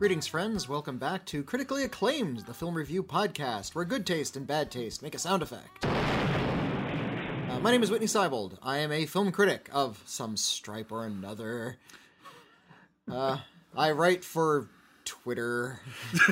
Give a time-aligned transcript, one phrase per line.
[0.00, 0.66] Greetings, friends.
[0.66, 5.02] Welcome back to Critically Acclaimed, the film review podcast, where good taste and bad taste
[5.02, 5.84] make a sound effect.
[5.84, 8.56] Uh, my name is Whitney Seibold.
[8.62, 11.76] I am a film critic of some stripe or another.
[13.12, 13.40] Uh,
[13.76, 14.70] I write for
[15.04, 15.80] Twitter.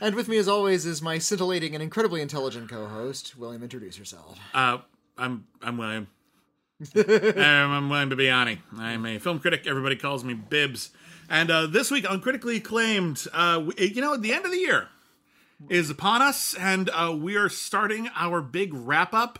[0.00, 3.36] and with me, as always, is my scintillating and incredibly intelligent co-host.
[3.36, 4.38] William, introduce yourself.
[4.54, 4.78] Uh,
[5.18, 6.08] I'm I'm William.
[6.94, 7.02] um,
[7.38, 8.58] I'm William Bibiani.
[8.76, 9.66] I'm a film critic.
[9.66, 10.90] Everybody calls me Bibs.
[11.30, 14.58] And uh, this week on Critically Acclaimed, uh, we, you know, the end of the
[14.58, 14.88] year
[15.70, 19.38] is upon us, and uh, we are starting our big wrap up.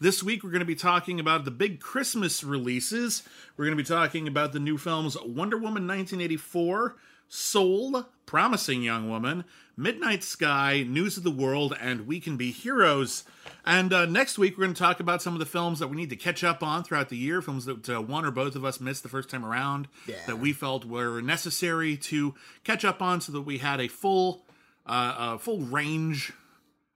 [0.00, 3.22] This week, we're going to be talking about the big Christmas releases.
[3.58, 6.96] We're going to be talking about the new films Wonder Woman 1984,
[7.28, 9.42] Soul, Promising Young Woman,
[9.74, 13.24] Midnight Sky, News of the World, and We Can Be Heroes.
[13.64, 15.96] And uh, next week, we're going to talk about some of the films that we
[15.96, 18.66] need to catch up on throughout the year, films that uh, one or both of
[18.66, 20.16] us missed the first time around, Yeah.
[20.26, 24.44] that we felt were necessary to catch up on so that we had a full,
[24.86, 26.30] uh, uh, full range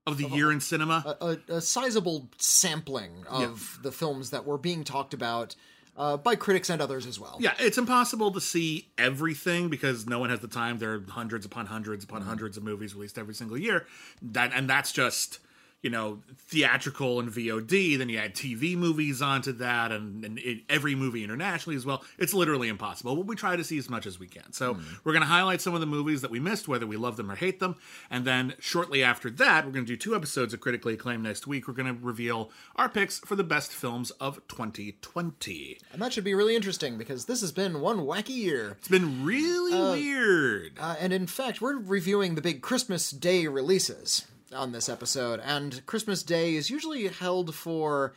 [0.07, 1.17] of the year in cinema.
[1.23, 5.55] a, a sizable sampling of the films that were being talked about
[5.97, 7.37] uh, by critics and others as well.
[7.41, 10.79] Yeah, it's impossible to see everything because no one has the time.
[10.79, 13.87] There are hundreds upon hundreds upon hundreds of movies released every single year.
[14.21, 15.39] That and that's just
[15.83, 17.99] you know theatrical and VOD.
[17.99, 22.05] Then you add TV movies onto that, and, and it, every movie internationally as well.
[22.19, 23.17] It's literally impossible.
[23.17, 24.53] But we try to see as much as we can.
[24.53, 24.95] So Mm-hmm.
[25.05, 27.31] we're going to highlight some of the movies that we missed, whether we love them
[27.31, 27.77] or hate them.
[28.11, 31.47] And then shortly after that, we're going to do two episodes of critically acclaimed next
[31.47, 31.67] week.
[31.69, 35.79] We're going to reveal our picks for the best films of 2020.
[35.93, 38.77] And that should be really interesting because this has been one wacky year.
[38.79, 40.79] It's been really weird.
[40.81, 45.41] Uh, and in fact, we're reviewing the big Christmas Day releases on this episode.
[45.45, 48.15] And Christmas Day is usually held for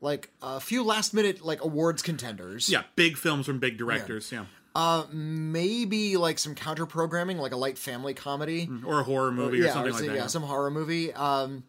[0.00, 2.68] like a few last minute like awards contenders.
[2.68, 4.30] yeah, big films from big directors.
[4.32, 4.44] Yeah.
[4.74, 8.68] Uh, maybe like some counter programming, like a light family comedy.
[8.84, 10.14] Or a horror movie or yeah, something or like that.
[10.16, 11.14] yeah, some horror movie.
[11.14, 11.64] Um,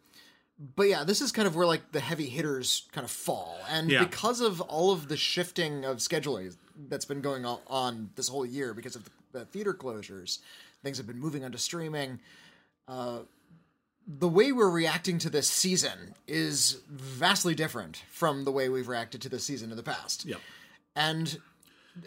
[0.75, 3.89] but yeah, this is kind of where like the heavy hitters kind of fall, and
[3.89, 4.03] Yeah.
[4.03, 6.56] because of all of the shifting of scheduling
[6.89, 10.39] that's been going on, on this whole year because of the, the theater closures,
[10.83, 12.19] things have been moving onto streaming.
[12.88, 13.19] Uh,
[14.07, 19.22] the way we're reacting to this season is vastly different from the way we've reacted
[19.22, 20.25] to this season in the past.
[20.25, 20.40] Yep.
[20.95, 21.38] And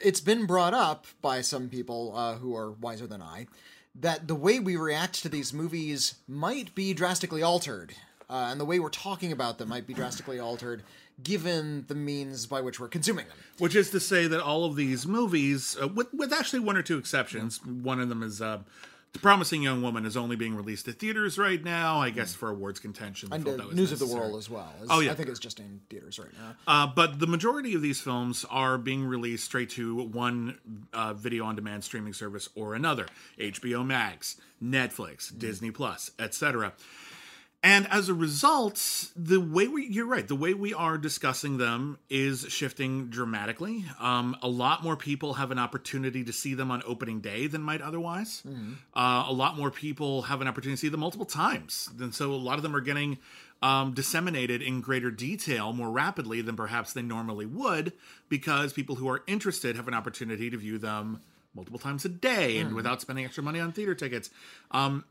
[0.03, 3.47] it's been brought up by some people uh, who are wiser than I
[3.95, 7.93] that the way we react to these movies might be drastically altered,
[8.29, 10.83] uh, and the way we're talking about them might be drastically altered
[11.23, 13.37] given the means by which we're consuming them.
[13.59, 16.83] Which is to say that all of these movies, uh, with, with actually one or
[16.83, 18.61] two exceptions, one of them is uh,
[19.13, 22.49] The Promising Young Woman is only being released to theaters right now, I guess for
[22.49, 23.31] awards contention.
[23.33, 23.45] And
[23.75, 24.07] News of the.
[24.07, 24.73] World as well.
[24.89, 25.11] Oh, yeah.
[25.11, 26.55] I think it's just in theaters right now.
[26.67, 30.59] Uh, but the majority of these films are being released straight to one
[30.93, 33.07] uh, video on demand streaming service or another
[33.39, 36.73] HBO Max, Netflix, Disney Plus, etc.
[37.63, 41.99] And as a result, the way we, you're right, the way we are discussing them
[42.09, 43.85] is shifting dramatically.
[43.99, 47.61] Um, a lot more people have an opportunity to see them on opening day than
[47.61, 48.43] might otherwise.
[48.95, 51.91] Uh, a lot more people have an opportunity to see them multiple times.
[52.01, 53.19] And so a lot of them are getting
[53.61, 57.93] um, disseminated in greater detail more rapidly than perhaps they normally would
[58.31, 61.21] because people who are interested have an opportunity to view them
[61.55, 64.31] multiple times a day and without spending extra money on theater tickets.
[64.71, 65.05] Um,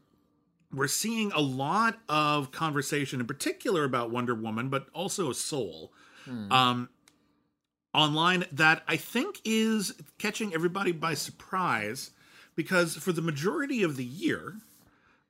[0.74, 5.92] we're seeing a lot of conversation in particular about Wonder Woman, but also Soul.
[6.52, 6.90] Um,
[7.94, 12.12] online that I think is catching everybody by surprise
[12.56, 14.56] because for the majority of the year,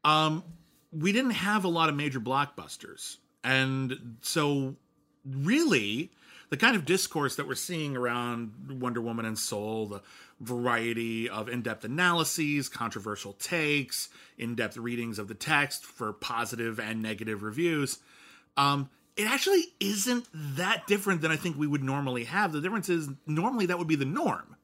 [0.04, 0.44] um,
[0.92, 3.18] we didn't have a lot of major blockbusters.
[3.44, 4.76] And so,
[5.26, 6.12] really,
[6.50, 10.02] the kind of discourse that we're seeing around Wonder Woman and Soul, the
[10.40, 16.80] variety of in depth analyses, controversial takes, in depth readings of the text for positive
[16.80, 18.00] and negative reviews,
[18.58, 22.54] um, it actually isn't that different than I think we would normally have.
[22.54, 24.56] The difference is normally that would be the norm.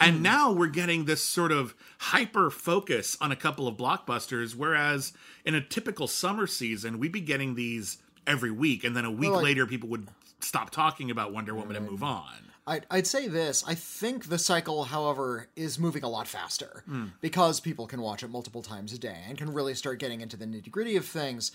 [0.00, 5.12] And now we're getting this sort of hyper focus on a couple of blockbusters, whereas
[5.44, 9.30] in a typical summer season, we'd be getting these every week, and then a week
[9.30, 10.08] Well, like- later, people would
[10.40, 12.50] stop talking about Wonder Woman and move on.
[12.66, 13.62] I'd, I'd say this.
[13.66, 17.06] I think the cycle, however, is moving a lot faster Hmm.
[17.20, 20.36] because people can watch it multiple times a day and can really start getting into
[20.36, 21.52] the nitty gritty of things.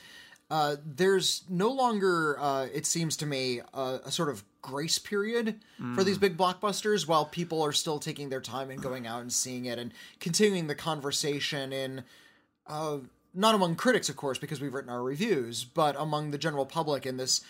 [0.52, 5.56] Uh, there's no longer, uh, it seems to me, a, a sort of grace period
[5.96, 9.32] for these big blockbusters while people are still taking their time and going out and
[9.32, 12.04] seeing it and continuing the conversation in
[12.68, 12.98] uh,
[13.34, 17.06] not among critics, of course, because we've written our reviews, but among the general public
[17.06, 17.42] in this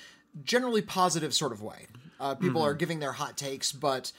[0.43, 1.87] generally positive sort of way.
[2.19, 4.11] Uh, people are giving their hot takes, but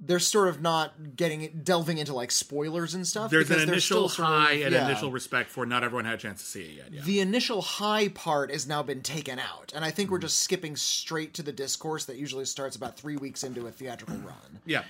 [0.00, 3.30] they're sort of not getting it, delving into like spoilers and stuff.
[3.30, 4.86] There's an initial still sort of- high and yeah.
[4.86, 6.92] initial respect for not everyone had a chance to see it yet.
[6.92, 7.02] Yeah.
[7.02, 10.12] the initial high part has now been taken out, and I think Mm.
[10.12, 13.70] we're just skipping straight to the discourse that usually starts about three weeks into a
[13.70, 14.60] theatrical run.
[14.66, 14.82] yeah.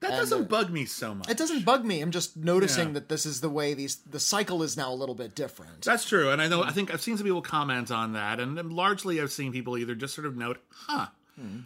[0.00, 1.28] That doesn't bug me so much.
[1.30, 2.02] It doesn't bug me.
[2.02, 2.94] I'm just noticing Yeah.
[2.94, 5.82] that this is the way these the cycle is now a little bit different.
[5.82, 8.72] That's true, and I know I think I've seen some people comment on that, and
[8.72, 11.06] largely I've seen people either just sort of note, "Huh,"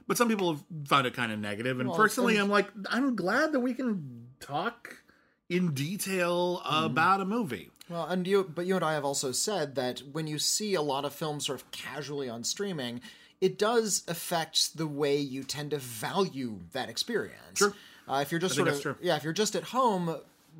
[0.06, 1.80] but some people have found it kind of negative.
[1.80, 5.02] And Well, personally, I'm like, I'm glad that we can talk
[5.48, 7.70] in detail about a movie.
[7.88, 10.82] Well, and you, but you and I have also said that when you see a
[10.82, 13.00] lot of films sort of casually on streaming,
[13.40, 17.58] it does affect the way you tend to value that experience.
[17.58, 17.74] Sure.
[18.08, 20.16] Uh, if you're just think sort of yeah, if you're just at home,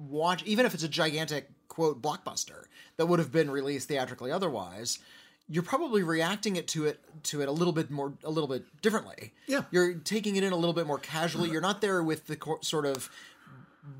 [0.09, 2.65] watch even if it's a gigantic quote blockbuster
[2.97, 4.99] that would have been released theatrically otherwise.
[5.52, 8.64] You're probably reacting it to it to it a little bit more, a little bit
[8.82, 9.32] differently.
[9.47, 9.62] Yeah.
[9.73, 11.50] you're taking it in a little bit more casually.
[11.50, 13.11] You're not there with the co- sort of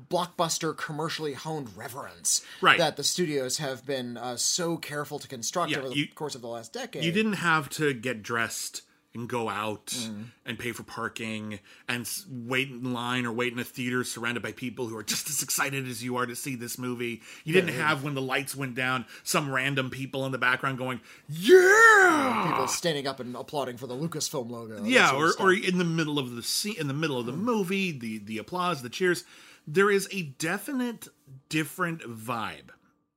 [0.09, 2.77] blockbuster commercially honed reverence Right.
[2.77, 6.35] that the studios have been uh, so careful to construct Yeah, over the you- course
[6.35, 7.03] of the last decade.
[7.03, 8.81] You didn't have to get dressed
[9.13, 10.25] and go out Mm.
[10.45, 14.53] and pay for parking and wait in line or wait in a theater surrounded by
[14.53, 17.21] people who are just as excited as you are to see this movie.
[17.43, 21.01] You didn't have when the lights went down some random people in the background going,
[21.27, 24.83] "Yeah!" people standing up and applauding for the Lucasfilm logo.
[24.83, 27.91] yeah, or, or in the middle of the scene, in the middle of the movie,
[27.91, 29.23] the the applause, the cheers.
[29.67, 31.07] There is a definite
[31.49, 32.69] different vibe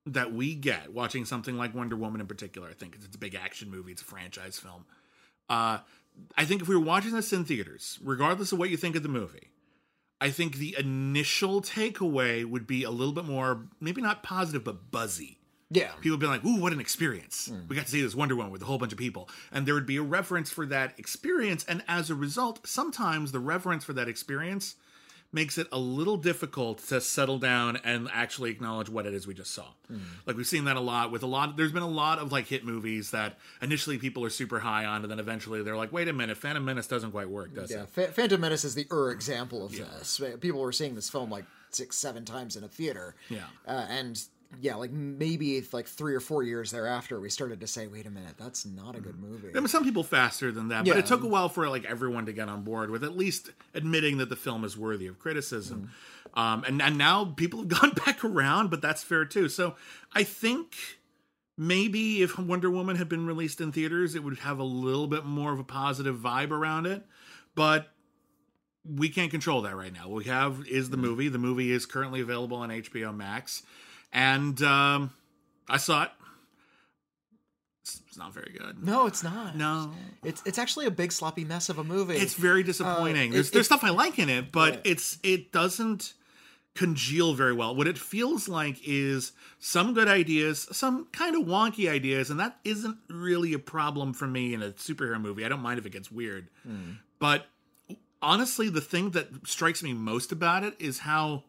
[0.05, 2.69] that we get watching something like Wonder Woman in particular.
[2.69, 3.91] I think it's a big action movie.
[3.93, 4.85] It's a franchise film.
[5.49, 5.79] Uh,
[6.37, 9.03] I think if we were watching this in theaters, regardless of what you think of
[9.03, 9.49] the movie,
[10.21, 14.91] I think the initial takeaway would be a little bit more, maybe not positive, but
[14.91, 15.39] buzzy
[15.71, 17.47] yeah, people would be like, "Ooh, what an experience!
[17.47, 17.67] Hmm.
[17.67, 19.73] We got to see this Wonder Woman with a whole bunch of people," and there
[19.73, 21.65] would be a reference for that experience.
[21.65, 24.75] And as a result, sometimes the reverence for that experience
[25.35, 29.33] makes it a little difficult to settle down and actually acknowledge what it is we
[29.33, 29.65] just saw.
[29.87, 29.97] Hmm.
[30.25, 31.57] Like we've seen that a lot with a lot.
[31.57, 35.03] There's been a lot of like hit movies that initially people are super high on,
[35.03, 37.83] and then eventually they're like, "Wait a minute, Phantom Menace doesn't quite work, does yeah.
[37.83, 40.19] it?" Fa- Phantom Menace is the er example of this.
[40.39, 43.15] People were seeing this film like six, seven times in a theater.
[43.29, 43.43] Yeah.
[43.67, 44.23] uh, and
[44.61, 48.09] yeah, like maybe like three or four years thereafter, we started to say, "Wait a
[48.09, 49.29] minute, that's not a good mm.
[49.29, 51.85] movie." I mean, some people faster than that, but it took a while for like
[51.85, 55.19] everyone to get on board with at least admitting that the film is worthy of
[55.19, 55.91] criticism.
[56.35, 56.39] Mm.
[56.39, 59.49] Um, and and now people have gone back around, but that's fair too.
[59.49, 59.75] So
[60.13, 60.75] I think
[61.57, 65.25] maybe if Wonder Woman had been released in theaters, it would have a little bit
[65.25, 67.03] more of a positive vibe around it.
[67.55, 67.89] But
[68.85, 70.07] we can't control that right now.
[70.07, 71.01] What we have is the mm.
[71.01, 71.29] movie.
[71.29, 73.63] The movie is currently available on HBO Max,
[74.15, 75.11] and um,
[75.69, 76.11] I saw it.
[77.81, 78.83] It's it's not very good.
[78.83, 79.55] No, it's not.
[79.55, 79.91] No,
[80.23, 82.15] It's it's actually a big sloppy mess of a movie.
[82.15, 83.29] it's very disappointing.
[83.31, 84.91] Uh, there's it- there's stuff I like in it, but Yeah.
[84.91, 86.13] it's it doesn't
[86.73, 87.73] congeal very well.
[87.75, 92.59] What it feels like is some good ideas, some kind of wonky ideas, and that
[92.65, 95.45] isn't really a problem for me in a superhero movie.
[95.45, 96.49] I don't mind if it gets weird.
[96.63, 96.93] Hmm.
[97.19, 97.47] But
[98.21, 101.43] honestly, the thing that strikes me most about it is how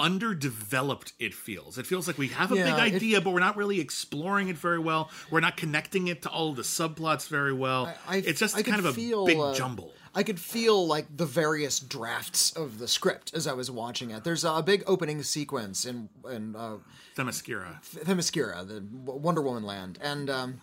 [0.00, 1.78] underdeveloped it feels.
[1.78, 4.56] It feels like we have a Yeah, big idea, but we're not really exploring it
[4.56, 5.10] very well.
[5.30, 7.86] We're not connecting it to all of the subplots very well.
[8.06, 9.92] I- I- it's just I kind of a feel, big uh, jumble.
[10.14, 14.24] I could feel like the various drafts of the script as I was watching it.
[14.24, 16.78] There's a big opening sequence in in uh,
[17.16, 20.60] Themyscira, Themyscira, the Wonder Woman land, and um,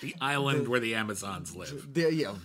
[0.00, 1.92] the island where the Amazons live.
[1.92, 2.36] the know,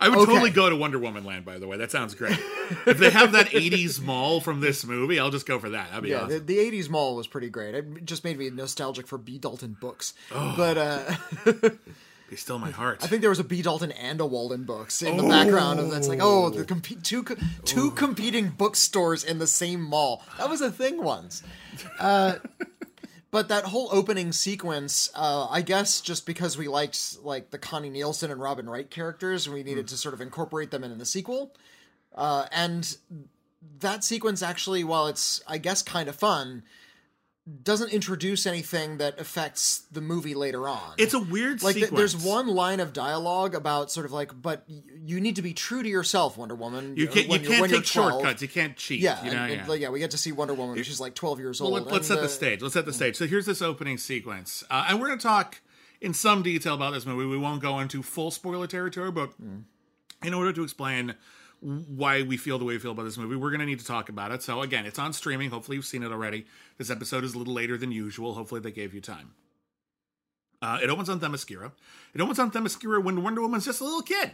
[0.00, 0.32] I would Okay.
[0.32, 1.76] totally go to Wonder Woman land, by the way.
[1.76, 2.38] That sounds great.
[2.86, 5.90] if they have that 80s mall from this movie, I'll just go for that.
[5.90, 6.30] That'd be yeah, awesome.
[6.46, 7.74] the, the '80s mall was pretty great.
[7.74, 9.36] It just made me nostalgic for B.
[9.38, 10.54] Dalton books, Oh.
[10.56, 11.14] but uh,
[12.30, 13.00] Be still in my heart.
[13.02, 13.60] I think there was a B.
[13.60, 17.24] Dalton and a Walden books in the background and that's like, oh, the compe- two
[17.24, 20.22] co- two competing bookstores in the same mall.
[20.38, 21.42] That was a thing once.
[21.98, 22.36] Uh,
[23.30, 27.90] but that whole opening sequence, uh, I guess, just because we liked like the Connie
[27.90, 31.06] Nielsen and Robin Wright characters, and we needed to sort of incorporate them in the
[31.06, 31.54] sequel.
[32.14, 32.96] Uh, and
[33.78, 36.64] that sequence actually, while it's I guess kind of fun,
[37.62, 42.16] doesn't introduce anything that affects the movie later on it's a weird like th- there's
[42.16, 45.82] one line of dialogue about sort of like but y- you need to be true
[45.82, 48.12] to yourself wonder woman You can't, you when you're- can't when take 12.
[48.12, 48.42] shortcuts.
[48.42, 49.00] You can't cheat.
[49.00, 49.58] yeah, you know, and, yeah.
[49.60, 51.86] and, like, yeah we get to see wonder woman she's like 12 years Well, old
[51.90, 52.62] let, us set and, the uh, stage.
[52.62, 53.16] Let's set the stage.
[53.16, 55.60] So here's this opening sequence, uh, and we're going to talk
[56.00, 57.24] in some detail about this movie.
[57.26, 59.32] We won't go into full spoiler territory, but
[60.22, 61.14] in order to explain
[61.60, 63.84] why we feel the way we feel about this movie, we're going to need to
[63.84, 64.42] talk about it.
[64.42, 65.50] So again, it's on streaming.
[65.50, 66.46] Hopefully, you've seen it already.
[66.78, 68.34] This episode is a little later than usual.
[68.34, 69.34] Hopefully, they gave you time.
[70.62, 71.72] Uh, it opens on Themyscira.
[72.14, 74.32] It opens on Themyscira when Wonder Woman's just a little kid.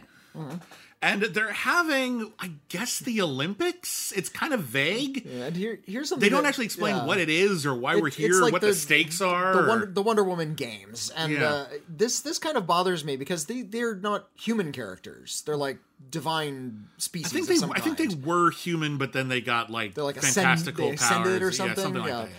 [0.99, 4.11] And they're having, I guess, the Olympics.
[4.15, 5.27] It's kind of vague.
[5.27, 7.05] And here, here's something They don't that- actually explain yeah.
[7.05, 9.61] what it is or why It- we're here, like what the, the- stakes are.
[9.61, 11.49] the Wonder, the Wonder Woman games, and Yeah.
[11.51, 15.43] uh, this this kind of bothers me because they they're not human characters.
[15.45, 15.77] They're like
[16.09, 17.27] divine species.
[17.31, 20.17] I think they, I think they were human, but then they got like, They're like
[20.17, 21.77] ascend- fantastical they powers or something.
[21.77, 22.21] Yeah, something like yeah.
[22.23, 22.29] that.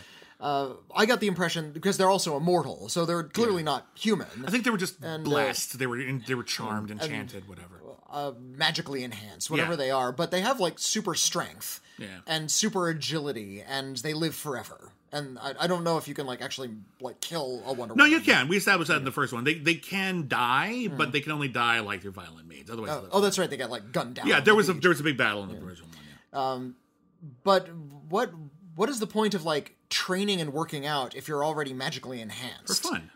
[0.40, 4.28] Uh, I got the impression because they're also immortal, so they're clearly not human.
[4.46, 5.78] I think they were just And, uh, blessed.
[5.78, 7.77] they were in, they were charmed, enchanted, whatever.
[8.10, 9.76] Uh, magically enhanced, whatever Yeah.
[9.76, 12.06] they are, but they have like super strength Yeah.
[12.26, 14.92] and super agility, and they live forever.
[15.10, 18.04] And I, I don't know if you can like actually like kill a Wonder No,
[18.04, 18.10] Woman.
[18.18, 18.46] you can.
[18.48, 19.44] We established that in the first one.
[19.44, 22.70] They they can die, but they can only die like through violent means.
[22.70, 23.08] Otherwise, live.
[23.12, 23.48] Oh, that's right.
[23.48, 24.26] They got like gunned down.
[24.26, 24.40] yeah.
[24.40, 26.74] There was a there was a big battle in the original one.
[26.74, 27.28] Yeah.
[27.42, 27.68] But
[28.08, 28.32] what
[28.74, 32.82] what is the point of like training and working out if you're already magically enhanced?
[32.82, 33.10] For fun.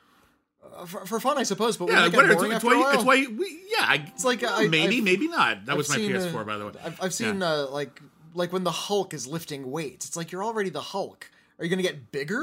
[0.87, 1.77] For, for fun, I suppose.
[1.77, 2.35] But Yeah, whatever.
[2.35, 2.93] get It's, it's why.
[2.95, 3.27] It's why.
[3.39, 3.85] We, yeah.
[3.87, 5.67] I, It's like, well, I- maybe, I've- maybe not.
[5.67, 6.73] That was I've my seen, PS4, uh, by the way.
[6.85, 8.01] I've, I've seen uh, like
[8.35, 10.07] like when the Hulk is lifting weights.
[10.07, 11.31] It's like you're already the Hulk.
[11.63, 12.43] Are you going to get bigger?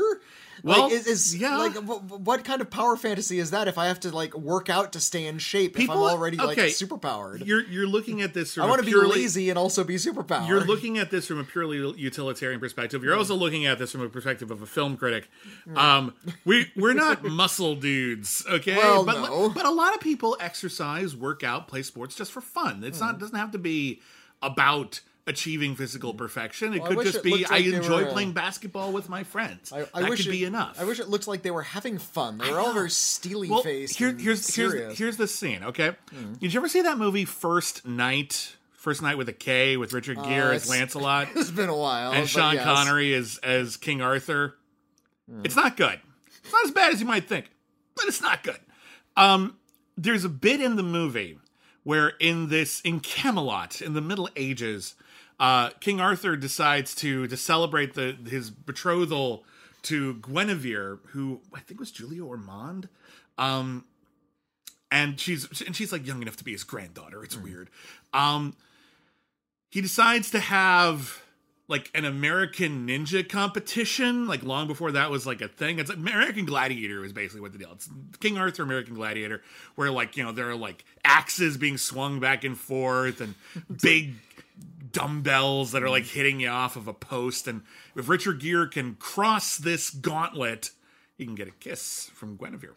[0.63, 1.57] Well, like, is, is yeah.
[1.57, 3.67] Like, what, what kind of power fantasy is that?
[3.67, 6.37] If I have to like work out to stay in shape, People- if I'm already
[6.37, 8.53] like okay, superpowered, You're you're looking at this.
[8.53, 10.47] From I want to be lazy and also be superpowered.
[10.47, 13.03] You're looking at this from a purely utilitarian perspective.
[13.03, 15.29] You're also looking at this from a perspective of a film critic.
[15.75, 16.13] Um,
[16.45, 18.77] we we're not muscle dudes, okay?
[18.77, 19.49] Well, but no.
[19.49, 22.83] but a lot of people exercise, work out, play sports just for fun.
[22.85, 23.05] It's Hmm.
[23.05, 23.99] not doesn't have to be
[24.41, 26.73] about achieving physical perfection.
[26.73, 29.23] It Well, could just it be looked I enjoy were, uh, playing basketball with my
[29.23, 29.71] friends.
[29.71, 30.79] I, I that wish could it, be enough.
[30.81, 32.37] I wish it looked like they were having fun.
[32.39, 33.97] They were all very steely well, faced.
[33.97, 34.97] here, here's here's.
[34.97, 35.63] Here's the scene.
[35.63, 35.91] Okay,
[36.39, 38.55] did you ever see that movie First Knight?
[38.73, 41.27] First Knight with a K with Richard Gere as Uh, it's- Lancelot.
[41.35, 42.13] it's been a while.
[42.13, 42.63] and Sean yes.
[42.63, 44.55] Connery as as King Arthur.
[45.29, 45.41] Hmm.
[45.43, 45.99] It's not good.
[46.43, 47.51] It's not as bad as you might think,
[47.95, 48.57] but it's not good.
[49.17, 49.57] Um,
[49.97, 51.37] there's a bit in the movie
[51.83, 54.95] where in this in Camelot in the Middle Ages,
[55.39, 59.43] uh, King Arthur decides to to celebrate the his betrothal
[59.83, 62.89] to Guinevere, who I think was Julia Ormond.
[63.37, 63.85] Um,
[64.91, 67.23] and she's and she's like young enough to be his granddaughter.
[67.23, 67.69] It's weird.
[68.13, 68.55] Um,
[69.69, 71.21] he decides to have
[71.69, 75.77] like an American Ninja competition, like long before that was like a thing.
[75.77, 77.71] It's American Gladiator is basically what the deal.
[77.73, 77.87] It's
[78.19, 79.43] King Arthur American Gladiator,
[79.75, 83.35] where like you know there are like axes being swung back and forth and
[83.81, 84.15] big
[84.91, 87.47] dumbbells that are like hitting you off of a post.
[87.47, 87.61] And
[87.95, 90.71] if Richard Gere can cross this gauntlet,
[91.17, 92.75] he can get a kiss from Guinevere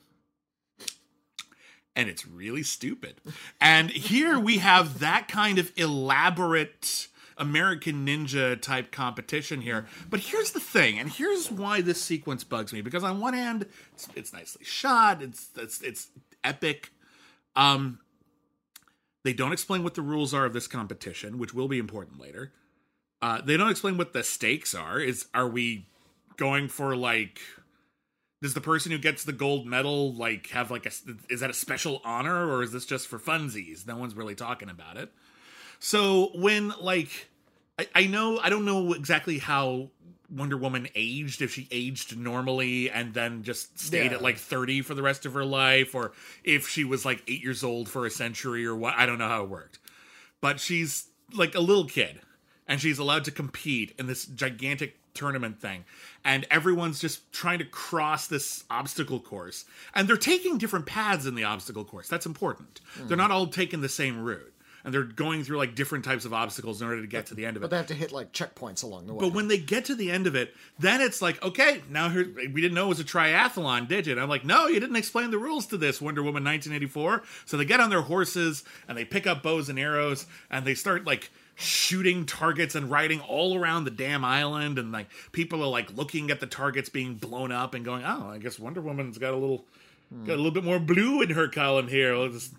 [1.95, 3.21] and it's really stupid.
[3.61, 9.87] And here we have that kind of elaborate American Ninja type competition here.
[10.09, 13.67] But here's the thing, and here's why this sequence bugs me because on one hand,
[13.95, 16.09] it's, it's nicely shot, it's it's it's
[16.45, 16.91] epic.
[17.57, 17.99] Um
[19.25, 22.53] they don't explain what the rules are of this competition, which will be important later.
[23.21, 24.99] Uh, they don't explain what the stakes are.
[24.99, 25.87] Is are we
[26.37, 27.41] going for like
[28.43, 30.91] does the person who gets the gold medal like have like a
[31.31, 34.69] is that a special honor or is this just for funsies no one's really talking
[34.69, 35.11] about it
[35.79, 37.29] so when like
[37.79, 39.91] I, I know i don't know exactly how
[40.35, 44.17] wonder woman aged if she aged normally and then just stayed Yeah.
[44.17, 46.13] at like 30 for the rest of her life or
[46.43, 49.29] if she was like eight years old for a century or what i don't know
[49.29, 49.79] how it worked.
[50.43, 52.21] But she's like a little kid
[52.67, 55.85] and she's allowed to compete in this gigantic tournament thing.
[56.25, 59.65] And everyone's just trying to cross this obstacle course.
[59.95, 62.09] And they're taking different paths in the obstacle course.
[62.09, 62.81] That's important.
[62.97, 63.17] They're hmm.
[63.17, 64.52] not all taking the same route
[64.85, 67.47] and they're going through like different types of obstacles in order to get to the
[67.47, 69.21] end of it But they have to hit like checkpoints along the way.
[69.21, 72.27] but when they get to the end of it, then it's like, okay, now here,
[72.53, 74.13] we didn't know it was a triathlon, did you?
[74.13, 77.23] And I'm like, no, you didn't explain the rules to this, Wonder Woman 1984.
[77.47, 80.75] So they get on their horses and they pick up bows and arrows and they
[80.75, 84.79] start like shooting targets and riding all around the damn island.
[84.79, 88.31] And like people are like looking at the targets being blown up and going, oh,
[88.31, 89.65] I guess Wonder Woman's got a little.
[90.27, 92.15] Got a little bit more blue in her column here.
[92.15, 92.51] Let's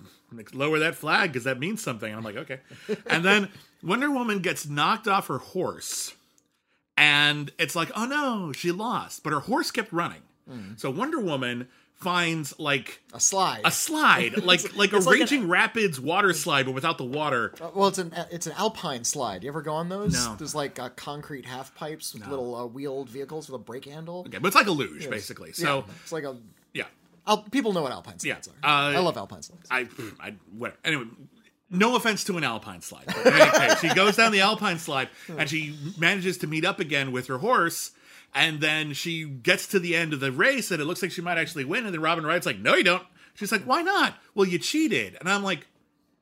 [0.54, 2.10] lower that flag because that means something.
[2.10, 2.60] And I'm like, okay.
[3.08, 3.50] And then
[3.82, 6.14] Wonder Woman gets knocked off her horse
[6.98, 10.22] and it's like, oh no, she lost, but her horse kept running.
[10.76, 13.62] So Wonder Woman finds like a slide.
[13.64, 17.54] a slide, like like a like an- raging rapids water slide, but without the water.
[17.62, 19.44] Uh, well, it's an it's an alpine slide.
[19.44, 20.14] You ever go on those?
[20.14, 20.36] No.
[20.38, 24.26] There's like uh, concrete half pipes with little uh, wheeled vehicles with a brake handle.
[24.28, 25.54] Okay, but it's like a luge basically.
[25.54, 26.36] So yeah, it's like a.
[27.28, 28.92] Al- people know what alpine slides Yeah, are.
[28.94, 29.68] uh, I love alpine slides.
[29.72, 29.88] I,
[30.20, 30.78] I whatever.
[30.84, 31.06] Anyway,
[31.70, 33.06] no offense to an alpine slide.
[33.08, 36.66] But in any case, she goes down the alpine slide and she manages to meet
[36.66, 37.92] up again with her horse.
[38.36, 41.22] And then she gets to the end of the race and it looks like she
[41.22, 41.86] might actually win.
[41.86, 43.04] And then Robin Wright's like, no, you don't.
[43.36, 44.16] She's like, why not?
[44.36, 45.18] Well, you cheated.
[45.20, 45.66] And I'm like,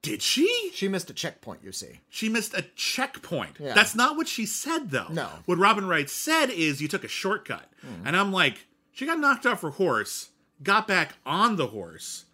[0.01, 0.71] Did she?
[0.73, 1.99] She missed a checkpoint, you see.
[2.09, 3.57] She missed a checkpoint.
[3.59, 3.73] Yeah.
[3.73, 5.07] That's not what she said, though.
[5.09, 5.27] No.
[5.45, 7.69] What Robin Wright said is you took a shortcut.
[8.05, 10.30] And I'm like, she got knocked off her horse,
[10.63, 12.25] got back on the horse,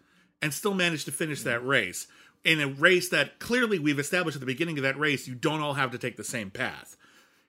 [0.41, 2.07] and still managed to finish that race.
[2.43, 5.61] In a race that clearly we've established at the beginning of that race, you don't
[5.61, 6.95] all have to take the same path.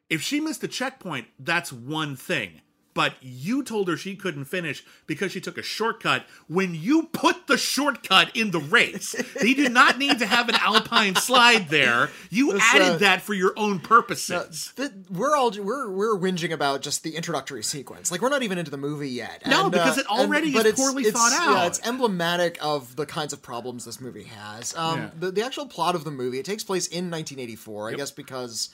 [0.09, 2.63] If she missed a checkpoint, that's one thing.
[2.99, 7.47] But you told her she couldn't finish because she took a shortcut when you put
[7.47, 9.13] the shortcut in the race.
[9.41, 12.11] they did not need to have an alpine slide there.
[12.29, 14.73] You This, added uh, that for your own purposes.
[14.77, 18.11] Th- we're all we're we're whinging about just the introductory sequence.
[18.11, 19.47] Like we're not even into the movie yet.
[19.47, 21.67] No, And, because uh, it already and- is it's- poorly it's- thought Yeah, out.
[21.69, 24.75] it's emblematic of the kinds of problems this movie has.
[24.77, 25.11] Um, Yeah.
[25.21, 27.91] the the actual plot of the movie it takes place in 1984.
[27.91, 28.71] I guess because.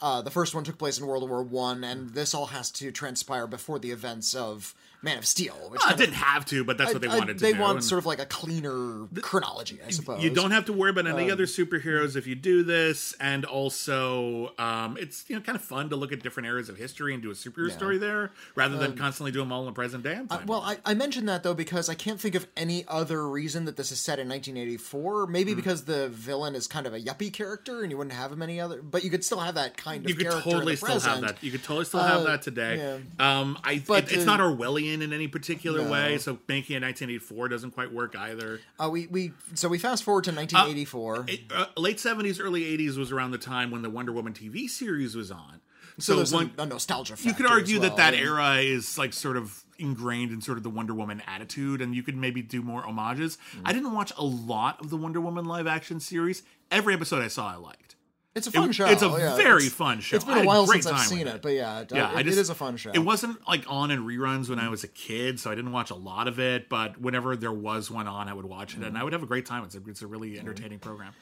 [0.00, 2.92] Uh, the first one took place in World War One, and this all has to
[2.92, 5.54] transpire before the events of Man of Steel.
[5.70, 7.52] Which Uh, kind didn't have to, but that's what they I- wanted to do.
[7.52, 10.22] they want and sort of like a cleaner chronology, I suppose.
[10.24, 13.44] you don't have to worry about any Um, other superheroes if you do this, and
[13.44, 17.14] also um, it's you know kind of fun to look at different eras of history
[17.14, 20.02] and do a superhero story there rather than constantly do them all in the present
[20.02, 20.18] day.
[20.30, 23.66] Um, Well, I, I mentioned that though because I can't think of any other reason
[23.66, 25.26] that this is set in 1984.
[25.28, 25.56] Maybe Hmm.
[25.56, 28.60] because the villain is kind of a yuppie character, and you wouldn't have him any
[28.60, 28.82] other.
[28.82, 31.14] But you could still have that kind of you could totally still present.
[31.14, 31.42] have that.
[31.44, 33.00] You could totally still have Uh, that today.
[33.18, 35.90] Um, I But, it, it's uh, not Orwellian in any particular No.
[35.90, 38.60] way, so making it 1984 doesn't quite work either.
[38.78, 41.24] Uh, we we so we fast forward to 1984.
[41.28, 44.68] It, uh, late 70s, early 80s was around the time when the Wonder Woman TV
[44.68, 45.60] series was on.
[45.98, 47.16] so So, one, a, nostalgia.
[47.20, 48.20] you could argue that well, that yeah.
[48.20, 52.02] era is like sort of ingrained in sort of the Wonder Woman attitude, and you
[52.02, 53.38] could maybe do more homages.
[53.56, 53.62] Mm.
[53.64, 56.42] I didn't watch a lot of the Wonder Woman live action series.
[56.70, 57.87] Every episode I saw, I liked.
[58.34, 58.86] It's a fun It- show.
[58.86, 60.16] It's a yeah, very it's- fun show.
[60.16, 62.22] It's been a while great since I've seen with it, but yeah, Yeah, it- I
[62.22, 62.90] just, it is a fun show.
[62.92, 65.90] It wasn't like on in reruns when I was a kid, so I didn't watch
[65.90, 66.68] a lot of it.
[66.68, 69.26] But whenever there was one on, I would watch it, and I would have a
[69.26, 69.64] great time.
[69.64, 71.14] It's a, it's a really entertaining program.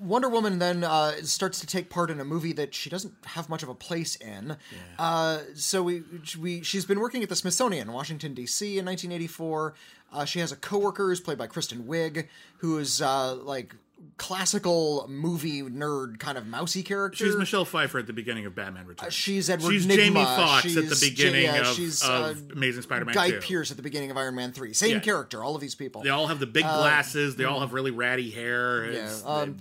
[0.00, 3.48] Wonder Woman then uh, starts to take part in a movie that she doesn't have
[3.48, 4.56] much of a place in.
[5.00, 6.04] Uh, so we
[6.38, 8.78] we she's been working at the Smithsonian, in Washington D.C.
[8.78, 9.74] in 1984.
[10.12, 13.74] Uh, she has a coworker who's played by Kristen Wiig, who is uh, like
[14.16, 17.24] classical movie nerd kind of mousy character.
[17.24, 19.12] She's Michelle Pfeiffer at the beginning of Batman Returns.
[19.14, 19.96] She's Edward She's Nygma.
[19.96, 23.40] Jamie Foxx at the She's- beginning yeah, of, she's, of uh, Amazing Spider-Man Guy 2.
[23.40, 24.72] Pearce at the beginning of Iron Man 3.
[24.74, 24.98] Same Yeah.
[25.00, 26.02] character, all of these people.
[26.02, 27.36] They all have the big glasses.
[27.36, 28.84] They all have really ratty hair.
[28.84, 29.56] Uh, Yeah, It's- um,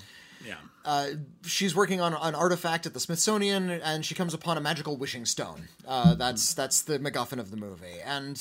[0.46, 0.56] yeah.
[0.86, 1.08] uh,
[1.46, 5.26] she's working on an artifact at the Smithsonian, and she comes upon a magical wishing
[5.26, 5.68] stone.
[5.88, 8.40] Uh, that's that's the MacGuffin of the movie, and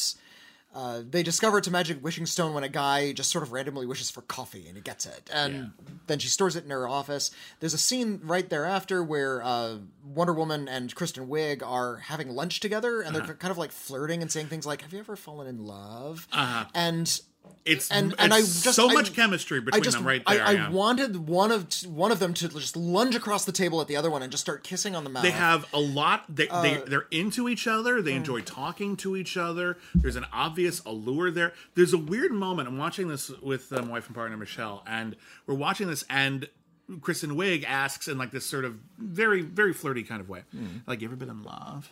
[0.75, 3.87] uh, they discover it's a magic wishing stone when a guy just sort of randomly
[3.87, 5.73] wishes for coffee and he gets it, and
[6.07, 7.31] then she stores it in her office.
[7.61, 12.61] There's a scene right thereafter where uh, Wonder Woman and Kristen Wiig are having lunch
[12.61, 13.27] together, and Uh-huh.
[13.27, 16.27] they're kind of like flirting and saying things like, "Have you ever fallen in love?"
[16.33, 16.65] Uh-huh.
[16.75, 17.21] And
[17.65, 20.21] It's and- it's and I just- so I- much chemistry I between just them right
[20.27, 20.47] I, there.
[20.47, 20.71] I yeah.
[20.71, 24.11] wanted one of one of them to just lunge across the table at the other
[24.11, 25.23] one and just start kissing on the mouth.
[25.23, 26.25] They have a lot.
[26.29, 28.03] They, Uh, they they're into each other.
[28.03, 29.79] They enjoy talking to each other.
[29.95, 31.53] There's an obvious allure there.
[31.77, 32.67] There's a weird moment.
[32.67, 35.15] I'm watching this with uh, my wife and partner Michelle, and
[35.47, 36.49] we're watching this, and
[37.01, 40.43] Kristen Wiig asks in like this sort of very very flirty kind of way,
[40.89, 41.91] like, "You ever been in love?"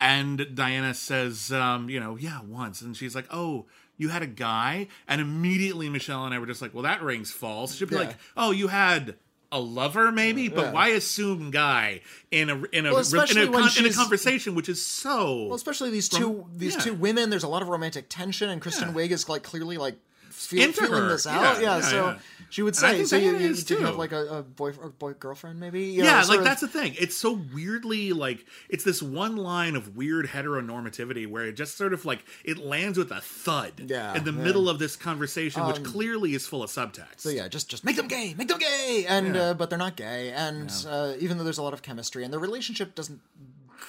[0.00, 3.64] And Diana says, um, "You know, yeah, once." And she's like, "Oh."
[3.98, 7.30] You had a guy, and immediately Michelle and I were just like, "Well, that rings
[7.30, 8.02] false." She'd be Yeah.
[8.02, 9.16] like, "Oh, you had
[9.50, 10.72] a lover, maybe, but Yeah.
[10.72, 14.68] why assume guy in a in a Well, in a, con- in a conversation which
[14.68, 16.80] is so well, especially these two these yeah.
[16.82, 17.30] two women.
[17.30, 18.94] There's a lot of romantic tension, and Kristen Yeah.
[18.94, 19.96] Wiig is like clearly like
[20.46, 21.08] feel, Into feeling her.
[21.08, 21.40] this out.
[21.40, 22.18] Yeah, Yeah, yeah, so yeah.
[22.50, 25.12] she would say, "So you, you, did you have like a, a boy or boy
[25.14, 26.94] girlfriend, maybe?" You yeah, sort like of- that's the thing.
[26.98, 31.92] It's so weirdly like it's this one line of weird heteronormativity where it just sort
[31.92, 35.82] of like it lands with a thud Yeah, in the middle of this conversation, which
[35.82, 37.18] clearly is full of subtext.
[37.20, 39.96] So yeah, just just make them gay, make them gay, and uh, but they're not
[39.96, 43.20] gay, and uh, even though there's a lot of chemistry, and their relationship doesn't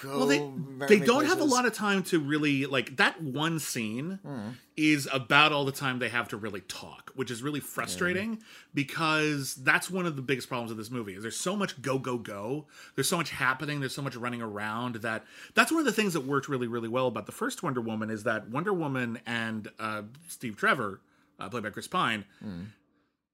[0.01, 0.17] go.
[0.17, 4.19] Well, they they don't have a lot of time to really like that one scene
[4.23, 4.49] Hmm.
[4.77, 8.41] is about all the time they have to really talk, which is really frustrating
[8.73, 11.13] because that's one of the biggest problems of this movie.
[11.15, 12.67] Is there's so much go go go.
[12.95, 13.79] There's so much happening.
[13.79, 16.89] There's so much running around that that's one of the things that worked really really
[16.89, 21.01] well about the first Wonder Woman is that Wonder Woman and uh, Steve Trevor,
[21.39, 22.25] uh, played by Chris Pine.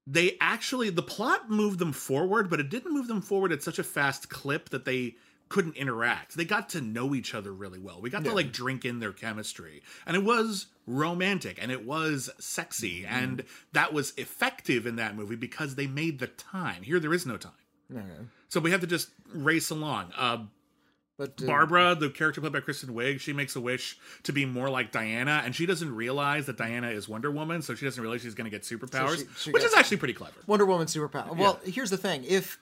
[0.08, 3.80] They actually the plot moved them forward, but it didn't move them forward at such
[3.80, 5.16] a fast clip that they
[5.48, 6.36] couldn't interact.
[6.36, 8.00] They got to know each other really well.
[8.00, 9.82] We got to like drink in their chemistry.
[10.06, 15.36] And it was romantic and it was sexy and that was effective in that movie
[15.36, 16.82] because they made the time.
[16.82, 17.52] Here there is no time.
[18.48, 20.12] So we have to just race along.
[20.16, 20.44] Uh
[21.18, 24.44] But uh, Barbara, the character played by Kristen Wiig, she makes a wish to be
[24.44, 28.02] more like Diana, and she doesn't realize that Diana is Wonder Woman, so she doesn't
[28.02, 30.34] realize she's going to get superpowers, she- she which is actually pretty clever.
[30.46, 31.34] Wonder Woman superpower.
[31.36, 32.58] Well, here's the thing: if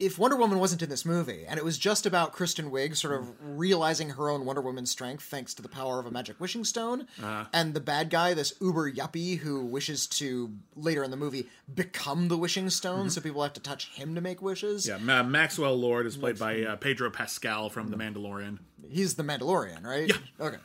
[0.00, 3.14] if Wonder Woman wasn't in this movie and it was just about Kristen Wiig sort
[3.14, 6.64] of realizing her own Wonder Woman strength thanks to the power of a magic wishing
[6.64, 7.44] stone, Uh-huh.
[7.52, 12.26] and the bad guy, this uber yuppie who wishes to later in the movie become
[12.28, 14.86] the wishing stone, so people have to touch him to make wishes.
[14.86, 15.08] Mm-hmm.
[15.08, 18.58] Yeah, Ma- Maxwell Lord is played by uh, Pedro Pascal from The Mandalorian.
[18.90, 20.08] He's the Mandalorian, right?
[20.08, 20.16] Yeah.
[20.46, 20.58] Okay.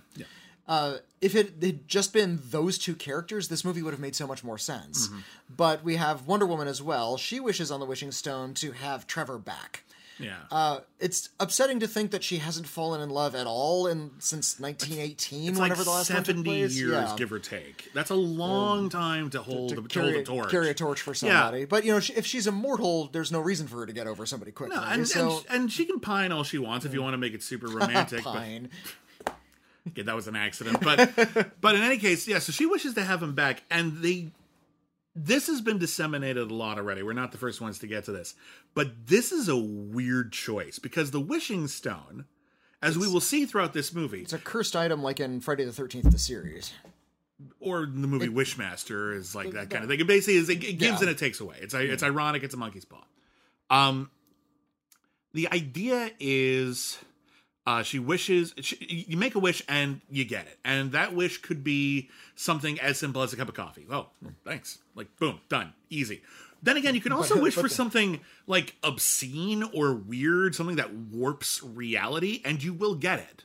[0.69, 4.27] Uh, if it had just been those two characters, this movie would have made so
[4.27, 5.08] much more sense.
[5.08, 5.19] Mm-hmm.
[5.58, 7.17] But we have Wonder Woman as well.
[7.17, 9.84] She wishes on the wishing stone to have Trevor back.
[10.19, 10.36] Yeah.
[10.51, 14.60] Uh, it's upsetting to think that she hasn't fallen in love at all in since
[14.60, 17.15] 1918, it's whenever like the last 70 years, Yeah.
[17.17, 17.89] give or take.
[17.93, 20.49] That's a long time to hold, to to hold carry, a torch.
[20.51, 21.63] carry a torch for somebody.
[21.65, 24.25] But you know, she, if she's immortal, there's no reason for her to get over
[24.25, 24.75] somebody quickly.
[24.75, 27.17] No, and, so and, and she can pine all she wants if you want to
[27.17, 28.23] make it super romantic.
[28.23, 28.69] but- fine.
[29.89, 30.80] Okay, that was an accident.
[30.82, 31.13] But
[31.62, 34.30] but in any case, yeah, so she wishes to have him back and the
[35.15, 37.04] this has been disseminated a lot already.
[37.04, 38.36] We're not the first ones to get to this.
[38.73, 42.25] But this is a weird choice because the wishing stone,
[42.82, 45.73] as we will see throughout this movie, It's a cursed item, like in Friday the
[45.73, 46.71] Thirteenth, the series.
[47.60, 49.99] or the movie Wishmaster is like that kind of thing.
[49.99, 50.99] It basically is it, it gives Yeah.
[50.99, 51.58] and it takes away.
[51.60, 52.43] It's it's ironic.
[52.43, 53.04] It's a monkey's paw.
[53.69, 54.10] Um,
[55.34, 56.97] the idea is,
[57.67, 61.38] uh, she wishes she, you make a wish and you get it, and that wish
[61.39, 63.86] could be something as simple as a cup of coffee.
[63.91, 64.08] Oh,
[64.45, 64.80] thanks.
[64.95, 66.22] Like boom, done, easy.
[66.62, 71.62] Then again, you can also wish for something like obscene or weird, something that warps
[71.63, 73.43] reality, and you will get it.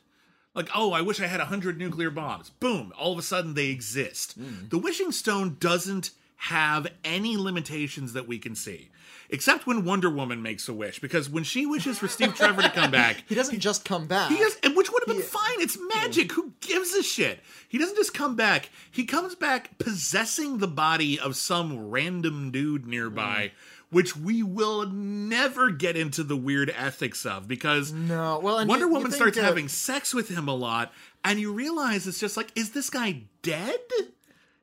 [0.53, 2.49] Like, oh, I wish I had a 100 nuclear bombs.
[2.49, 4.35] Boom, all of a sudden they exist.
[4.69, 8.89] The wishing stone doesn't have any limitations that we can see,
[9.29, 12.69] except when Wonder Woman makes a wish, because when she wishes for Steve Trevor to
[12.69, 14.29] come back, He doesn't just come back.
[14.31, 15.59] he does, and which would have been fine.
[15.61, 16.31] It's magic.
[16.33, 17.39] Who gives a shit?
[17.67, 18.69] He doesn't just come back.
[18.91, 23.51] He comes back possessing the body of some random dude nearby,
[23.89, 28.79] which we will never get into the weird ethics of because No, well, Wonder you-
[28.79, 30.91] you Woman think, starts uh, having sex with him a lot,
[31.23, 33.79] and you realize it's just like, is this guy dead?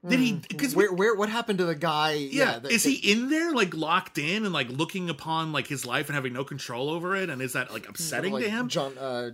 [0.07, 0.33] Did he?
[0.33, 0.79] Because Hmm.
[0.79, 2.12] Where, where, what happened to the guy?
[2.15, 5.87] yeah, the- is he in there like locked in and like looking upon like his
[5.87, 7.31] life and having no control over it?
[7.31, 8.69] And is that like upsetting like to him?
[8.69, 9.31] John, uh,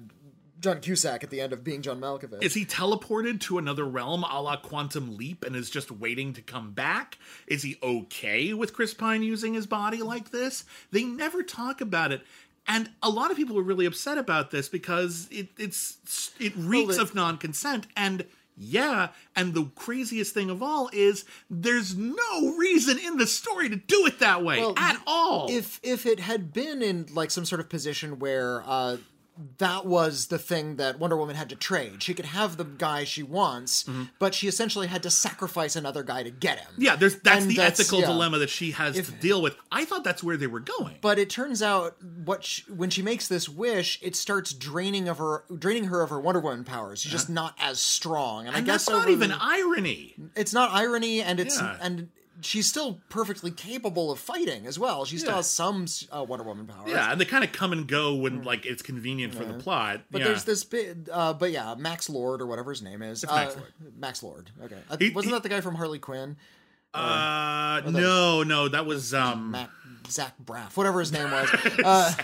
[0.61, 2.42] John Cusack at the end of being John Malkovich.
[2.42, 6.42] Is he teleported to another realm a la Quantum Leap and is just waiting to
[6.42, 7.16] come back?
[7.46, 10.64] Is he okay with Chris Pine using his body like this?
[10.90, 12.22] They never talk about it.
[12.66, 16.96] And a lot of people are really upset about this because it it's it reeks
[16.96, 18.26] it- of non-consent and
[18.59, 23.77] yeah, and the craziest thing of all is there's no reason in the story to
[23.77, 25.47] do it that way Well, at all.
[25.51, 28.97] if if it had been in like some sort of position where uh
[29.59, 32.03] that was the thing that Wonder Woman had to trade.
[32.03, 36.22] She could have the guy she wants, but she essentially had to sacrifice another guy
[36.22, 36.68] to get him.
[36.72, 36.83] Mm-hmm.
[36.83, 38.07] yeah, there's that's And the that's- ethical yeah.
[38.07, 39.57] dilemma that she has to deal with.
[39.70, 40.96] I thought that's where they were going.
[41.01, 45.18] But it turns out what she, when she makes this wish, it starts draining of
[45.18, 47.01] her draining her of her Wonder Woman powers.
[47.01, 48.46] She's just not as strong.
[48.46, 50.14] And, I guess that's not even irony.
[50.37, 51.77] it's not irony and it's Yeah.
[51.81, 52.09] and
[52.40, 55.05] she's still perfectly capable of fighting as well.
[55.05, 55.37] She still Yeah.
[55.37, 56.90] has some uh, Wonder Woman powers.
[56.90, 59.96] Yeah, and they kind of come and go when like it's convenient for the plot.
[59.96, 60.03] Hmm.
[60.11, 60.27] But yeah.
[60.29, 63.22] there's this bit, uh, but yeah, Max Lord or whatever his name is.
[63.24, 63.72] It's Max uh, Lord.
[63.98, 64.51] Max Lord.
[64.64, 66.37] Okay, Uh, He- wasn't he- that the guy from Harley Quinn?
[66.94, 69.70] uh, no, no, that was um, Matt
[70.09, 71.31] Zach Braff, whatever his name
[71.85, 72.16] was.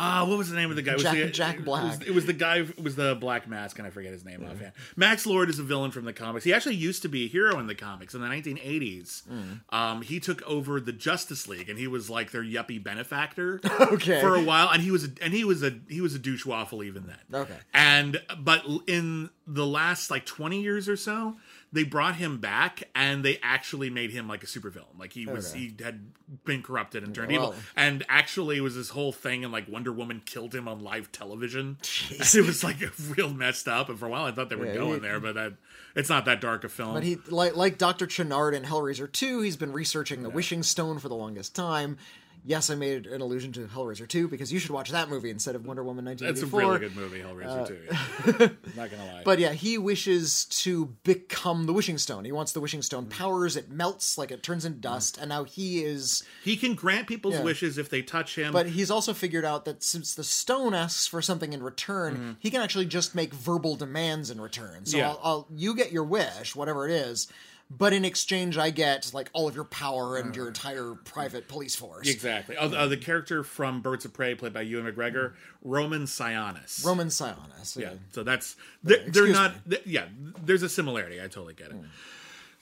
[0.00, 0.94] Uh, ah, what was the name of the guy?
[0.94, 2.06] Was Jack- the, Jack it was- Black.
[2.06, 2.56] It was, the guy.
[2.60, 4.72] It was the Black Mask, and I forget his name offhand.
[4.96, 6.42] Max Lord is a villain from the comics.
[6.44, 9.24] He actually used to be a hero in the comics in the 1980s.
[9.26, 9.42] Hmm.
[9.68, 13.60] Um, he took over the Justice League, and he was like their yuppie benefactor.
[13.90, 14.20] Okay.
[14.20, 16.46] for a while, and he was a, and he was a he was a douche
[16.46, 17.40] waffle even then.
[17.42, 17.56] Okay.
[17.74, 21.36] And but in the last like 20 years or so,
[21.72, 24.98] they brought him back and they actually made him like a supervillain.
[24.98, 25.58] Like he was Okay.
[25.76, 26.10] he had
[26.44, 27.50] been corrupted and turned Well.
[27.50, 27.54] evil.
[27.76, 31.12] And actually it was this whole thing and like Wonder Woman killed him on live
[31.12, 31.78] television.
[32.10, 32.78] It was like
[33.16, 35.20] real messed up and for a while I thought they were Yeah, going he- there,
[35.20, 35.52] but that
[35.94, 36.94] it's not that dark a film.
[36.94, 40.98] but he, like like Doctor Channard in Hellraiser 2, he's been researching the Wishing Stone
[41.00, 41.98] for the longest time.
[42.44, 45.54] Yes, I made an allusion to Hellraiser 2 because you should watch that movie instead
[45.54, 46.30] of Wonder Woman 1984.
[46.30, 48.38] it's a really good movie, Hellraiser 2.
[48.40, 48.48] Yeah.
[48.76, 49.20] not gonna lie.
[49.20, 52.24] Uh, But yeah, he wishes to become the Wishing Stone.
[52.24, 53.10] He wants the Wishing Stone Mm.
[53.10, 53.56] powers.
[53.56, 56.22] It melts, like it turns into dust, and now he is.
[56.42, 57.42] he can grant people's Yeah.
[57.42, 58.52] wishes if they touch him.
[58.52, 62.50] But he's also figured out that since the stone asks for something in return, he
[62.50, 64.86] can actually just make verbal demands in return.
[64.86, 64.96] So.
[64.96, 65.10] Yeah.
[65.10, 67.28] I'll, I'll, you get your wish, whatever it is,
[67.70, 71.76] but in exchange I get like all of your power and your entire private police
[71.76, 72.08] force.
[72.08, 72.56] Exactly.
[72.56, 76.84] Uh, uh, the character from Birds of Prey, played by Ewan McGregor, Roman Sionis.
[76.84, 77.76] Roman Sionis.
[77.76, 77.92] Yeah.
[78.12, 79.54] So that's they're, they're not.
[79.68, 80.06] th- yeah.
[80.44, 81.20] There's a similarity.
[81.20, 81.76] I totally get it.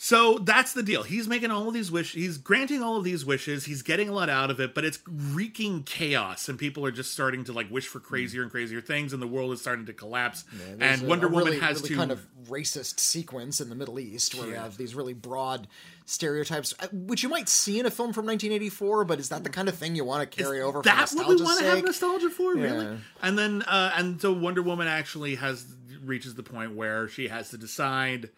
[0.00, 1.02] So that's the deal.
[1.02, 2.14] He's making all of these wishes.
[2.14, 3.64] He's granting all of these wishes.
[3.64, 7.12] He's getting a lot out of it, but it's wreaking chaos, and people are just
[7.12, 9.92] starting to like wish for crazier and crazier things, and the world is starting to
[9.92, 10.44] collapse.
[10.52, 13.70] There's and a- Wonder a Woman really, has really to kind of racist sequence in
[13.70, 15.66] the Middle East where you have these really broad
[16.06, 19.04] stereotypes, uh, which you might see in a film from 1984.
[19.04, 20.80] But is that the kind of thing you want to carry over?
[20.80, 22.98] That's what we want to have nostalgia for, really.
[23.20, 25.66] And then, uh, and so Wonder Woman actually has
[26.04, 28.30] reaches the point where she has to decide: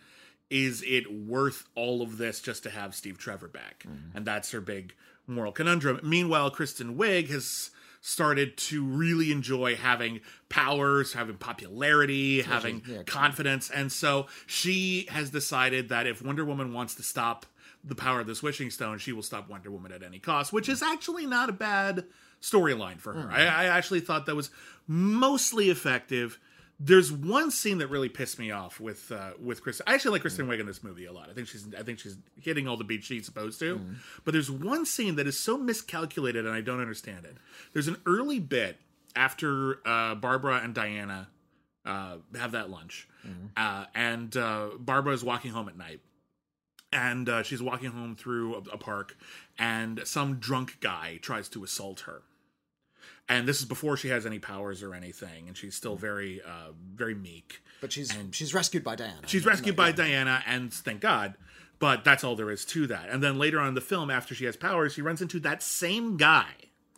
[0.50, 3.84] is it worth all of this just to have Steve Trevor back?
[3.88, 4.16] Mm-hmm.
[4.16, 4.94] And that's her big
[5.26, 6.00] moral conundrum.
[6.02, 13.70] Meanwhile, Kristen Wiig has started to really enjoy having powers, having popularity, having yeah, confidence,
[13.70, 17.44] and so she has decided that if Wonder Woman wants to stop
[17.84, 20.68] the power of this wishing stone, she will stop Wonder Woman at any cost, which
[20.68, 22.04] is actually not a bad
[22.40, 23.30] storyline for her.
[23.30, 24.50] I, I actually thought that was
[24.86, 26.38] mostly effective.
[26.82, 29.84] There's one scene that really pissed me off with uh, with Kristen.
[29.86, 31.28] I actually like Kristen Wiig in this movie a lot.
[31.28, 33.76] I think she's I think she's hitting all the beats she's supposed to.
[34.24, 37.36] But there's one scene that is so miscalculated, and I don't understand it.
[37.74, 38.78] There's an early bit
[39.14, 41.28] after uh, Barbara and Diana
[41.84, 43.08] uh, have that lunch,
[43.58, 46.00] uh, and uh, Barbara is walking home at night,
[46.92, 49.16] and uh, she's walking home through a, a park,
[49.58, 52.22] and some drunk guy tries to assault her.
[53.30, 56.72] And this is before she has any powers or anything, and she's still very, uh,
[56.94, 57.62] very meek.
[57.80, 59.22] But she's she's rescued by Diana.
[59.26, 61.34] She's rescued by Diana, and thank God.
[61.78, 63.08] But that's all there is to that.
[63.08, 65.62] And then later on in the film, after she has powers, she runs into that
[65.62, 66.50] same guy.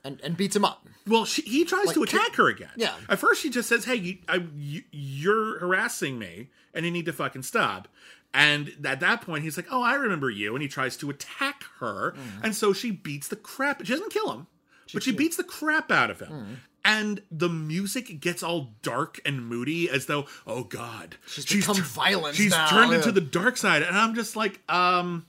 [0.05, 0.88] and and beats him up.
[1.07, 2.71] Well, she, he tries to Like, attack her again.
[2.77, 2.95] Yeah.
[3.09, 7.05] At first, she just says, "Hey, you, I, you, you're harassing me, and you need
[7.07, 7.87] to fucking stop."
[8.35, 11.62] And at that point, he's like, "Oh, I remember you," and he tries to attack
[11.81, 12.45] her, Mm.
[12.45, 13.85] and so she beats the crap.
[13.85, 14.47] She doesn't kill him,
[14.92, 16.31] but she beats the crap out of him.
[16.33, 16.57] Mm.
[16.85, 21.83] And the music gets all dark and moody, as though, oh god, She's become tur-
[21.83, 22.96] violent She's now, turned yeah.
[22.98, 25.24] into the dark side, and I'm just like, um,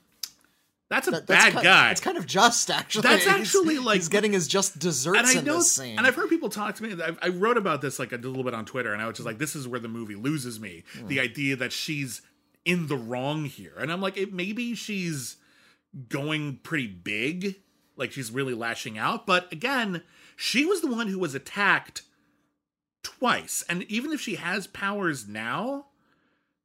[0.90, 1.90] that's a That- bad kind, guy.
[1.92, 3.02] It's kind of just actually.
[3.02, 5.62] That's He's- actually, like- he's getting his just desserts and I know,
[5.96, 7.00] and I've heard people talk to me.
[7.00, 9.26] I, I wrote about this like a little bit on Twitter, and I was just
[9.26, 12.20] like, "This is where the movie loses me." The idea that she's
[12.64, 15.36] in the wrong here, and I'm like, it, maybe she's
[16.08, 17.56] going pretty big,
[17.96, 19.26] like she's really lashing out.
[19.26, 20.02] But again,
[20.36, 22.02] she was the one who was attacked
[23.02, 25.86] twice, and even if she has powers now,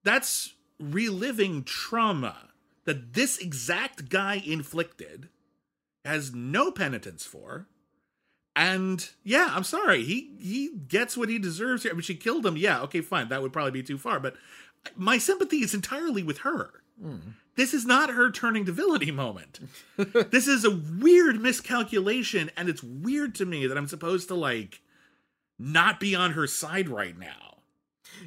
[0.04, 2.50] that's reliving trauma
[2.86, 5.30] that this exact guy inflicted
[6.06, 7.68] has no penitence for.
[8.56, 10.04] And yeah, I'm sorry.
[10.04, 11.92] He he gets what he deserves here.
[11.92, 12.58] I mean, she killed him.
[12.58, 13.30] Yeah, okay, fine.
[13.30, 14.20] That would probably be too far.
[14.20, 14.36] But
[14.96, 16.82] my sympathy is entirely with her.
[17.02, 17.18] Hmm.
[17.60, 19.60] This is not her turning to villainy moment.
[19.98, 24.80] this is a weird miscalculation, and it's weird to me that I'm supposed to like
[25.60, 27.58] not be on her side right now.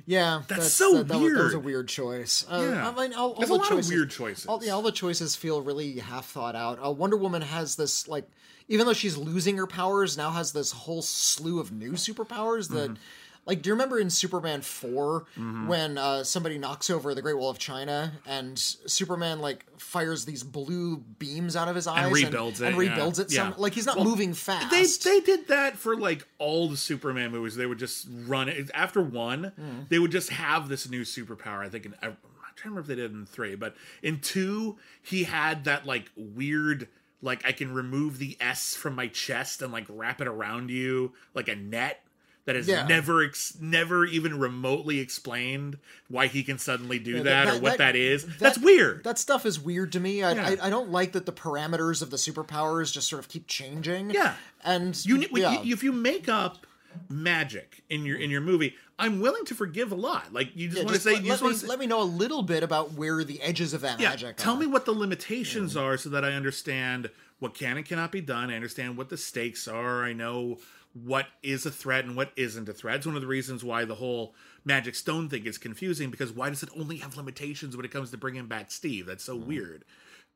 [0.04, 1.64] yeah, That's so that, that was- That was a weird.
[1.64, 2.44] weird choice.
[2.46, 2.88] Uh, Yeah.
[2.90, 4.46] I mean, all, all There's the a lot choices, of weird choices.
[4.46, 6.78] All, yeah, all the choices feel really half thought out.
[6.84, 8.28] Uh, Wonder Woman has this like,
[8.68, 12.90] even though she's losing her powers, now has this whole slew of new superpowers that.
[12.90, 13.02] Mm-hmm.
[13.44, 15.24] Like, do you remember in Superman 4
[15.66, 20.44] when uh, somebody knocks over the Great Wall of China and Superman, like, fires these
[20.44, 23.24] blue beams out of his eyes rebuilds and, it, and rebuilds yeah.
[23.24, 23.30] it?
[23.30, 23.54] Some, Yeah.
[23.56, 24.70] Like, he's not Well, moving fast.
[24.70, 27.56] They they did that for like all the Superman movies.
[27.56, 29.52] They would just run it after one.
[29.56, 29.80] Hmm.
[29.88, 31.64] They would just have this new superpower.
[31.64, 32.16] I think in, I'm
[32.54, 35.86] trying to remember if they did it in three, but in two he had that
[35.86, 36.88] like weird
[37.22, 41.12] like I can remove the S from my chest and like wrap it around you
[41.34, 42.02] like a net.
[42.44, 42.86] That is Yeah.
[42.88, 45.78] never ex- never even remotely explained
[46.08, 48.24] why he can suddenly do that, that- or what that- that is.
[48.26, 49.04] that- That's weird.
[49.04, 50.24] That stuff is weird to me.
[50.24, 50.56] I, Yeah.
[50.60, 54.10] I, I don't like that the parameters of the superpowers just sort of keep changing.
[54.10, 54.34] Yeah.
[54.64, 55.62] and You, yeah.
[55.62, 56.66] you if you make up
[57.08, 60.32] magic in your in your movie, I'm willing to forgive a lot.
[60.32, 62.02] Like you just Yeah, want to say, let, you let me, say, let me know
[62.02, 64.36] a little bit about where the edges of that yeah, magic.
[64.36, 64.58] tell are.
[64.60, 68.50] me what the limitations are so that I understand what can and cannot be done.
[68.50, 70.04] I understand what the stakes are.
[70.04, 70.58] I know
[70.94, 72.96] what is a threat and what isn't a threat.
[72.96, 76.50] It's one of the reasons why the whole magic stone thing is confusing because why
[76.50, 79.06] does it only have limitations when it comes to bringing back Steve?
[79.06, 79.84] That's so weird.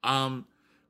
[0.03, 0.47] Um,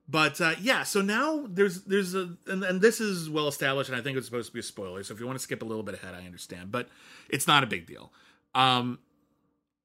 [0.08, 3.98] but uh, yeah, so now there's there's a and, and this is well established, and
[3.98, 5.02] I think it's supposed to be a spoiler.
[5.02, 6.88] So if you want to skip a little bit ahead, I understand, but
[7.28, 8.12] it's not a big deal.
[8.54, 9.00] Um,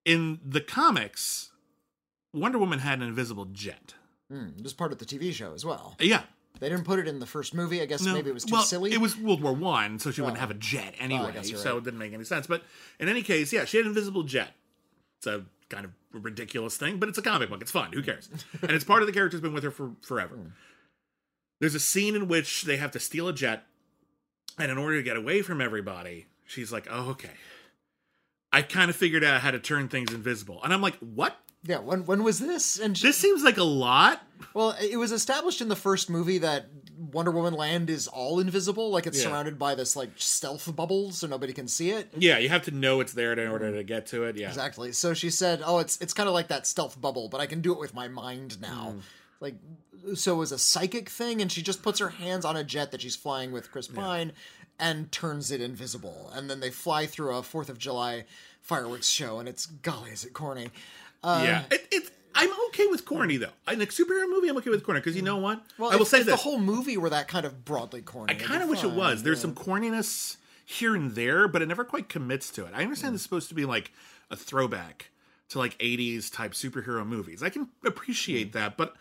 [0.06, 1.52] in the comics,
[2.34, 3.96] Wonder Woman had an invisible jet.
[4.32, 5.96] Mm, it was part of the TV show as well.
[6.00, 6.22] Yeah,
[6.60, 7.82] They didn't put it in the first movie.
[7.82, 8.92] I guess no, maybe it was too well, silly.
[8.94, 10.42] It was World War One, so she wouldn't Oh.
[10.42, 11.34] have a jet anyway.
[11.44, 11.78] you're So right.
[11.80, 12.46] it didn't make any sense.
[12.46, 12.64] But
[13.00, 14.52] in any case, yeah, she had an invisible jet.
[15.18, 17.62] It's a kind of ridiculous thing, but it's a comic book.
[17.62, 17.94] It's fun.
[17.94, 18.30] Who cares?
[18.62, 20.38] and it's part of the character's been with her for forever.
[21.60, 23.66] There's a scene in which they have to steal a jet,
[24.60, 27.32] and in order to get away from everybody, she's like, "Oh, okay."
[28.52, 31.38] I kind of figured out how to turn things invisible, and I'm like, "What?
[31.64, 32.80] Yeah, when when was this?
[32.80, 34.22] And she, This seems like a lot."
[34.54, 36.66] well, it was established in the first movie that
[37.12, 39.30] Wonder Woman land is all invisible, like it's Yeah.
[39.30, 42.10] surrounded by this like stealth bubble, so nobody can see it.
[42.18, 44.38] Yeah, you have to know it's there in order to get to it.
[44.38, 44.92] Yeah, Exactly.
[44.94, 47.62] So she said, "Oh, it's it's kind of like that stealth bubble, but I can
[47.62, 49.00] do it with my mind now." Hmm.
[49.40, 49.56] Like,
[50.16, 52.92] so it was a psychic thing, and she just puts her hands on a jet
[52.92, 54.34] that she's flying with Chris Pine,
[54.80, 58.26] and turns it invisible, and then they fly through a Fourth of July
[58.62, 60.70] fireworks show, and it's golly, is it corny?
[61.24, 61.64] Uh, yeah.
[61.72, 63.52] It, it's I'm okay with corny though.
[63.68, 65.64] In a superhero movie, I'm okay with corny because you know what?
[65.78, 66.36] Well, I will if, say if this.
[66.36, 68.34] the whole movie were that kind of broadly corny.
[68.34, 69.24] I kind of wish it was.
[69.24, 72.72] There's some corniness here and there, but it never quite commits to it.
[72.74, 73.92] I understand it's supposed to be like
[74.30, 75.12] a throwback
[75.50, 77.44] to like 80s type superhero movies.
[77.44, 78.96] I can appreciate that, but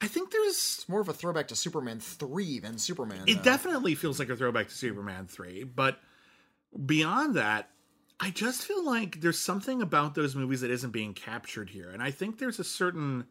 [0.00, 3.24] I think there's It's more of a throwback to Superman three than Superman.
[3.26, 3.42] it though.
[3.42, 6.00] definitely feels like a throwback to Superman 3, but
[6.86, 7.68] beyond that,
[8.22, 11.90] I just feel like there's something about those movies that isn't being captured here.
[11.90, 13.24] And I think there's a certain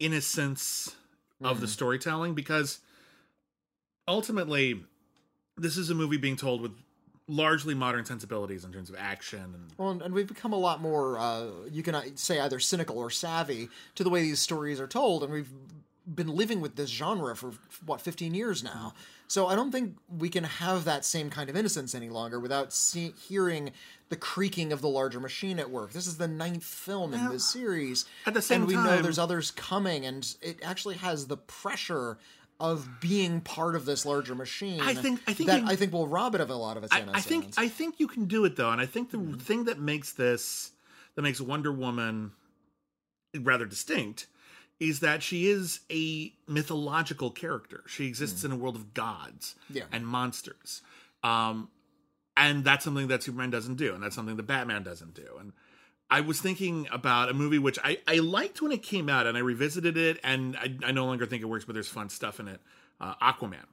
[0.00, 0.96] innocence
[1.40, 2.80] of the storytelling because
[4.08, 4.82] ultimately
[5.56, 6.72] this is a movie being told with
[7.28, 10.80] largely modern sensibilities in terms of action and Well, and- and we've become a lot
[10.80, 14.80] more, uh, you can uh, say either cynical or savvy to the way these stories
[14.80, 15.48] are told, and we've
[16.06, 17.52] been living with this genre for,
[17.84, 18.94] what, 15 years now.
[19.28, 22.72] So I don't think we can have that same kind of innocence any longer without
[22.72, 23.72] see- hearing
[24.08, 25.92] the creaking of the larger machine at work.
[25.92, 28.06] This is the ninth film in this series.
[28.26, 32.18] At the same and we know there's others coming, and it actually has the pressure
[32.58, 35.92] of being part of this larger machine I think- I think that you- I think
[35.92, 37.24] will rob it of a lot of its I, innocence.
[37.24, 39.38] I think I think you can do it though, and I think the hmm.
[39.38, 40.72] thing that makes this
[41.14, 42.32] that makes Wonder Woman
[43.34, 44.26] rather distinct
[44.80, 47.84] is that she is a mythological character.
[47.86, 49.84] She exists in a world of gods Yeah.
[49.92, 50.82] and monsters.
[51.22, 51.68] Um
[52.36, 55.36] and that's something that Superman doesn't do, and that's something that Batman doesn't do.
[55.38, 55.52] And
[56.08, 59.36] I was thinking about a movie which I, I liked when it came out, and
[59.36, 62.40] I revisited it, and I, I no longer think it works, but there's fun stuff
[62.40, 62.60] in it.
[63.00, 63.66] Uh, Aquaman,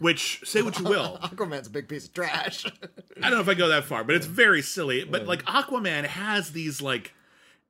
[0.00, 2.66] which say what you will, Aquaman's a big piece of trash.
[2.66, 5.04] I don't know if I go that far, but it's very silly.
[5.04, 7.14] But like Aquaman has these like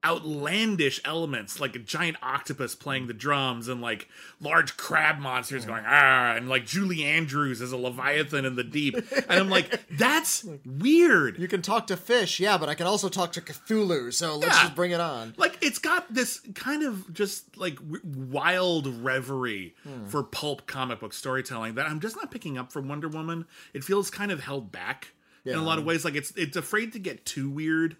[0.04, 4.08] outlandish elements, like a giant octopus playing the drums and like
[4.40, 8.94] large crab monsters going ah, and like Julie Andrews as a leviathan in the deep,
[8.96, 11.38] and I'm like, that's weird.
[11.38, 14.54] You can talk to fish, yeah, but I can also talk to Cthulhu, so let's
[14.56, 14.62] Yeah.
[14.64, 15.34] just bring it on.
[15.36, 19.74] Like it's got this kind of just like w- wild reverie
[20.08, 23.46] for pulp comic book storytelling that I'm just not picking up from Wonder Woman.
[23.72, 25.12] It feels kind of held back
[25.44, 26.04] in a lot of ways.
[26.04, 27.96] Like it's it's afraid to get too weird.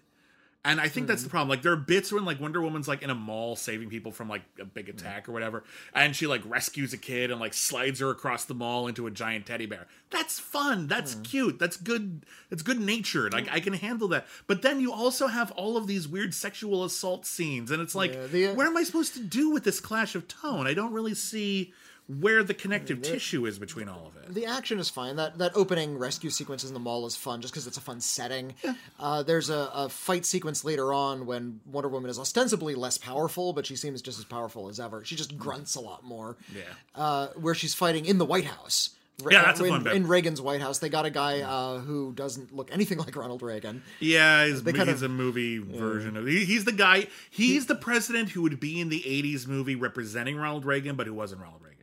[0.65, 1.27] And I think that's hmm.
[1.27, 1.49] the problem.
[1.49, 4.27] Like there are bits when like Wonder Woman's like in a mall saving people from
[4.27, 4.97] like a big hmm.
[4.97, 8.55] attack or whatever, and she like rescues a kid and like slides her across the
[8.55, 9.85] mall into a giant teddy bear.
[10.09, 10.87] That's fun.
[10.87, 11.21] That's hmm.
[11.21, 11.59] cute.
[11.59, 12.25] That's good.
[12.49, 13.31] It's good natured.
[13.31, 14.25] Like I can handle that.
[14.47, 18.13] But then you also have all of these weird sexual assault scenes, and it's like,
[18.13, 20.65] Yeah, the- uh, what am I supposed to do with this clash of tone?
[20.65, 21.73] I don't really see
[22.07, 24.33] where the connective tissue is between all of it.
[24.33, 25.15] The action is fine.
[25.15, 27.99] That that opening rescue sequence in the mall is fun, just because it's a fun
[28.01, 28.53] setting.
[28.99, 33.53] Uh, there's a, a fight sequence later on when Wonder Woman is ostensibly less powerful,
[33.53, 35.03] but she seems just as powerful as ever.
[35.03, 36.37] She just grunts a lot more.
[36.55, 36.61] Yeah.
[36.93, 38.91] Uh, where she's fighting in the White House.
[39.23, 39.93] Re- Yeah, that's a in, fun bit.
[39.93, 43.41] in Reagan's White House, they got a guy uh, who doesn't look anything like Ronald
[43.41, 43.81] Reagan.
[44.01, 46.25] Yeah, he's, he's of- a movie version of.
[46.27, 47.07] He, he's the guy.
[47.31, 51.13] He's the president who would be in the '80s movie representing Ronald Reagan, but who
[51.13, 51.74] wasn't Ronald Reagan.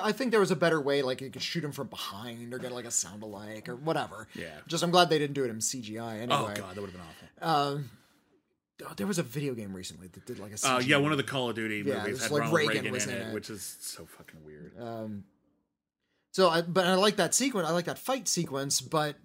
[0.00, 2.58] I think there was a better way, like you could shoot him from behind or
[2.58, 4.28] get like a sound alike or whatever.
[4.34, 4.48] Yeah.
[4.66, 6.26] Just I'm glad they didn't do it in CGI anyway.
[6.30, 7.84] Oh god, that would have been awful.
[8.86, 10.76] Oh, there was a video game recently that did like a CGI.
[10.76, 12.74] Uh, yeah, one of the Call of Duty Yeah, movies it's had like Ronald Reagan
[12.76, 13.34] Reagan, was in in it, it.
[13.34, 14.72] which is so fucking weird.
[14.80, 15.24] Um,
[16.30, 17.66] So, I, but I like that sequence.
[17.68, 19.16] I like that fight sequence, but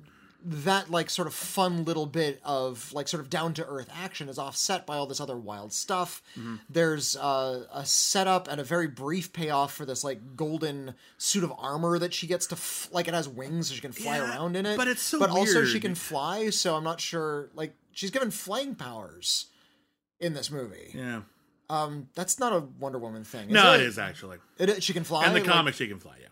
[0.45, 4.27] that like sort of fun little bit of like sort of down to earth action
[4.27, 6.21] is offset by all this other wild stuff.
[6.37, 6.55] Mm-hmm.
[6.69, 11.53] There's uh, a setup and a very brief payoff for this like golden suit of
[11.57, 14.29] armor that she gets to f- like it has wings so she can fly Yeah,
[14.31, 14.75] around in it.
[14.77, 17.49] but it's so But also she can fly, so I'm not sure.
[17.55, 19.45] Like she's given flying powers
[20.19, 20.91] in this movie.
[20.93, 21.21] yeah,
[21.69, 23.47] Um, that's not a Wonder Woman thing.
[23.47, 23.81] Is no, it?
[23.81, 24.37] it is actually.
[24.57, 25.25] It, she can fly.
[25.27, 26.15] In the Like- comics, she can fly.
[26.21, 26.27] Yeah.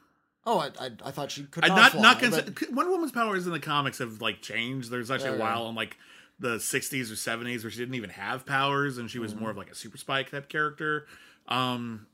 [0.46, 2.30] Oh, I, I, I thought she could Uh, not, not fly.
[2.30, 4.90] not but- Wonder Woman's powers in the comics have like changed.
[4.90, 5.98] There's actually a Yeah, while in like
[6.40, 9.42] the 60s or 70s where she didn't even have powers and she was Mm-hmm.
[9.42, 11.06] more of like a super spy type character.
[11.48, 12.08] Um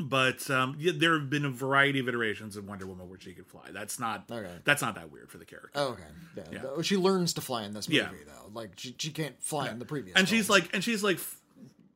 [0.00, 3.32] But um, yeah, there have been a variety of iterations of Wonder Woman where she
[3.34, 3.68] could fly.
[3.72, 4.58] That's not Okay.
[4.64, 5.70] that's not that weird for the character.
[5.76, 6.02] Oh, okay.
[6.50, 6.58] Yeah.
[6.62, 8.10] Though She learns to fly in this movie Yeah.
[8.26, 8.50] though.
[8.52, 10.16] Like she, she can't fly in the previous.
[10.16, 11.20] and she's like and she's like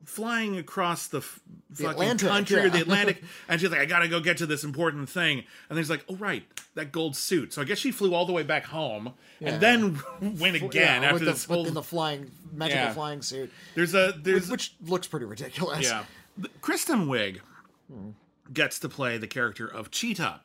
[0.07, 1.39] flying across the, f-
[1.73, 4.45] fucking Atlantic, country or the Atlantic and she's like I got to go get to
[4.45, 5.43] this important thing.
[5.69, 6.43] And he's like oh right
[6.75, 7.53] that gold suit.
[7.53, 9.49] So I guess she flew all the way back home Yeah.
[9.49, 9.99] and then
[10.39, 12.93] went again yeah, after with the, this whole in the flying magical Yeah.
[12.93, 15.83] flying suit, there's a there's which looks pretty ridiculous.
[15.83, 16.03] yeah.
[16.61, 17.39] Kristen Wiig
[17.91, 18.11] hmm.
[18.53, 20.41] gets to play the character of Cheetah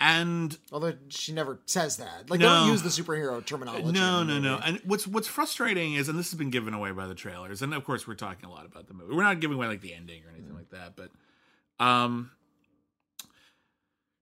[0.00, 2.28] and Although she never says that.
[2.28, 2.48] Like No.
[2.48, 3.92] they don't use the superhero terminology.
[3.92, 4.58] No, no, no.
[4.64, 7.72] And what's what's frustrating is, and this has been given away by the trailers, and
[7.72, 9.14] of course we're talking a lot about the movie.
[9.14, 12.30] We're not giving away like the ending or anything like that, but um,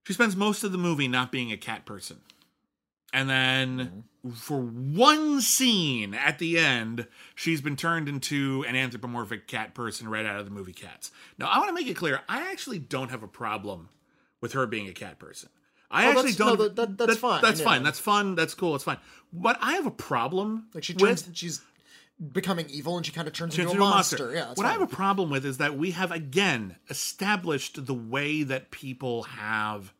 [0.05, 2.17] she spends most of the movie not being a cat person,
[3.11, 4.03] and then
[4.35, 10.25] for one scene at the end, she's been turned into an anthropomorphic cat person right
[10.25, 11.11] out of the movie Cats.
[11.37, 13.89] Now, I want to make it clear, I actually don't have a problem
[14.39, 15.49] with her being a cat person.
[15.93, 16.75] I Oh, actually that's- don't.
[16.75, 17.65] that- that- that's fine, That's yeah.
[17.65, 17.83] fine.
[17.83, 18.35] That's fun.
[18.35, 18.75] That's cool.
[18.75, 18.97] It's fine.
[19.31, 20.67] But I have a problem.
[20.73, 21.61] Like she with- she's
[22.31, 24.17] becoming evil, and she kind of turns, turns into, into a monster.
[24.17, 24.35] monster.
[24.35, 27.93] Yeah, that's what I have a problem with is that we have again established the
[27.93, 29.93] way that people have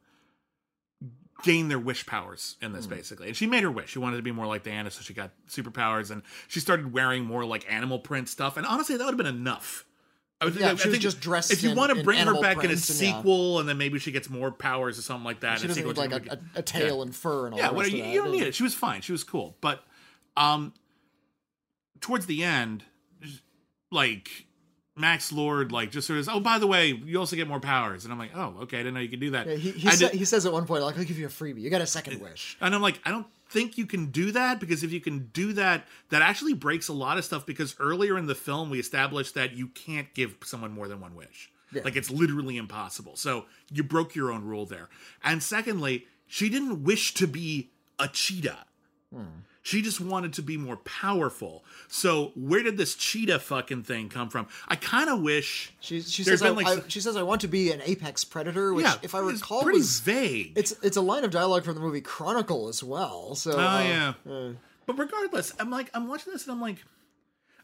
[1.43, 2.93] gained their wish powers in this hmm.
[2.93, 3.27] basically.
[3.27, 3.91] And she made her wish.
[3.91, 7.25] She wanted to be more like Diana, so she got superpowers and she started wearing
[7.25, 8.57] more like animal print stuff.
[8.57, 9.85] And honestly, that would have been enough.
[10.43, 12.39] I would Yeah, I she was think just dressed If you want to bring her
[12.41, 12.77] back in a and, yeah.
[12.77, 15.59] sequel, and then maybe she gets more powers or something like that.
[15.59, 18.21] She doesn't need like a, a, tail and fur and all yeah, you, of you
[18.21, 18.55] don't need it.
[18.55, 19.01] She was fine.
[19.01, 19.55] She was cool.
[19.61, 19.83] But
[20.35, 20.73] um
[22.01, 22.83] towards the end,
[23.91, 24.29] like
[24.97, 28.03] Max Lord like just sort of oh by the way, you also get more powers.
[28.03, 29.47] And I'm like, oh, okay, I didn't know you could do that.
[29.47, 31.29] Yeah, he, he, sa- did- he says at one point, like, I'll give you a
[31.29, 31.61] freebie.
[31.61, 32.57] You got a second wish.
[32.59, 35.53] and I'm like, I don't think you can do that because if you can do
[35.53, 39.35] that, that actually breaks a lot of stuff because earlier in the film we established
[39.35, 41.51] that you can't give someone more than one wish.
[41.71, 41.83] Yeah.
[41.85, 43.15] Like it's literally impossible.
[43.15, 44.89] So you broke your own rule there.
[45.23, 48.65] And secondly, she didn't wish to be a cheetah.
[49.13, 49.41] Hmm.
[49.65, 51.63] She just wanted to be more powerful.
[51.87, 54.47] So where did this cheetah fucking thing come from?
[54.67, 57.47] I kind of wish She, she says, I, like, I- she says, I want to
[57.47, 60.51] be an apex predator, which, yeah, if I recall, pretty was vague.
[60.57, 63.35] it's it's a line of dialogue from the movie Chronicle as well.
[63.35, 64.13] So, Oh uh, yeah.
[64.29, 64.49] uh,
[64.85, 66.83] But regardless, I'm like I'm watching this and I'm like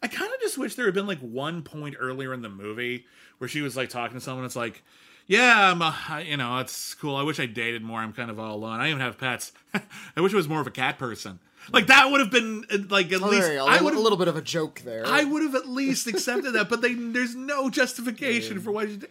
[0.02, 3.06] I kind of just wish there had been like one point earlier in the movie
[3.40, 4.46] where she was like talking to someone.
[4.46, 4.82] It's like,
[5.28, 7.18] yeah, I'm, uh, I- you know, it's cool.
[7.18, 8.00] I wish I dated more.
[8.00, 8.80] I'm kind of all alone.
[8.80, 9.52] I even have pets.
[10.16, 11.40] I wish I was more of a cat person.
[11.72, 13.60] Like that would have been uh, like at oh, least you.
[13.60, 15.06] I A would a little bit of a joke there.
[15.06, 18.98] I would have at least accepted that, but they there's no justification for why she
[18.98, 19.10] did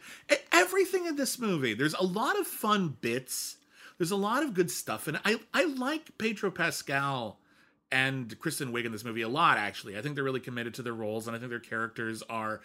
[0.52, 1.74] everything in this movie.
[1.74, 3.56] There's a lot of fun bits.
[3.98, 7.38] There's a lot of good stuff, and I I like Pedro Pascal
[7.90, 9.58] and Kristen Wiig in this movie a lot.
[9.58, 12.60] Actually, I think they're really committed to their roles, and I think their characters are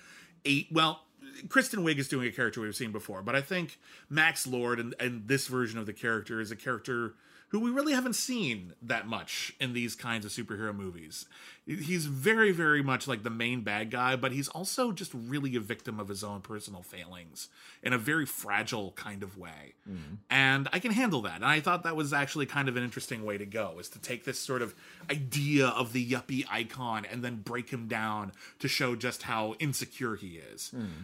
[0.45, 0.67] eight.
[0.71, 1.01] Well,
[1.49, 3.79] Kristen Wiig is doing a character we've seen before, but I think
[4.09, 7.15] Max Lord and, and this version of the character is a character
[7.53, 11.27] who we really haven't seen that much in these kinds of superhero movies.
[11.67, 15.59] He's very, very much like the main bad guy, but he's also just really a
[15.59, 17.49] victim of his own personal failings
[17.83, 19.75] in a very fragile kind of way.
[19.87, 20.15] Mm-hmm.
[20.31, 21.35] And I can handle that.
[21.35, 23.99] And I thought that was actually kind of an interesting way to go, is to
[23.99, 24.73] take this sort of
[25.11, 30.15] idea of the yuppie icon and then break him down to show just how insecure
[30.15, 30.69] he is.
[30.69, 31.03] Hmm.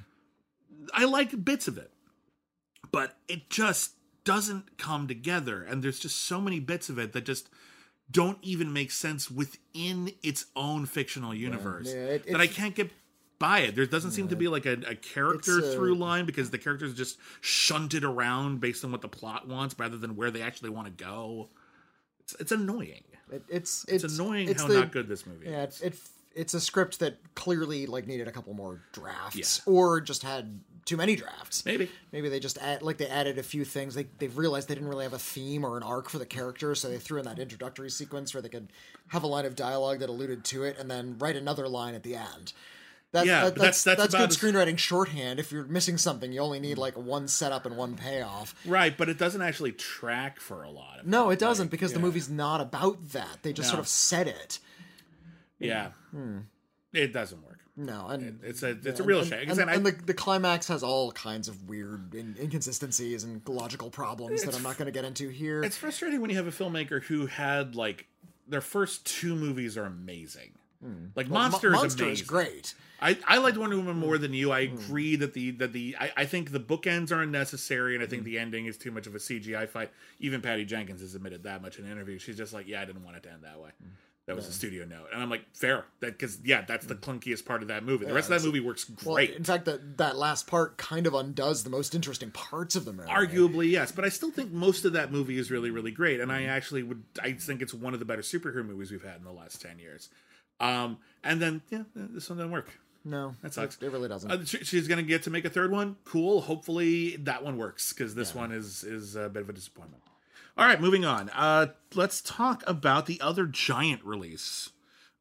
[0.95, 1.91] I like bits of it,
[2.91, 3.93] but it just
[4.33, 5.63] doesn't come together.
[5.63, 7.49] And there's just so many bits of it that just
[8.11, 12.91] don't even make sense within its own fictional universe yeah, it- that I can't get
[13.39, 13.75] by it.
[13.75, 16.57] There doesn't seem to be like a, a character It's, uh, through line because the
[16.57, 20.69] characters just shunted around based on what the plot wants rather than where they actually
[20.71, 21.49] want to go.
[22.19, 23.03] It's, it's annoying.
[23.31, 25.81] It, it's, It's, it's annoying it's how the- not good this movie Yeah, is.
[25.81, 25.99] it, it
[26.35, 29.73] it's a script that clearly like needed a couple more drafts, Yeah.
[29.73, 30.59] or just had
[30.89, 31.65] too many drafts.
[31.65, 31.89] Maybe.
[32.11, 33.95] Maybe they just add like they added a few things.
[33.95, 36.75] They they realized they didn't really have a theme or an arc for the character,
[36.75, 38.67] so they threw in that introductory sequence where they could
[39.09, 42.03] have a line of dialogue that alluded to it, and then write another line at
[42.03, 42.53] the end.
[43.11, 45.39] That, Yeah, that- but that's- that's that's good screenwriting shorthand.
[45.39, 48.53] If you're missing something, you only need like one setup and one payoff.
[48.65, 51.33] Right, but it doesn't actually track for a lot of No, it.
[51.33, 53.39] it doesn't Like, because the movie's not about that.
[53.41, 53.71] They just No.
[53.71, 54.59] sort of said it.
[55.59, 55.91] Yeah.
[56.11, 56.39] Hmm.
[56.93, 57.58] It doesn't work.
[57.81, 59.49] No, and It's a it's a real and, shame.
[59.49, 63.89] And, I- and the, the climax has all kinds of weird in, inconsistencies and logical
[63.89, 65.63] problems that I'm not going to get into here.
[65.63, 68.07] It's frustrating when you have a filmmaker who had like
[68.47, 70.51] their first two movies are amazing.
[71.15, 71.33] Like Hmm.
[71.33, 72.27] Mo- Monster, Monster is amazing.
[72.27, 72.73] great.
[73.01, 74.47] I, I liked Wonder Woman more than you.
[74.47, 74.53] Hmm.
[74.53, 78.05] I agree that the that the I, I think the bookends are unnecessary, and I
[78.07, 78.09] Hmm.
[78.11, 79.89] think the ending is too much of a CGI fight.
[80.19, 82.17] Even Patty Jenkins has admitted that much in an interview.
[82.17, 83.69] She's just like, yeah, I didn't want it to end that way.
[84.29, 87.45] That was a studio note, and I'm like, fair, that because yeah, that's the clunkiest
[87.45, 88.05] part of that movie.
[88.05, 89.31] The rest of that movie works Well, great.
[89.31, 92.93] in fact, that that last part kind of undoes the most interesting parts of the
[92.93, 93.09] movie.
[93.09, 96.31] Arguably, yes, but I still think most of that movie is really, really great, and
[96.31, 99.23] I actually would, I think it's one of the better superhero movies we've had in
[99.23, 100.09] the last ten years.
[100.59, 102.79] Um, and then yeah, this one doesn't work.
[103.05, 103.77] No, That sucks.
[103.77, 104.29] It, it really doesn't.
[104.29, 105.95] Uh, she- she's going to get to make a third one.
[106.03, 106.41] Cool.
[106.41, 110.03] Hopefully that one works because this one is is a bit of a disappointment.
[110.59, 111.29] All right, moving on.
[111.29, 114.71] Uh, let's talk about the other giant release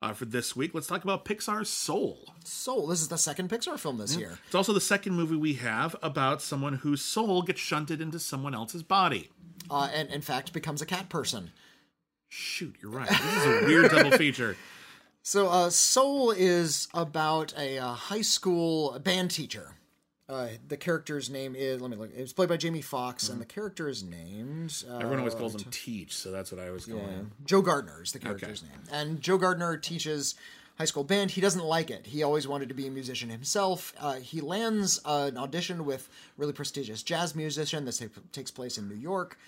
[0.02, 0.74] uh, for this week.
[0.74, 2.34] Let's talk about Pixar's Soul.
[2.42, 2.88] Soul.
[2.88, 4.40] This is the second Pixar film this year.
[4.46, 8.52] It's also the second movie we have about someone whose soul gets shunted into someone
[8.52, 9.30] else's body.
[9.70, 11.52] Uh, and in fact, becomes a cat person.
[12.28, 13.08] Shoot, you're right.
[13.08, 14.56] This is a weird double feature.
[15.20, 19.74] So, uh, Soul is about a uh, high school band teacher.
[20.28, 22.10] Uh, the character's name is let me look.
[22.14, 25.70] It's played by Jamie Foxx, and the character is named uh, Everyone always calls him
[25.70, 27.30] Teach, so that's what I was calling him.
[27.46, 28.72] Joe Gardner is the character's name.
[28.92, 30.34] And Joe Gardner teaches
[30.76, 31.30] high school band.
[31.30, 32.06] He doesn't like it.
[32.06, 33.94] He always wanted to be a musician himself.
[33.98, 37.86] Uh, he lands uh, an audition with really prestigious jazz musician.
[37.86, 39.38] This ta- takes place in New York.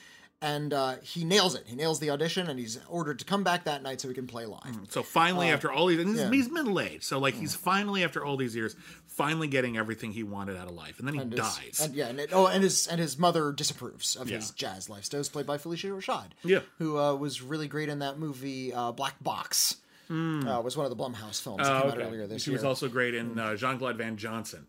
[0.42, 1.64] And uh, he nails it.
[1.66, 4.26] He nails the audition, and he's ordered to come back that night so he can
[4.26, 4.74] play live.
[4.88, 6.30] So finally, after all these, yeah.
[6.30, 8.74] he's middle aged, so like he's finally after all these years,
[9.06, 11.80] finally getting everything he wanted out of life, and then he And his- dies.
[11.84, 15.22] And yeah, and it, oh, and his and his mother disapproves of his jazz lifestyle.
[15.24, 16.30] Played by Phylicia Rashad.
[16.42, 16.60] Yeah.
[16.78, 19.76] who uh, was really great in that movie uh, Black Box.
[20.08, 21.76] Uh, was one of the Blumhouse films that.
[21.76, 22.02] Oh, came okay.
[22.02, 22.58] out earlier this she year.
[22.58, 24.66] She was also great in uh, Jean Claude Van Johnson.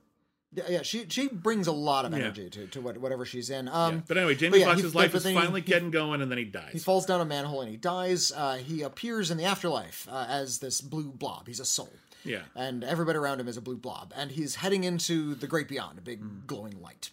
[0.54, 3.68] Yeah, yeah, she she brings a lot of energy to, to what, whatever she's in.
[3.70, 6.38] Um, But anyway, Jamie yeah, Foxx's life is then he- finally getting going, and then
[6.38, 6.72] he dies.
[6.74, 8.32] He falls down a manhole and he dies.
[8.36, 11.48] Uh, he appears in the afterlife uh, as this blue blob.
[11.48, 11.92] He's a soul.
[12.26, 12.42] Yeah.
[12.56, 14.14] And everybody around him is a blue blob.
[14.16, 16.40] And he's heading into the great beyond, a big Hmm.
[16.46, 17.10] glowing light.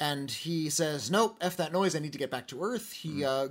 [0.00, 1.94] And he says, Nope, F that noise.
[1.94, 2.92] I need to get back to Earth.
[2.92, 3.48] He uh,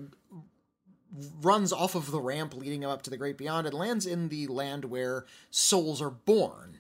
[1.42, 4.30] runs off of the ramp leading him up to the great beyond and lands in
[4.30, 6.78] the land where souls are born.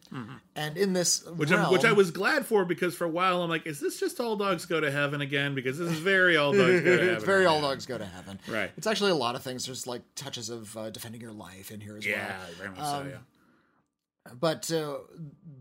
[0.55, 3.49] And in this which, realm, which I was glad for because for a while I'm
[3.49, 5.55] like, is this just all dogs go to heaven again?
[5.55, 7.15] Because this is very all dogs go to heaven.
[7.15, 8.37] it's very right all dogs go to heaven.
[8.49, 8.71] Right.
[8.75, 9.65] It's actually a lot of things.
[9.65, 12.13] There's like touches of uh, defending your life in here as well.
[12.15, 12.47] Yeah, well.
[12.57, 13.09] very much Um, so.
[13.09, 13.17] Yeah.
[14.39, 14.97] But uh,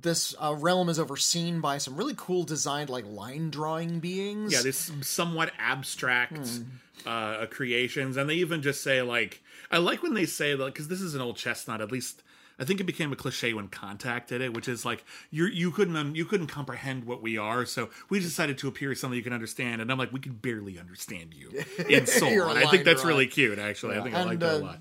[0.02, 4.52] this uh, realm is overseen by some really cool designed like line drawing beings.
[4.52, 6.62] Yeah, this somewhat abstract Hmm.
[7.06, 10.88] uh, creations, and they even just say like, I like when they say that because
[10.88, 11.80] this is an old chestnut.
[11.80, 12.22] At least
[12.60, 15.70] I think it became a cliche when Contact did it, which is like you you
[15.70, 19.16] couldn't um, you couldn't comprehend what we are, so we decided to appear as something
[19.16, 19.80] you can understand.
[19.80, 21.50] And I'm like, we can barely understand you
[21.88, 23.58] in soul, and I think that's really cute.
[23.58, 24.78] Actually, I think I like that uh, a lot.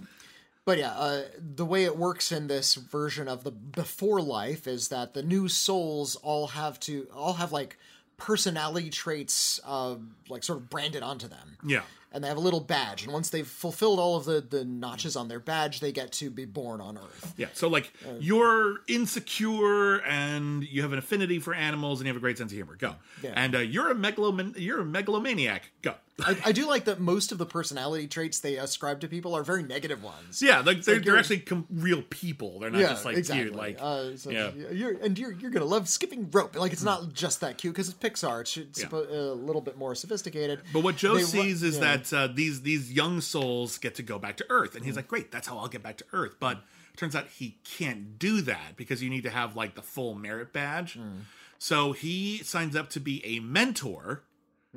[0.66, 4.90] But yeah, uh, the way it works in this version of the before life is
[4.90, 7.78] that the new souls all have to all have like
[8.18, 9.96] personality traits, uh,
[10.28, 11.58] like sort of branded onto them.
[11.66, 11.82] Yeah.
[12.12, 15.16] And they have a little badge, and once they've fulfilled all of the, the notches
[15.16, 17.36] on their badge, they get to be born on Earth.
[17.38, 22.18] Yeah, so like you're insecure and you have an affinity for animals and you have
[22.18, 22.76] a great sense of humor.
[22.78, 22.96] Go.
[23.24, 23.34] Yeah.
[23.36, 25.72] And uh, you're a megaloman- you're a megalomaniac.
[25.82, 25.94] Go.
[26.22, 29.44] I, I do like that most of the personality traits they ascribe to people are
[29.44, 30.42] very negative ones.
[30.42, 32.60] yeah, like they're, like they're actually com- real people.
[32.60, 33.56] They're not just like cute.
[33.56, 34.52] Like uh, so yeah.
[34.72, 36.58] you're and you're you're gonna love skipping rope.
[36.58, 38.42] Like it's not just that cute because it's Pixar.
[38.42, 38.90] It's, it's Yeah.
[38.92, 40.60] a little bit more sophisticated.
[40.74, 41.82] But what Joe They sees is yeah.
[42.14, 45.32] Uh, these these young souls get to go back to Earth, and he's like, "Great,
[45.32, 46.58] that's how I'll get back to Earth." But
[46.94, 50.14] it turns out he can't do that because you need to have like the full
[50.16, 50.94] merit badge.
[50.94, 51.20] Hmm.
[51.58, 54.24] So he signs up to be a mentor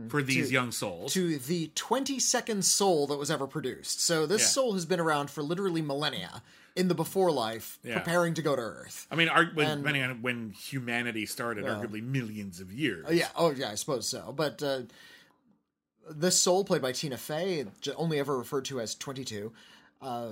[0.08, 1.12] for these To- young souls.
[1.12, 4.00] to the 22nd soul that was ever produced.
[4.00, 4.46] So this Yeah.
[4.48, 6.42] soul has been around for literally millennia
[6.74, 7.98] in the before life, Yeah.
[7.98, 9.06] preparing to go to Earth.
[9.10, 13.06] I mean, ar- when, And- depending on when humanity started, arguably millions of years.
[13.12, 14.32] Yeah, oh yeah, I suppose so.
[14.34, 14.82] But uh,
[16.10, 17.64] this soul, played by Tina Fey,
[17.96, 19.52] only ever referred to as 22,
[20.00, 20.28] uh,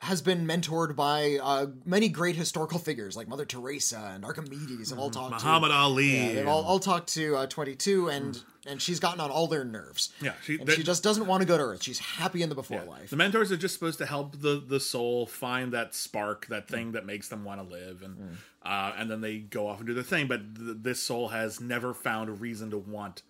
[0.00, 4.98] has been mentored by uh, many great historical figures like Mother Teresa and Archimedes have
[4.98, 5.74] all talked Muhammad to.
[5.74, 6.16] Ali.
[6.16, 9.46] Yeah, they've and- all, all talked to uh, 22, and and she's gotten on all
[9.46, 10.12] their nerves.
[10.20, 11.82] Yeah, she- that- she just doesn't want to go to Earth.
[11.82, 12.90] She's happy in the before Yeah.
[12.90, 13.08] life.
[13.10, 16.92] The mentors are just supposed to help the the soul find that spark, that thing
[16.92, 18.34] that makes them want to live, and Mm.
[18.64, 20.26] uh, and then they go off and do their thing.
[20.28, 23.22] But th- this soul has never found a reason to want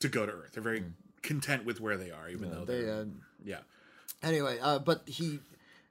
[0.00, 0.50] to go to Earth.
[0.52, 0.84] They're very
[1.22, 2.66] content with where they are, even though Mm.
[2.66, 3.04] They, they're uh,
[3.44, 3.58] yeah.
[4.22, 5.40] Anyway, uh, but he,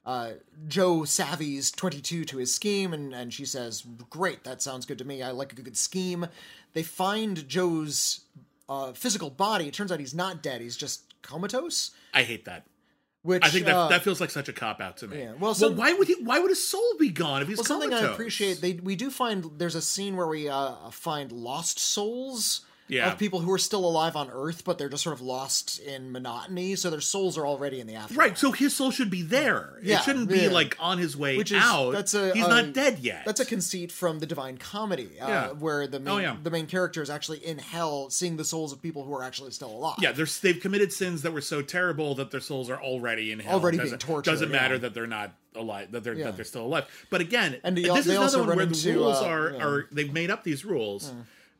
[0.05, 0.31] uh,
[0.67, 5.05] Joe savvies 22 to his scheme, and, and she says, Great, that sounds good to
[5.05, 5.21] me.
[5.23, 6.27] I like a good scheme.
[6.73, 8.21] They find Joe's
[8.67, 9.67] uh, physical body.
[9.67, 11.91] It turns out he's not dead, he's just comatose.
[12.13, 12.65] I hate that.
[13.21, 15.19] Which I think that uh, that feels like such a cop out to me.
[15.19, 16.15] Yeah, well, well, why would he?
[16.23, 18.61] Why would his soul be gone if he's well, something I appreciate.
[18.61, 23.11] They we do find there's a scene where we uh, find lost souls Yeah.
[23.11, 26.11] of people who are still alive on Earth, but they're just sort of lost in
[26.11, 28.17] monotony, so their souls are already in the afterlife.
[28.17, 29.77] Right, so his soul should be there.
[29.83, 31.91] Yeah, it shouldn't be like on his way Which is out.
[31.91, 33.23] that's a he's not dead yet.
[33.25, 35.47] That's a conceit from the Divine Comedy, uh, Yeah.
[35.51, 36.35] where the main, Oh, yeah.
[36.41, 39.51] the main character is actually in hell, seeing the souls of people who are actually
[39.51, 39.97] still alive.
[40.01, 43.39] yeah, they're, they've committed sins that were so terrible that their souls are already in
[43.39, 43.59] hell.
[43.59, 44.79] Already being doesn't, tortured, Doesn't matter yeah.
[44.81, 45.91] that they're not alive.
[45.91, 46.25] That they're Yeah.
[46.25, 46.85] that they're still alive.
[47.09, 49.63] But again, And they this is another one where the rules uh, are yeah.
[49.65, 51.11] are they've made up these rules.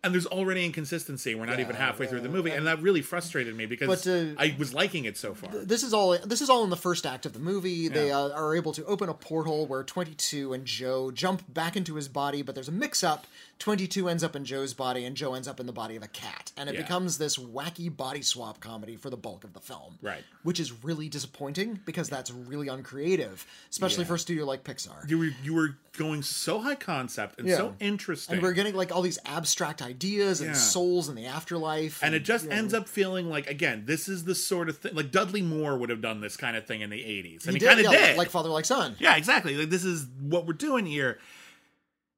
[0.02, 1.36] And there's already inconsistency.
[1.36, 4.08] We're not even Yeah, halfway through the yeah, movie, and that really frustrated me because
[4.08, 5.52] uh, I was liking it so far.
[5.52, 7.90] this is all this is all in the first act of the movie.
[7.90, 11.96] They uh, are able to open a portal where 22 and Joe jump back into
[11.96, 13.28] his body, but there's a mix-up.
[13.60, 16.08] 22 ends up in Joe's body, and Joe ends up in the body of a
[16.08, 16.82] cat, and it Yeah.
[16.84, 19.98] becomes this wacky body swap comedy for the bulk of the film.
[20.02, 20.24] Right.
[20.44, 24.08] Which is really disappointing because that's really uncreative, especially Yeah.
[24.08, 25.10] for a studio like Pixar.
[25.10, 27.58] you were you were going so high concept and Yeah.
[27.58, 28.36] so interesting.
[28.36, 30.56] and we're getting like all these abstract ideas and Yeah.
[30.56, 34.36] souls in the afterlife, and it just ends up feeling like again this is the
[34.36, 36.98] sort of thing like dudley moore would have done this kind of thing in the
[37.00, 38.18] 80s and he, did, kind of yeah, did.
[38.18, 38.96] Like father like son.
[39.00, 39.56] yeah exactly.
[39.56, 41.20] Like this is what we're doing here.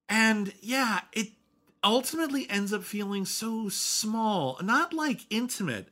[0.09, 1.29] And yeah it
[1.83, 5.87] ultimately ends up feeling so small not like intimate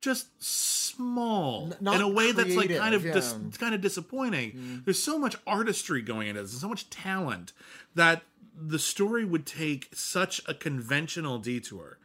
[0.00, 4.52] just small N- in a way that's like kind of creative, dis- kind of disappointing.
[4.52, 4.84] Mm.
[4.84, 7.52] There's so much artistry going into this and so much talent
[7.96, 8.22] that
[8.58, 11.98] the story would take such a conventional detour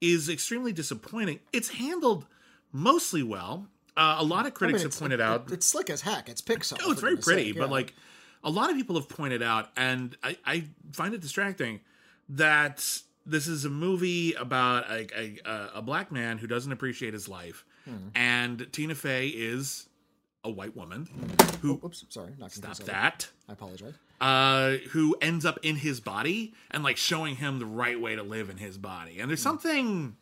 [0.00, 2.26] is extremely disappointing it's handled
[2.72, 5.88] mostly well uh, a lot of I critics mean, have pointed it- out it's slick
[5.90, 6.28] as heck.
[6.28, 6.78] It's Pixar.
[6.84, 7.94] Oh, it's very pretty, sake, but like
[8.44, 11.80] a lot of people have pointed out, and I, I find it distracting
[12.28, 12.86] that
[13.24, 15.08] this is a movie about a,
[15.46, 18.08] a, a black man who doesn't appreciate his life, Hmm.
[18.14, 19.88] and Tina Fey is
[20.44, 21.08] a white woman
[21.62, 23.28] who Oops, sorry, not stop that.
[23.48, 23.94] I apologize.
[24.20, 28.22] Uh, who ends up in his body and like showing him the right way to
[28.22, 30.16] live in his body, and there's something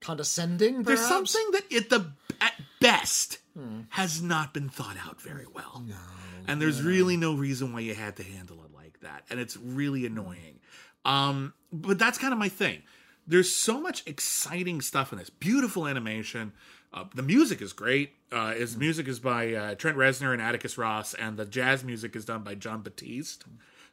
[0.00, 0.82] Condescending.
[0.82, 3.38] there's something that at the at best
[3.90, 5.84] has not been thought out very well.
[6.46, 9.24] and there's really no reason why you had to handle it like that.
[9.30, 10.60] And it's really annoying.
[11.06, 12.82] Um, but that's kind of my thing.
[13.26, 15.30] There's so much exciting stuff in this.
[15.30, 16.52] Beautiful animation.
[16.94, 18.12] Uh, the music is great.
[18.30, 22.14] Uh, his music is by uh, Trent Reznor and Atticus Ross, and the jazz music
[22.14, 23.44] is done by Jon Batiste.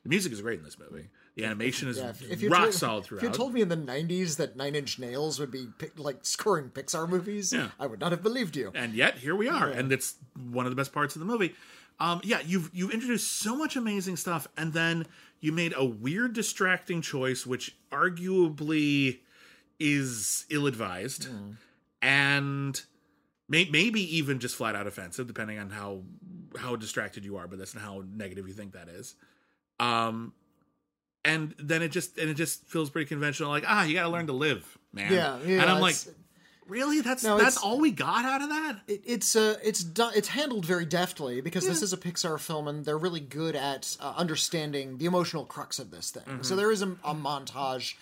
[0.03, 1.09] The music is great in this movie.
[1.35, 3.77] The animation is Yeah, if, you rock told, solid If you told me in the
[3.77, 7.69] '90s that Nine Inch Nails would be like scoring Pixar movies, Yeah.
[7.79, 8.71] I would not have believed you.
[8.75, 10.15] and yet here we are and it's
[10.51, 11.55] one of the best parts of the movie
[12.01, 15.05] um yeah you've you've introduced so much amazing stuff and then
[15.39, 19.19] you made a weird distracting choice which arguably
[19.79, 21.29] is ill-advised
[22.01, 22.83] and
[23.51, 26.01] may, maybe even just flat out offensive depending on how
[26.57, 29.15] how distracted you are but that's not how negative you think that is
[29.79, 30.33] um
[31.23, 34.09] and then it just and it just feels pretty conventional like ah you got to
[34.09, 35.61] learn to live man Yeah, yeah.
[35.61, 35.95] and i'm like
[36.67, 40.13] really that's No, that's all we got out of that it, it's uh, it's done,
[40.15, 43.97] it's handled very deftly because this is a Pixar film and they're really good at
[43.99, 46.23] uh, understanding the emotional crux of this thing.
[46.23, 46.43] Mm-hmm.
[46.43, 47.95] So there is a, a montage,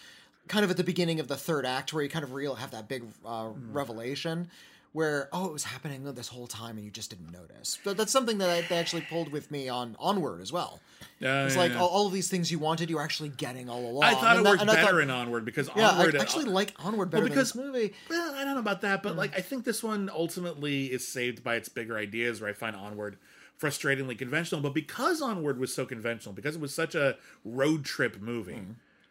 [0.48, 2.70] kind of at the beginning of the third act, where you kind of real have
[2.72, 3.74] that big uh, Mm-hmm.
[3.74, 4.50] revelation.
[4.92, 7.78] Where oh it was happening this whole time and you just didn't notice.
[7.84, 10.80] But that's something that I, they actually pulled with me on Onward as well.
[11.22, 13.70] Uh, It's yeah, like all, all of these things you wanted, you were actually getting
[13.70, 14.04] all along.
[14.04, 16.16] I thought And it worked better thought- in Onward because Yeah, Onward.
[16.16, 17.94] I actually like Onward better well, because than this movie.
[18.10, 21.44] Well, I don't know about that, but like I think this one ultimately is saved
[21.44, 22.42] by its bigger ideas.
[22.42, 23.18] Where I find Onward
[23.62, 28.20] frustratingly conventional, but because Onward was so conventional, because it was such a road trip
[28.22, 28.60] movie.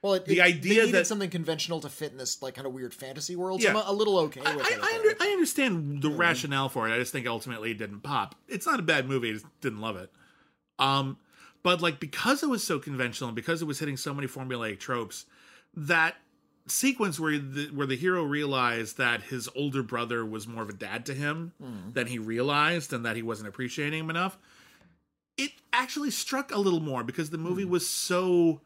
[0.02, 2.72] Well, it, The it- idea that- something conventional to fit in this like kind of
[2.72, 3.60] weird fantasy world.
[3.62, 3.72] Yeah.
[3.72, 4.78] So I'm a, little okay I, with I, it.
[4.82, 6.94] I, under, I understand the rationale for it.
[6.94, 8.34] I just think ultimately it didn't pop.
[8.48, 9.30] It's not a bad movie.
[9.30, 10.10] I just didn't love it.
[10.78, 11.16] Um,
[11.64, 14.78] but like because it was so conventional and because it was hitting so many formulaic
[14.78, 15.26] tropes,
[15.74, 16.14] that
[16.68, 20.72] sequence where the where the hero realized that his older brother was more of a
[20.74, 21.52] dad to him
[21.94, 24.38] than he realized and that he wasn't appreciating him enough,
[25.36, 28.60] it actually struck a little more because the movie was so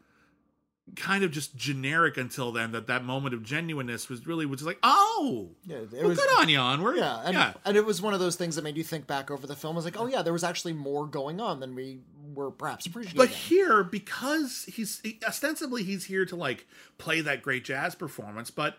[0.97, 4.79] kind of just generic until then that that moment of genuineness was really was like
[4.83, 6.19] oh Yeah, it well, was.
[6.19, 8.63] good on you onward Yeah, and, yeah and it was one of those things that
[8.63, 9.77] made you think back over the film.
[9.77, 12.01] I was like, oh yeah, there was actually more going on than we
[12.35, 13.17] were perhaps appreciating.
[13.17, 16.67] but here because he's ostensibly he's here to like
[16.99, 18.77] play that great jazz performance but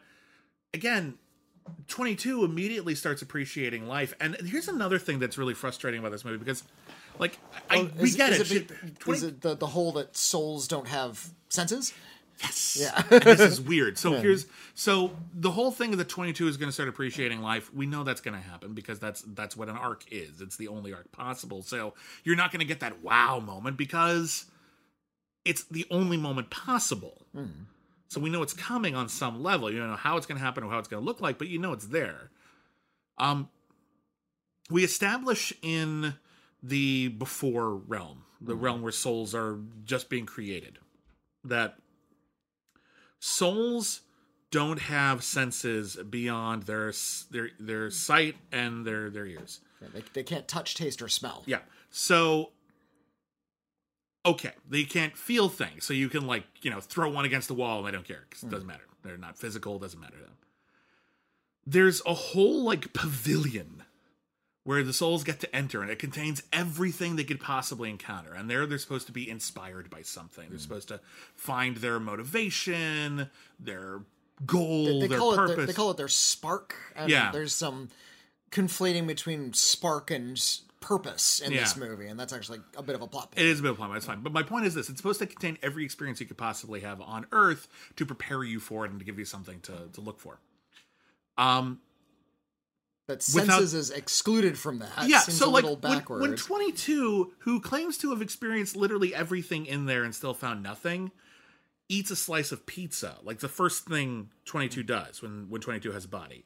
[0.73, 1.15] again
[1.87, 6.37] 22 immediately starts appreciating life and here's another thing that's really frustrating about this movie
[6.37, 6.63] because
[7.19, 7.37] like
[7.69, 9.91] I, Oh, we is- get is it, It, be- 20 is it the the whole
[9.93, 11.93] that souls don't have senses?
[12.41, 12.77] Yes.
[12.81, 13.01] Yeah.
[13.19, 13.97] This is weird.
[13.97, 17.71] So here's so the whole thing that 22 is going to start appreciating life.
[17.73, 20.41] We know that's going to happen because that's that's what an arc is.
[20.41, 21.61] It's the only arc possible.
[21.61, 21.93] So
[22.23, 24.45] you're not going to get that wow moment because
[25.45, 27.21] it's the only moment possible.
[28.07, 29.71] So we know it's coming on some level.
[29.71, 31.37] You don't know how it's going to happen or how it's going to look like,
[31.37, 32.29] but you know it's there.
[33.17, 33.49] Um,
[34.69, 36.15] we establish in
[36.63, 38.63] the before realm, the mm-hmm.
[38.63, 40.79] realm where souls are just being created,
[41.43, 41.75] that
[43.19, 44.01] souls
[44.49, 46.93] don't have senses beyond their
[47.31, 49.59] their their sight and their their ears.
[49.81, 51.43] Yeah, they, they can't touch, taste, or smell.
[51.45, 51.59] Yeah.
[51.89, 52.51] So
[54.25, 55.85] okay, they can't feel things.
[55.85, 58.25] So you can like, you know, throw one against the wall and they don't care
[58.29, 58.71] cuz it doesn't mm.
[58.71, 58.85] matter.
[59.03, 60.37] They're not physical, it doesn't matter to them.
[61.65, 63.83] There's a whole like pavilion
[64.63, 68.33] where the souls get to enter and it contains everything they could possibly encounter.
[68.33, 70.49] And there they're supposed to be inspired by something.
[70.49, 70.99] They're supposed to
[71.35, 74.01] find their motivation, their
[74.45, 75.55] goal, They their call it purpose.
[75.57, 76.75] their, they call it their spark.
[76.95, 77.31] And Yeah.
[77.31, 77.89] There's some
[78.51, 80.41] conflating between spark and
[80.79, 83.39] purpose in this movie, and that's actually a bit of a plot point.
[83.39, 84.21] It is a bit of a plot, that's fine.
[84.21, 86.99] But my point is this: it's supposed to contain every experience you could possibly have
[87.01, 90.19] on Earth to prepare you for it and to give you something to to look
[90.19, 90.39] for.
[91.37, 91.79] Um,
[93.07, 95.07] that without- senses is excluded from that.
[95.07, 95.19] yeah.
[95.19, 99.85] So a like when, when twenty two, who claims to have experienced literally everything in
[99.85, 101.11] there and still found nothing,
[101.89, 104.87] eats a slice of pizza, like the first thing twenty two mm.
[104.87, 106.45] does when when twenty two has a body.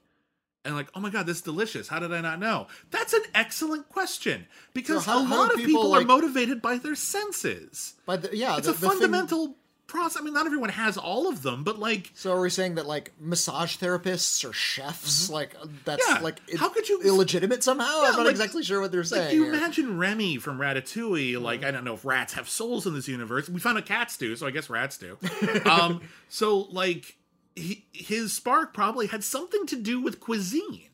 [0.66, 1.88] And like, oh my god, this is delicious.
[1.88, 2.68] How did I not know?
[2.92, 6.62] That's an excellent question because So how- a lot of people, people are like- motivated
[6.62, 7.94] by their senses.
[8.06, 9.56] By the, yeah, it's the, a the thing- fundamental
[9.88, 10.22] process.
[10.22, 12.86] I mean, not everyone has all of them, but like, so are we saying that
[12.86, 16.16] like massage therapists or chefs, like that's Mm-hmm.
[16.18, 16.22] Yeah.
[16.22, 17.86] like How could you- illegitimate somehow?
[18.04, 19.26] I'm not like- exactly sure what they're saying.
[19.26, 19.54] like you here.
[19.54, 21.42] imagine Remy from Ratatouille.
[21.42, 23.48] Like, I don't know if rats have souls in this universe.
[23.50, 25.18] We found out cats do, so I guess rats do.
[25.66, 27.16] um, so like,
[27.56, 30.90] he, his spark probably had something to do with cuisine.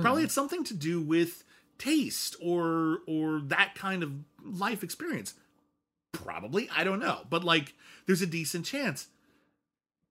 [0.00, 1.44] Probably had something to do with
[1.78, 4.12] taste or or that kind of
[4.42, 5.34] life experience.
[6.12, 7.74] Probably, I don't know, but like,
[8.06, 9.08] there's a decent chance.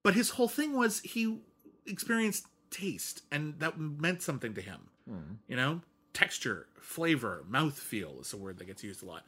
[0.03, 1.39] But his whole thing was he
[1.85, 4.89] experienced taste, and that meant something to him.
[5.07, 5.33] Hmm.
[5.47, 5.81] You know,
[6.13, 9.23] texture, flavor, mouth feel is a word that gets used a lot.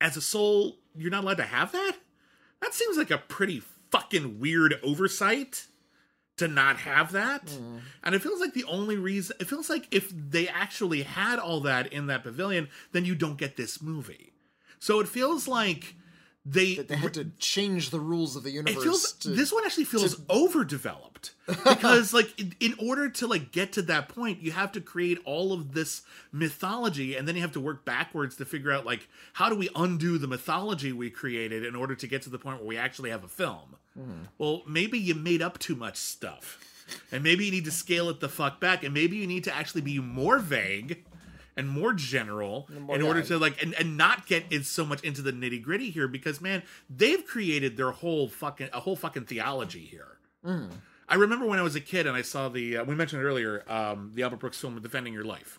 [0.00, 1.96] As a soul, you're not allowed to have that?
[2.60, 5.66] That seems like a pretty fucking weird oversight
[6.36, 7.50] to not have that.
[7.50, 7.78] Hmm.
[8.02, 11.60] And it feels like the only reason, it feels like if they actually had all
[11.60, 14.32] that in that pavilion, then you don't get this movie.
[14.78, 15.94] So it feels like
[16.44, 16.76] they.
[16.76, 18.82] they had to change the rules of the It universe.
[18.82, 23.72] feels to, this one actually feels overdeveloped because like in, in order to like get
[23.72, 26.02] to that point you have to create all of this
[26.32, 29.68] mythology and then you have to work backwards to figure out like how do we
[29.74, 33.10] undo the mythology we created in order to get to the point where we actually
[33.10, 34.24] have a film hmm.
[34.38, 36.58] well maybe you made up too much stuff
[37.10, 39.54] and maybe you need to scale it the fuck back and maybe you need to
[39.54, 41.04] actually be more vague
[41.56, 43.26] and more general in order yeah.
[43.26, 46.40] to like and, and not get it so much into the nitty gritty here because
[46.40, 50.18] man they've created their whole fucking a whole fucking theology here
[51.08, 53.24] i remember when i was a kid and i saw the uh, we mentioned it
[53.24, 55.58] earlier um the albert brooks film defending your life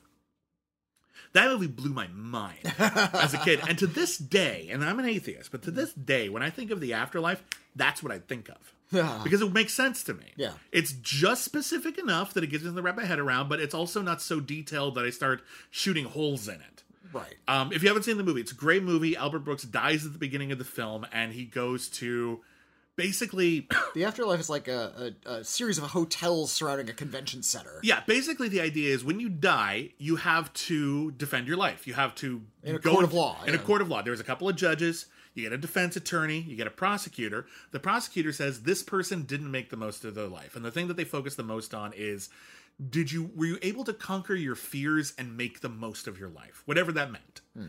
[1.33, 5.05] that movie blew my mind as a kid and to this day and i'm an
[5.05, 7.43] atheist but to this day when i think of the afterlife
[7.75, 8.73] that's what i think of.
[8.91, 10.33] Because it makes sense to me.
[10.35, 10.53] Yeah.
[10.71, 13.73] It's just specific enough that it gives me to wrap my head around, but it's
[13.75, 16.83] also not so detailed that I start shooting holes in it.
[17.13, 17.35] right.
[17.47, 19.15] Um, if you haven't seen the movie, it's a great movie.
[19.15, 22.41] Albert Brooks dies at the beginning of the film, and he goes to
[22.95, 27.79] basically, The afterlife is like a, a, a series of hotels surrounding a convention center.
[27.83, 31.87] yeah, basically the idea is when you die, you have to defend your life.
[31.87, 34.19] You have to In a go court of law, In a court of law, there's
[34.19, 35.05] a couple of judges.
[35.37, 37.45] You get a defense attorney, you get a prosecutor.
[37.71, 40.87] The prosecutor says this person didn't make the most of their life, and the thing
[40.87, 42.29] that they focus the most on is
[42.89, 46.29] did you were you able to conquer your fears and make the most of your
[46.29, 46.63] life?
[46.65, 47.41] Whatever that meant.
[47.55, 47.67] Hmm.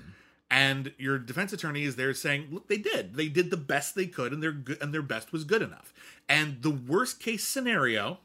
[0.50, 3.14] And your defense attorney is there saying look they did.
[3.14, 5.92] They did the best they could and their good and their best was good enough.
[6.26, 8.18] And the worst case scenario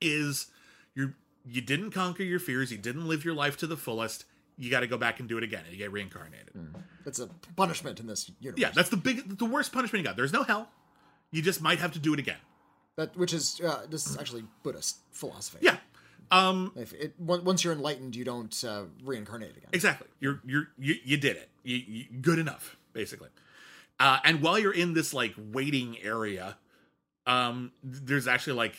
[0.00, 0.48] is
[0.94, 2.72] you you didn't conquer your fears.
[2.72, 4.24] You didn't live your life to the fullest
[4.60, 6.50] you got to go back and do it again and you get reincarnated
[7.06, 8.60] It's a punishment in this universe.
[8.60, 10.68] yeah that's the big the worst punishment you got there's no hell
[11.32, 12.36] you just might have to do it again
[12.96, 15.58] That which is uh, this is actually Buddhist philosophy.
[15.62, 15.78] yeah
[16.30, 19.70] um If it, once you're enlightened, you don't uh, reincarnate again.
[19.72, 20.06] Exactly.
[20.20, 21.48] You're you're you, you did it.
[21.64, 23.30] You, you good enough, basically.
[23.98, 26.56] Uh, and while you're in this like waiting area,
[27.26, 28.76] um, there's actually like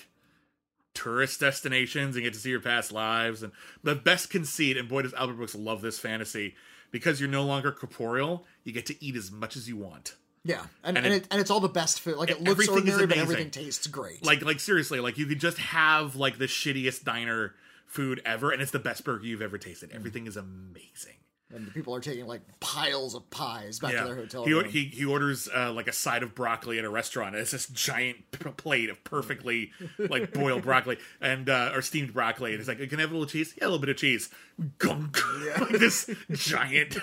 [0.93, 3.51] tourist destinations and get to see your past lives and
[3.83, 4.77] the best conceit.
[4.77, 6.55] And boy, does Albert Brooks love this fantasy
[6.91, 8.45] because you're no longer corporeal.
[8.63, 10.15] You get to eat as much as you want.
[10.43, 12.17] Yeah, and And and, it- it, and it's all the best food.
[12.17, 13.21] Like it looks everything is ordinary, but amazing.
[13.21, 14.25] everything tastes great.
[14.25, 17.53] Like like seriously, like you could just have like the shittiest diner
[17.85, 19.91] food ever, and it's the best burger you've ever tasted.
[19.91, 21.15] Everything is amazing.
[21.53, 24.65] And the people are taking like piles of pies back to their hotel he, room.
[24.65, 27.35] he he orders uh, like a side of broccoli at a restaurant.
[27.35, 32.51] It's this giant p- plate of perfectly like boiled broccoli and uh, or steamed broccoli,
[32.51, 33.53] and he's like, "Can I have a little cheese?
[33.57, 34.29] Yeah, a little bit of cheese."
[34.77, 35.17] Gunk,
[35.59, 36.97] like this giant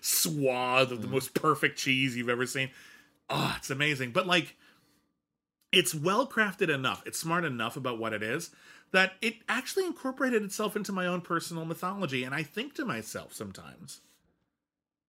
[0.00, 2.70] swath of the most perfect cheese you've ever seen.
[3.30, 4.12] Oh, it's amazing.
[4.12, 4.56] But like,
[5.72, 7.02] it's well crafted enough.
[7.06, 8.50] It's smart enough about what it is
[8.92, 12.24] that it actually incorporated itself into my own personal mythology.
[12.24, 14.00] And I think to myself sometimes,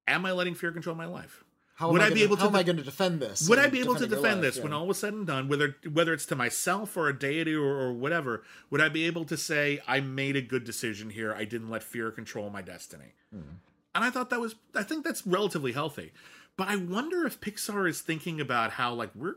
[0.08, 1.44] am I letting fear control my life?
[1.76, 3.48] how would am I be gonna- able to How am I going to defend this?
[3.48, 4.56] Would I be able to defend life?
[4.56, 7.54] this when all was said and done, whether whether it's to myself or a deity
[7.56, 8.44] or, or whatever?
[8.70, 11.34] Would I be able to say I made a good decision here?
[11.34, 13.60] I didn't let fear control my destiny, Hmm.
[13.96, 16.12] and I thought that was I think that's relatively healthy.
[16.58, 19.36] But I wonder if Pixar is thinking about how like we're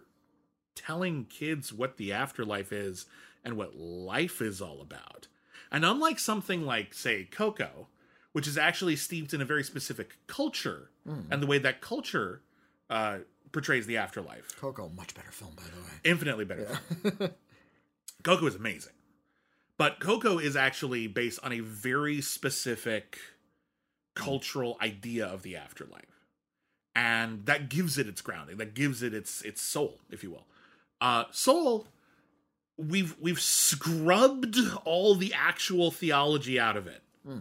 [0.75, 3.07] telling kids what the afterlife is
[3.45, 5.27] and what life is all about.
[5.71, 7.89] And unlike something like, say, Coco,
[8.33, 10.91] which is actually steeped in a very specific culture
[11.31, 12.43] and the way that culture
[12.89, 13.19] uh,
[13.51, 15.89] portrays the afterlife, Coco, much better film, by the way.
[16.05, 16.67] infinitely better.
[17.03, 17.31] film.
[18.23, 18.93] Coco is amazing.
[19.79, 23.19] But Coco is actually based on a very specific
[24.15, 26.05] cultural idea of the afterlife.
[26.95, 30.47] And that gives it its grounding, that gives it its its soul, if you will.
[31.01, 31.87] Uh soul
[32.77, 37.03] we've we've scrubbed all the actual theology out of it.
[37.27, 37.39] Hmm.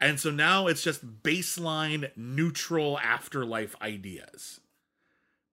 [0.00, 4.60] And so now it's just baseline neutral afterlife ideas.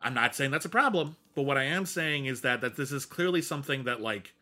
[0.01, 2.91] I'm not saying that's a problem, but what I am saying is that that this
[2.91, 4.33] is clearly something that like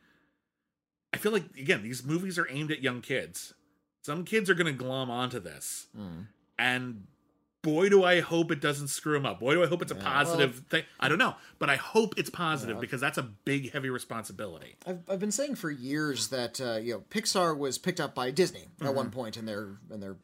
[1.14, 3.54] I feel like again these movies are aimed at young kids.
[4.02, 6.22] Some kids are going to glom onto this, hmm.
[6.58, 7.06] and
[7.62, 9.40] boy do I hope it doesn't screw them up.
[9.40, 10.84] Boy do I hope it's a positive thing.
[11.00, 14.76] I don't know, but I hope it's positive because that's a big heavy responsibility.
[14.88, 18.32] I've, I've been saying for years that uh, you know Pixar was picked up by
[18.32, 18.96] Disney at Mm-hmm.
[18.96, 20.16] one point in their in their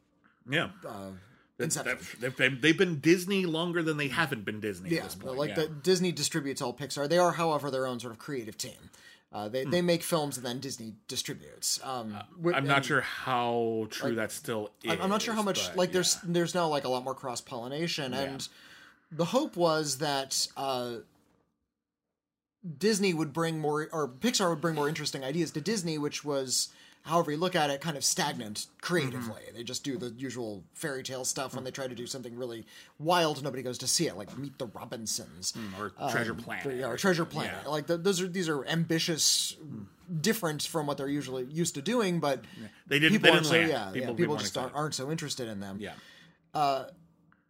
[0.50, 0.70] Yeah.
[0.88, 1.12] uh,
[1.58, 1.98] They've, inception.
[2.20, 5.38] they've, been, they've been Disney longer than they haven't been Disney Yeah, at this point.
[5.38, 5.56] like yeah.
[5.56, 7.08] the Disney distributes all Pixar.
[7.08, 8.90] They are, however, their own sort of creative team.
[9.34, 11.80] Uh, they they make films and then Disney distributes.
[11.84, 12.48] Um, Hmm.
[12.48, 14.92] Uh, I'm not sure how true that still is.
[14.92, 16.30] I'm- not sure how much but like there's yeah.
[16.32, 18.48] there's now like a lot more cross pollination, and
[19.12, 20.98] the hope was that uh,
[22.78, 26.70] Disney would bring more or Pixar would bring more interesting ideas to Disney, which was.
[27.06, 29.42] However you look at it, kind of stagnant creatively.
[29.44, 29.56] Mm-hmm.
[29.58, 31.54] They just do the usual fairy tale stuff.
[31.54, 32.66] When they try to do something really
[32.98, 35.54] wild, nobody goes to see it, like Meet the Robinsons.
[35.80, 36.78] or Treasure Planet.
[36.78, 37.54] Yeah, or Treasure Planet.
[37.64, 37.70] Yeah.
[37.70, 39.56] Like th those are these are ambitious,
[40.22, 42.44] different from what they're usually used to doing, but
[42.88, 45.48] They didn't- People they didn't so yeah, People- yeah, people just aren't, aren't so interested
[45.48, 45.78] in them.
[45.80, 45.94] Yeah.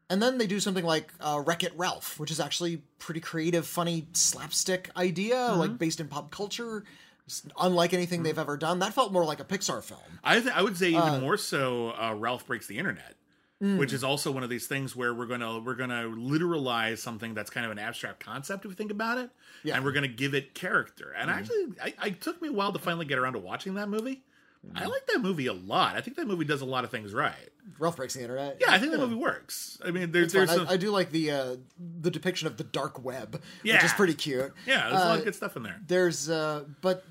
[0.07, 3.65] And then they do something like uh, Wreck It Ralph, which is actually pretty creative,
[3.65, 5.59] funny slapstick idea, Mm-hmm.
[5.59, 6.83] like based in pop culture.
[7.59, 8.80] Unlike anything they've ever done.
[8.80, 9.99] That felt more like a Pixar film.
[10.23, 11.89] I th- I would say even more so.
[11.99, 13.15] Uh, Ralph breaks the internet,
[13.59, 13.78] Hmm.
[13.78, 17.49] which is also one of these things where we're gonna we're gonna literalize something that's
[17.49, 19.30] kind of an abstract concept if we think about it,
[19.63, 19.76] Yeah.
[19.76, 21.13] And we're gonna give it character.
[21.17, 23.89] And actually, I, I took me a while to finally get around to watching that
[23.89, 24.23] movie.
[24.74, 25.95] I like that movie a lot.
[25.95, 27.49] I think that movie does a lot of things right.
[27.80, 28.57] Ralph breaks the internet.
[28.59, 29.80] Yeah, I think that movie works.
[29.86, 31.55] I mean, there's there's I, some, I do like the uh,
[32.01, 34.53] the depiction of the dark web, which is pretty cute.
[34.66, 35.80] yeah, there's a lot uh, of good stuff in there.
[35.86, 37.03] There's, uh, but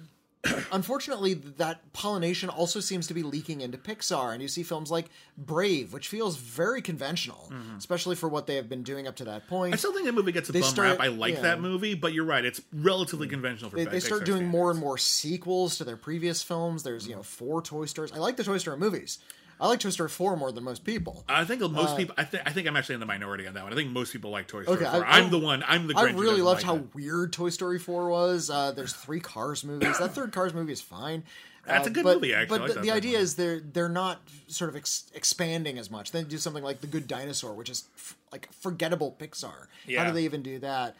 [0.72, 5.06] unfortunately, that pollination also seems to be leaking into Pixar, and you see films like
[5.38, 9.48] Brave, which feels very conventional, especially for what they have been doing up to that
[9.48, 9.68] point.
[9.70, 9.74] Mm-hmm.
[9.74, 11.00] I still think that movie gets a They bum start- rap.
[11.00, 11.40] I like yeah.
[11.42, 14.78] that movie, but you're right; it's relatively conventional for they, they start doing more and
[14.78, 16.82] more sequels to their previous films.
[16.82, 18.12] There's you know four Toy Stories.
[18.12, 19.18] I like the Toy Story movies.
[19.64, 21.24] I like Toy Story four more than most people.
[21.26, 22.14] I think most people.
[22.18, 22.42] I think.
[22.46, 23.72] I think I'm actually in the minority on that one.
[23.72, 24.76] I think most people like Toy Story.
[24.76, 25.04] Okay, 4.
[25.06, 25.64] I- I'm I- the one.
[25.66, 25.96] I'm the.
[25.96, 28.50] I Grinch really loved like how weird Toy Story 4 was.
[28.50, 29.98] Uh, there's three Cars movies.
[29.98, 31.24] That third Cars movie is fine.
[31.66, 32.58] That's Uh, a good but, movie, actually.
[32.58, 36.12] But like the, the idea is they're they're not sort of ex- expanding as much.
[36.12, 39.68] They do something like The Good Dinosaur, which is f- like forgettable Pixar.
[39.96, 40.94] How do they even do that?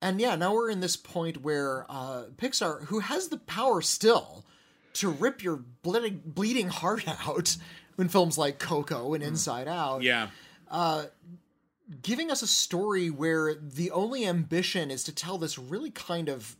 [0.00, 4.44] And yeah, now we're in this point where uh, Pixar, who has the power still
[4.92, 7.56] to rip your bleeding, bleeding heart out
[8.00, 10.28] in films like Coco and Inside Out, Yeah.
[12.02, 16.56] giving us a story where the only ambition is to tell this really kind of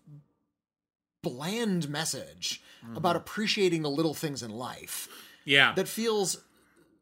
[1.23, 2.97] bland message Mm-hmm.
[2.97, 5.07] about appreciating the little things in life
[5.45, 5.75] Yeah.
[5.75, 6.39] that feels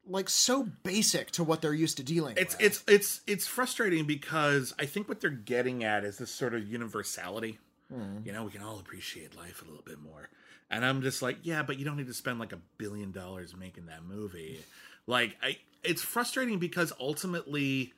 [0.09, 2.65] like so basic to what they're used to dealing it's with.
[2.67, 6.67] it's it's it's frustrating because I think what they're getting at is this sort of
[6.67, 7.61] universality.
[7.93, 8.19] Hmm.
[8.25, 10.29] You know, we can all appreciate life a little bit more.
[10.71, 13.57] And I'm just like, yeah, but you don't need to spend like a billion dollars
[13.57, 14.61] making that movie.
[15.07, 17.95] Like I it's frustrating because ultimately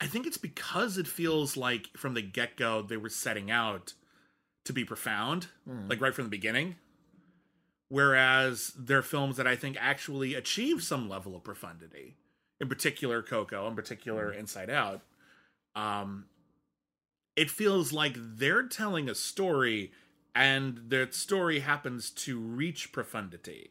[0.00, 3.94] I think it's because it feels like from the get-go they were setting out
[4.64, 5.88] to be profound, Hmm.
[5.88, 6.76] like right from the beginning.
[7.88, 12.16] Whereas there are films that I think actually achieve some level of profundity,
[12.60, 15.02] in particular Coco, in particular Inside Out.
[15.76, 16.26] Um,
[17.36, 19.92] it feels like they're telling a story,
[20.34, 23.70] and their story happens to reach profundity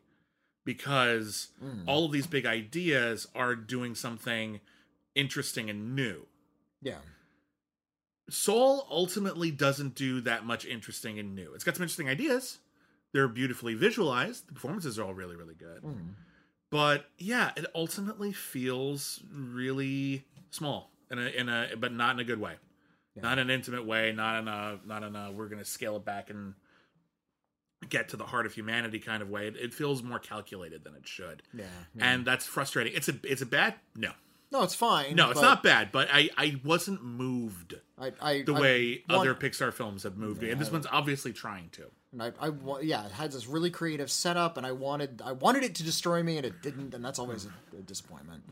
[0.66, 1.88] because hmm.
[1.88, 4.60] all of these big ideas are doing something
[5.16, 6.26] interesting and new.
[6.82, 7.00] Yeah.
[8.30, 11.54] Soul ultimately doesn't do that much interesting and new.
[11.54, 12.60] It's got some interesting ideas.
[13.14, 14.48] They're beautifully visualized.
[14.48, 15.82] The performances are all really, really good.
[15.82, 16.12] Hmm.
[16.72, 22.24] But yeah, it ultimately feels really small in a in a but not in a
[22.24, 22.56] good way.
[23.16, 26.06] Not in an intimate way, not in a not in a we're gonna scale it
[26.06, 26.56] back and
[27.90, 29.48] get to the heart of humanity kind of way.
[29.48, 31.44] It, it feels more calculated than it should.
[31.54, 31.66] Yeah.
[32.00, 32.94] And that's frustrating.
[32.96, 34.12] It's a it's a bad no.
[34.52, 35.16] No, it's fine.
[35.16, 39.22] No, it's not bad, but I I wasn't moved I, I, the I way want-
[39.22, 41.86] other Pixar films have moved me, and this one's obviously trying to.
[42.12, 42.52] And I, I,
[42.82, 46.22] yeah, it had this really creative setup, and I wanted, I wanted it to destroy
[46.22, 48.44] me, and it didn't, and that's always a, a disappointment.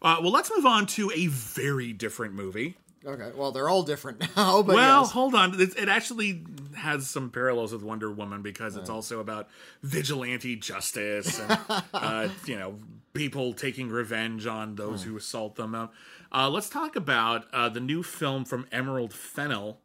[0.00, 2.76] Uh, well, let's move on to a very different movie.
[3.04, 5.10] Okay, well, they're all different now, but well, yes.
[5.10, 5.60] hold on.
[5.60, 6.44] It, it actually
[6.76, 9.48] has some parallels with Wonder Woman because it's also about
[9.82, 11.58] vigilante justice and,
[11.94, 12.76] uh, you know,
[13.12, 15.74] people taking revenge on those who assault them.
[15.74, 15.88] Uh,
[16.34, 19.80] Uh, let's talk about uh, the new film from Emerald Fennell,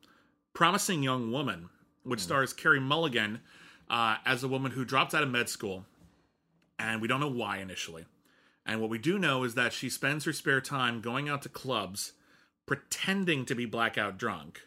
[0.54, 1.70] Promising Young Woman,
[2.04, 3.42] which stars Carey Mulligan
[3.90, 5.86] uh, as a woman who drops out of med school.
[6.80, 8.06] And we don't know why initially.
[8.66, 11.50] And what we do know is that she spends her spare time going out to
[11.50, 12.14] clubs
[12.68, 14.62] pretending to be blackout drunk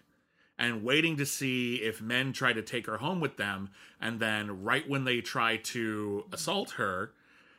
[0.59, 3.71] and waiting to see if men try to take her home with them.
[4.01, 7.13] And then, right when they try to assault her,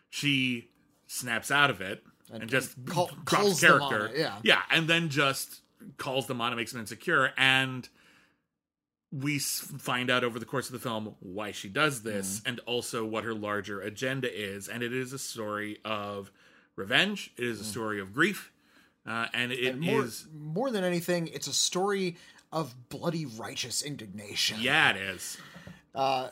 [0.10, 0.70] she
[1.08, 4.16] snaps out of it and, just call- drops calls them on character.
[4.16, 4.38] it, yeah.
[4.44, 5.62] yeah, and then just
[5.98, 7.32] calls them on and makes them insecure.
[7.38, 7.88] And
[9.12, 12.50] we find out over the course of the film why she does this Mm-hmm.
[12.50, 14.68] and also what her larger agenda is.
[14.68, 16.32] And it is a story of
[16.76, 18.51] revenge, it is a story of grief.
[19.06, 19.68] Uh, and it is.
[19.70, 20.08] And more,
[20.54, 22.18] more than anything, it's a story
[22.52, 24.58] of bloody righteous indignation.
[24.62, 25.38] yeah, it is.
[25.95, 26.30] Uh,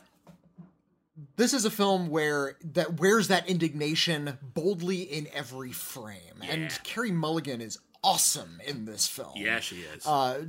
[1.35, 6.51] this is a film where that wears that indignation boldly in every frame, Yeah.
[6.51, 9.33] and Carey Mulligan is awesome in this film.
[9.35, 10.05] Yeah, she is.
[10.05, 10.43] uh,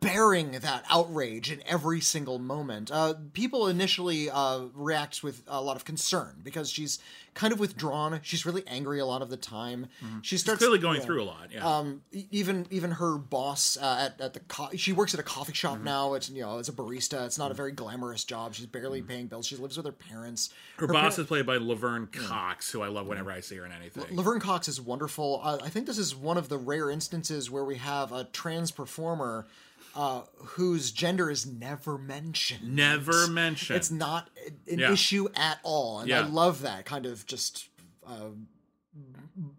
[0.00, 2.90] bearing that outrage in every single moment.
[2.90, 6.98] Uh, people initially uh, react with a lot of concern because she's
[7.34, 8.18] kind of withdrawn.
[8.22, 9.86] She's really angry a lot of the time.
[10.22, 11.48] She starts Clearly going through a lot.
[11.52, 11.66] Yeah.
[11.66, 15.52] Um, even even her boss uh, at at the co- she works at a coffee
[15.52, 15.84] shop Mm-hmm.
[15.84, 16.14] now.
[16.14, 17.26] It's you know as a barista.
[17.26, 18.54] It's not a very glamorous job.
[18.54, 19.46] She's barely paying bills.
[19.46, 20.50] She lives with her parents.
[20.78, 23.72] her boss is played by Laverne Cox, who I love whenever I see her in
[23.72, 24.16] anything.
[24.16, 25.40] Laverne Cox is wonderful.
[25.44, 28.70] Uh, I think this is one of the rare instances where we have a trans
[28.70, 29.46] performer
[29.94, 32.74] uh, whose gender is never mentioned.
[32.76, 33.76] Never mentioned.
[33.76, 34.28] It's not
[34.70, 34.92] an Yeah.
[34.92, 37.68] issue at all, and I love that kind of just
[38.06, 38.30] uh,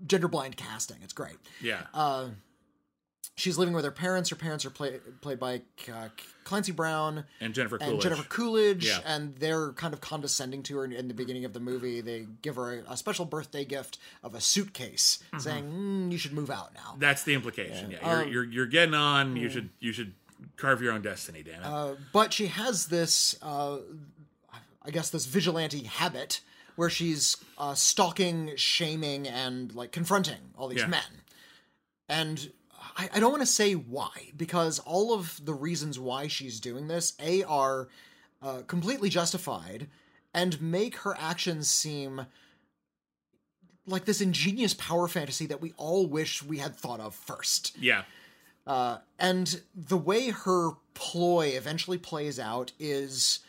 [0.05, 0.97] gender blind casting.
[1.03, 1.37] It's great.
[1.61, 1.83] yeah.
[1.93, 2.29] uh,
[3.35, 4.29] She's living with her parents.
[4.29, 5.61] Her parents are play, played by
[5.91, 6.09] uh,
[6.43, 7.93] Clancy Brown and Jennifer Coolidge.
[7.93, 8.99] and Jennifer Coolidge, Yeah.
[9.05, 12.01] and they're kind of condescending to her in, in the beginning of the movie.
[12.01, 15.39] They give her a, a special birthday gift of a suitcase, Mm-hmm.
[15.39, 17.91] saying, mm, "You should move out now." That's the implication.
[17.91, 19.35] Yeah, Um, you're, you're you're getting on.
[19.37, 20.13] You should you should
[20.57, 21.43] carve your own destiny.
[21.43, 21.65] Damn it.
[21.65, 23.77] Uh, but she has this, uh,
[24.83, 26.41] I guess, this vigilante habit
[26.75, 30.87] where she's uh, stalking, shaming, and like confronting all these Yeah.
[30.87, 31.03] men.
[32.09, 32.51] And
[32.97, 36.87] I, I don't want to say why, because all of the reasons why she's doing
[36.87, 37.87] this, A, are
[38.41, 39.87] uh, completely justified
[40.33, 42.25] and make her actions seem
[43.85, 47.75] like this ingenious power fantasy that we all wish we had thought of first.
[47.79, 48.03] yeah.
[48.67, 53.39] Uh, and the way her ploy eventually plays out is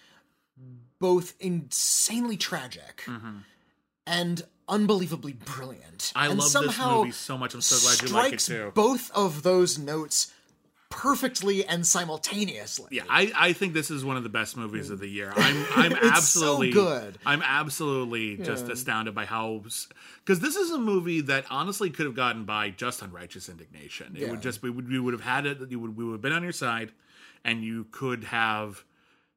[0.98, 3.04] both insanely tragic
[4.06, 5.98] and unbelievably brilliant.
[5.98, 6.18] Mm-hmm.
[6.18, 7.54] I and love somehow this movie so much.
[7.54, 8.72] I'm so glad you like it strikes too.
[8.74, 10.32] both of those notes
[10.92, 12.86] perfectly and simultaneously.
[12.90, 15.32] Yeah, I, I think this is one of the best movies of the year.
[15.34, 17.18] I'm I'm It's so absolutely good.
[17.26, 19.62] I'm absolutely just astounded by how
[20.24, 24.14] because this is a movie that honestly could have gotten by just on righteous indignation.
[24.16, 24.30] It Yeah.
[24.30, 25.58] would just we would we would have had it.
[25.70, 26.92] You would we would have been on your side,
[27.44, 28.84] and you could have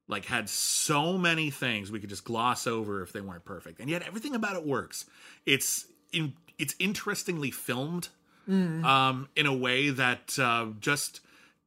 [0.08, 3.90] like had so many things we could just gloss over if they weren't perfect, and
[3.90, 5.06] yet everything about it works.
[5.46, 8.10] It's in it's interestingly filmed
[8.48, 11.22] um, in a way that uh, just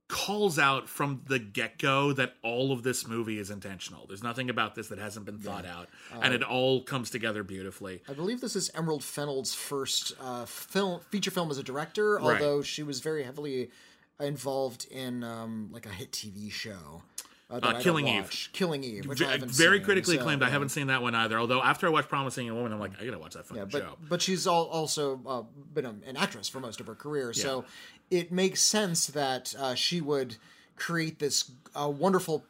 [0.09, 4.07] calls out from the get go that all of this movie is intentional.
[4.07, 5.89] There's nothing about this that hasn't been thought out,
[6.23, 8.03] and it all comes together beautifully.
[8.09, 12.41] I believe this is Emerald Fennell's first uh, film feature film as a director, Right.
[12.41, 13.71] although she was very heavily
[14.21, 17.03] involved in um, like a hit TV show.
[17.51, 18.49] uh, Uh, Killing Eve.
[18.53, 20.43] Killing Eve, which V- I haven't very seen, critically so, acclaimed.
[20.43, 21.39] I haven't seen that one either.
[21.39, 23.69] Although after I watched Promising Young Woman, I'm like, I gotta watch that fucking Yeah,
[23.71, 23.97] but show.
[24.09, 25.43] but she's all, also uh,
[25.73, 27.65] been a, an actress for most of her career, so
[28.11, 30.37] it makes sense that uh, she would
[30.77, 32.45] create this uh, wonderful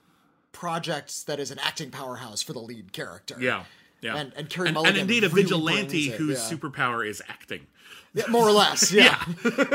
[0.52, 3.36] project that is an acting powerhouse for the lead character.
[3.38, 3.64] Yeah,
[4.00, 6.56] yeah, And- and Carey and, Mulligan indeed a really vigilante whose yeah.
[6.56, 7.66] superpower is acting.
[8.14, 8.90] Yeah, more or less.
[8.92, 9.22] Yeah,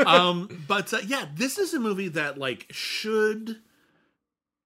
[0.06, 3.60] um, but uh, yeah, this is a movie that like should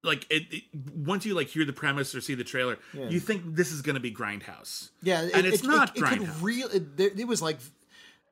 [0.05, 0.63] like it, it-
[0.95, 3.95] once you like hear the premise or see the trailer, you think this is going
[3.95, 4.91] to be Grindhouse.
[5.03, 6.43] yeah, and it's not It, it could Grindhouse.
[6.43, 6.69] real.
[6.69, 7.59] It, it was like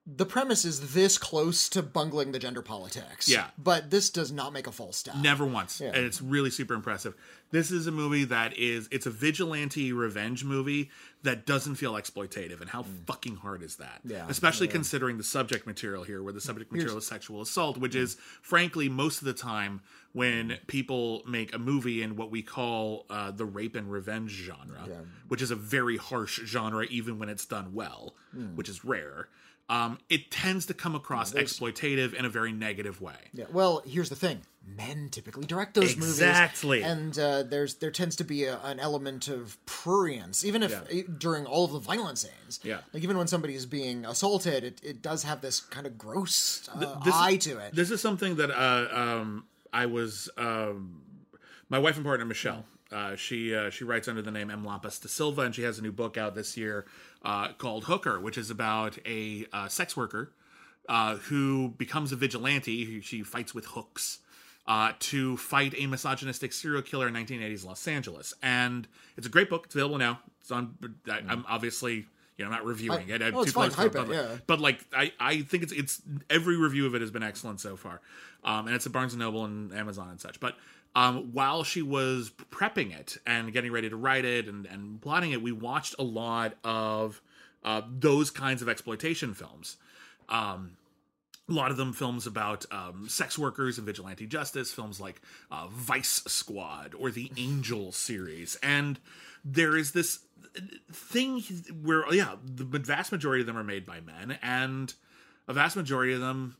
[0.07, 3.29] the premise is this close to bungling the gender politics.
[3.29, 3.49] Yeah.
[3.59, 5.17] but this does not make a false step.
[5.17, 7.15] Never once, and it's really super impressive.
[7.51, 10.91] This is a movie that is it's a vigilante revenge movie
[11.23, 14.01] that doesn't feel exploitative, and how fucking hard is that?
[14.07, 14.11] Mm.
[14.13, 17.95] Yeah, especially considering the subject material here, where the subject material is sexual assault, which
[17.97, 19.81] is frankly most of the time
[20.13, 24.89] when people make a movie in what we call uh, the rape and revenge genre,
[25.29, 28.55] which is a very harsh genre, even when it's done well, Mm.
[28.55, 29.29] which is rare.
[29.69, 33.17] Um, it tends to come across exploitative in a very negative way.
[33.33, 33.47] Yeah.
[33.53, 36.01] Well, here's the thing: men typically direct those Exactly.
[36.07, 40.63] movies, exactly, and uh, there's there tends to be a, an element of prurience, even
[40.63, 42.61] if eh, during all of the violent scenes.
[42.63, 42.79] Yeah.
[42.93, 46.69] Like even when somebody is being assaulted, it, it does have this kind of gross
[46.73, 47.75] uh, this is- eye to it.
[47.75, 51.03] This is something that uh, um, I was um,
[51.69, 52.65] my wife and partner Michelle.
[52.93, 54.65] Uh, she uh, she writes under the name M.
[54.65, 56.87] Lampas de Silva, and she has a new book out this year
[57.25, 60.33] uh, called Hooker, which is about a uh, sex worker
[60.89, 62.85] uh, who becomes a vigilante.
[62.85, 64.21] who She fights with hooks
[64.67, 69.49] uh, to fight a misogynistic serial killer in 1980s Los Angeles, and it's a great
[69.49, 69.65] book.
[69.67, 70.21] It's available now.
[70.41, 70.77] It's on.
[71.09, 72.07] I, I'm obviously.
[72.39, 73.23] You know, I'm not reviewing I- it.
[73.23, 74.37] I'm oh, it's too close to it, yeah.
[74.47, 77.77] But like, I, I think it's it's every review of it has been excellent so
[77.77, 78.03] far,
[78.45, 80.39] um, and it's at Barnes and Noble and Amazon and such.
[80.39, 80.55] But
[80.97, 85.31] um, while she was prepping it and getting ready to write it and and plotting
[85.31, 87.21] it, we watched a lot of
[87.63, 89.77] uh, those kinds of exploitation films.
[90.31, 90.79] Um,
[91.49, 95.21] a lot of them films about um, sex workers and vigilante justice, films like
[95.51, 98.59] uh, Vice Squad or the Angel series.
[98.63, 98.99] And
[99.45, 100.21] there is this
[100.91, 101.43] thing
[101.83, 104.93] where, yeah, the vast majority of them are made by men, and
[105.47, 106.57] a vast majority of them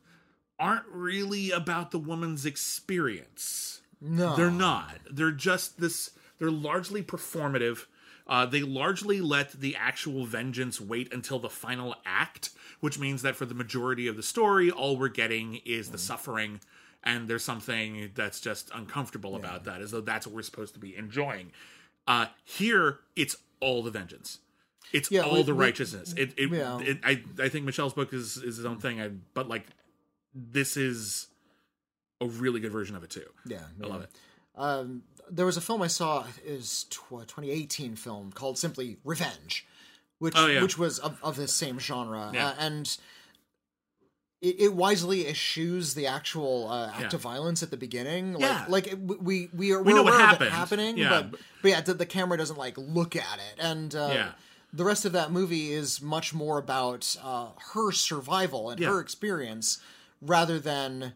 [0.59, 3.81] aren't really about the woman's experience.
[4.01, 4.97] No, They're not.
[5.09, 6.11] They're just this.
[6.39, 7.85] They're largely performative.
[8.27, 12.49] Uh, they largely let the actual vengeance wait until the final act,
[12.81, 16.59] which means that for the majority of the story, all we're getting is the suffering,
[17.05, 20.79] and there's something that's just uncomfortable about that, as though that's what we're supposed to
[20.79, 21.51] be enjoying.
[22.05, 24.39] Uh, here, it's all the vengeance.
[24.93, 26.13] It's Yeah, all we- the we- righteousness.
[26.17, 26.79] It, it, Yeah.
[26.81, 29.01] it, I, I think Michelle's book is is his own thing.
[29.01, 29.65] I, but like,
[30.35, 31.27] this is
[32.21, 33.29] a really good version of it too.
[33.45, 34.09] Yeah, I love it.
[34.55, 39.67] Um, there was a film I saw is tw- 2018 film called simply Revenge,
[40.19, 40.61] which Oh, yeah.
[40.61, 42.47] which was of, of this same genre, Yeah.
[42.49, 42.97] uh, and
[44.41, 47.15] it, it wisely eschews the actual uh, act Yeah.
[47.15, 48.33] of violence at the beginning.
[48.33, 48.65] Like, Yeah.
[48.67, 50.49] like it, we we are We we're know what aware of happened.
[50.51, 53.93] happening, Yeah, but but- but yeah, the, the camera doesn't like look at it, and
[53.95, 54.31] uh, Yeah.
[54.73, 58.89] the rest of that movie is much more about uh, her survival and Yeah.
[58.89, 59.79] her experience
[60.21, 61.13] rather than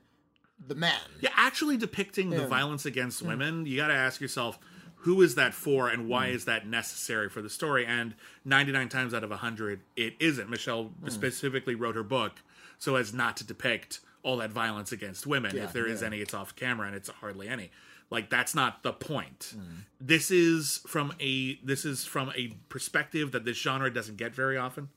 [0.68, 1.00] the men.
[1.20, 4.60] Yeah, actually depicting the violence against women, you got to ask yourself,
[4.96, 6.36] who is that for, and why mm.
[6.36, 7.86] is that necessary for the story?
[7.86, 8.14] And
[8.46, 10.50] ninety nine times out of hundred, it isn't.
[10.50, 11.12] Michelle mm.
[11.12, 12.44] specifically wrote her book
[12.78, 15.58] so as not to depict all that violence against women.
[15.58, 17.72] if there is any, it's off camera, and it's hardly any.
[18.12, 19.56] Like that's not the point.
[19.56, 19.86] Mm.
[20.00, 24.58] This is from a this is from a perspective that this genre doesn't get very
[24.58, 24.90] often.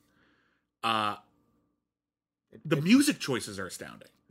[0.82, 1.16] Uh
[2.64, 4.08] the music choices are astounding.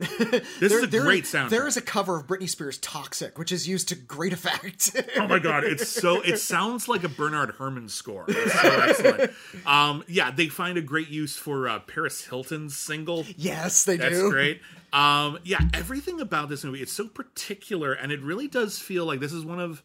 [0.60, 1.50] This is a There- great soundtrack.
[1.50, 4.90] There is a cover of Britney Spears' "Toxic," which is used to great effect.
[5.16, 8.24] Oh my god, it's so it sounds like a Bernard Herrmann score.
[8.28, 9.30] It's so excellent.
[9.66, 13.24] Um, yeah, they find a great use for uh, Paris Hilton's single.
[13.36, 14.30] yes, they That's do.
[14.30, 14.60] great.
[14.92, 19.20] Um, yeah, everything about this movie it's so particular, and it really does feel like
[19.20, 19.82] this is one of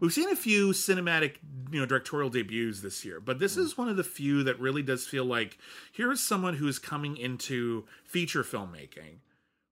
[0.00, 1.36] we've seen a few cinematic,
[1.70, 4.82] you know, directorial debuts this year, but this is one of the few that really
[4.82, 5.56] does feel like
[5.92, 9.18] here is someone who is coming into feature filmmaking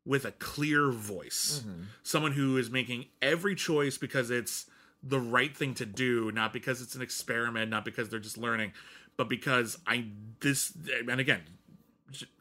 [0.04, 1.62] with a clear voice.
[1.64, 1.82] Mm-hmm.
[2.02, 4.66] Someone who is making every choice because it's
[5.02, 8.72] the right thing to do, not because it's an experiment, not because they're just learning,
[9.16, 10.06] but because I
[10.40, 10.72] this
[11.08, 11.40] and again,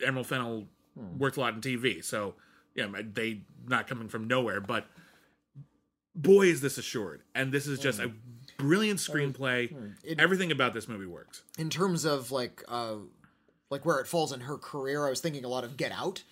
[0.06, 0.68] Emerald Fennell
[0.98, 1.18] hmm.
[1.18, 2.36] worked a lot in TV, so
[2.76, 4.86] yeah, they not coming from nowhere, but
[6.16, 8.06] boy is this assured, and this is just oh.
[8.06, 8.12] a
[8.62, 9.70] brilliant oh, screenplay.
[9.70, 10.20] Hmm.
[10.20, 11.44] Everything about this movie works.
[11.58, 12.96] In terms of like, uh,
[13.70, 16.24] like where it falls in her career, I was thinking a lot of Get Out,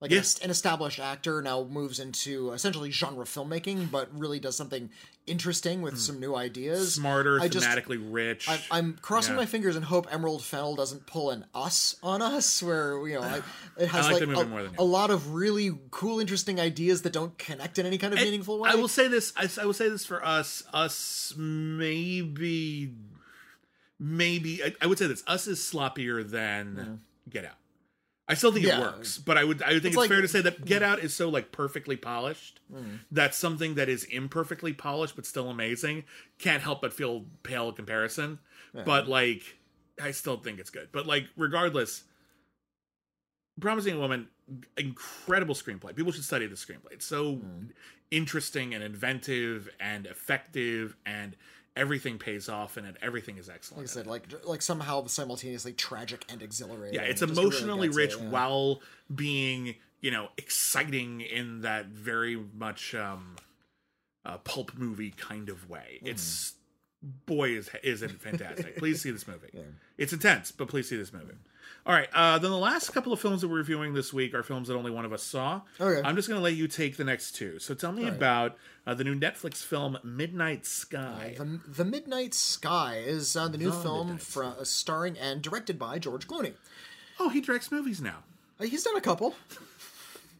[0.00, 0.18] like Yeah.
[0.18, 4.90] an, an established actor now moves into essentially genre filmmaking, but really does something
[5.26, 5.98] interesting with hmm.
[6.00, 6.94] some new ideas.
[6.94, 8.48] Smarter, I just- thematically rich.
[8.48, 9.40] I, I'm crossing Yeah.
[9.40, 13.22] my fingers and hope Emerald Fennell doesn't pull an us on us, where you know
[13.22, 13.42] I,
[13.78, 17.78] it has like like a, a lot of really cool, interesting ideas that don't connect
[17.78, 18.70] in any kind of meaningful way.
[18.70, 19.32] I will say this.
[19.36, 20.64] I, I will say this for us.
[20.72, 22.92] Us maybe,
[23.98, 24.62] maybe.
[24.62, 25.24] I, I would say this.
[25.26, 27.30] Us is sloppier than hmm.
[27.30, 27.54] Get Out.
[28.26, 28.78] I still think Yeah.
[28.78, 29.62] it works, but I would.
[29.62, 31.96] I would think it's, like- fair to say that Get Out is so like perfectly
[31.96, 32.96] polished hmm.
[33.10, 36.04] that something that is imperfectly polished but still amazing
[36.38, 38.38] can't help but feel pale in comparison.
[38.84, 39.58] But like,
[40.02, 40.88] I still think it's good.
[40.90, 42.04] But like, regardless,
[43.60, 44.28] Promising Woman,
[44.76, 45.94] incredible screenplay.
[45.94, 46.92] People should study the screenplay.
[46.92, 47.66] It's so hmm.
[48.10, 51.36] interesting and inventive and effective, and
[51.76, 52.96] everything pays off in it.
[53.02, 53.82] Everything is excellent.
[53.82, 56.94] like I said, like like somehow simultaneously tragic and exhilarating.
[57.00, 58.28] yeah, it's Just really emotionally it, rich yeah.
[58.28, 58.80] while
[59.14, 63.36] being, you know, exciting in that very much um,
[64.24, 65.98] uh, pulp movie kind of way.
[66.00, 66.08] Hmm.
[66.08, 66.54] It's
[67.26, 68.76] boy is is it fantastic.
[68.78, 69.50] please see this movie.
[69.96, 71.34] It's intense, but please see this movie.
[71.86, 74.42] All right, uh, then the last couple of films that we're reviewing this week are
[74.42, 75.60] films that only one of us saw.
[75.80, 76.00] Okay.
[76.06, 77.58] I'm just going to let you take the next two.
[77.58, 81.34] So tell me about uh, the new Netflix film Midnight Sky.
[81.36, 85.78] The, the Midnight Sky is uh, the new The film Midnight fro- starring and directed
[85.78, 86.54] by George Clooney.
[87.20, 88.24] Oh, he directs movies now.
[88.58, 89.34] Uh, he's done a couple.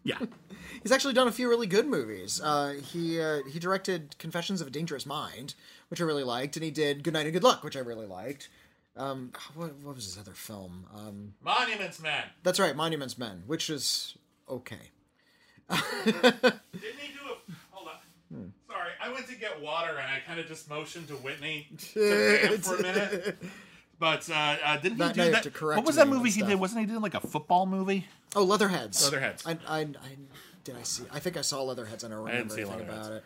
[0.07, 0.19] Yeah.
[0.83, 2.39] He's actually done a few really good movies.
[2.43, 5.55] Uh, he uh, he directed Confessions of a Dangerous Mind,
[5.89, 8.05] which I really liked, and he did Good Night and Good Luck, which I really
[8.07, 8.51] liked.
[8.97, 10.87] Um, what, what was his other film?
[10.95, 12.25] Um, Monuments Man.
[12.45, 14.15] that's right, Monuments Men, which is
[14.49, 14.77] okay.
[15.71, 17.53] Didn't he do a?
[17.73, 18.53] Hold on.
[18.69, 22.59] Sorry, I went to get water and I kind of just motioned to Witney to
[22.63, 23.37] for a minute.
[23.99, 25.51] But uh, uh, didn't Now- he do now you have that?
[25.51, 26.49] to correct what was that movie he stuff.
[26.49, 26.61] did?
[26.61, 28.07] Wasn't he doing like a football movie?
[28.37, 29.03] Oh, Leatherheads.
[29.05, 29.45] Leatherheads.
[29.47, 29.87] I, I, I
[30.65, 31.05] did I see?
[31.13, 32.05] I think I saw Leatherheads.
[32.05, 33.25] I don't remember see anything about it.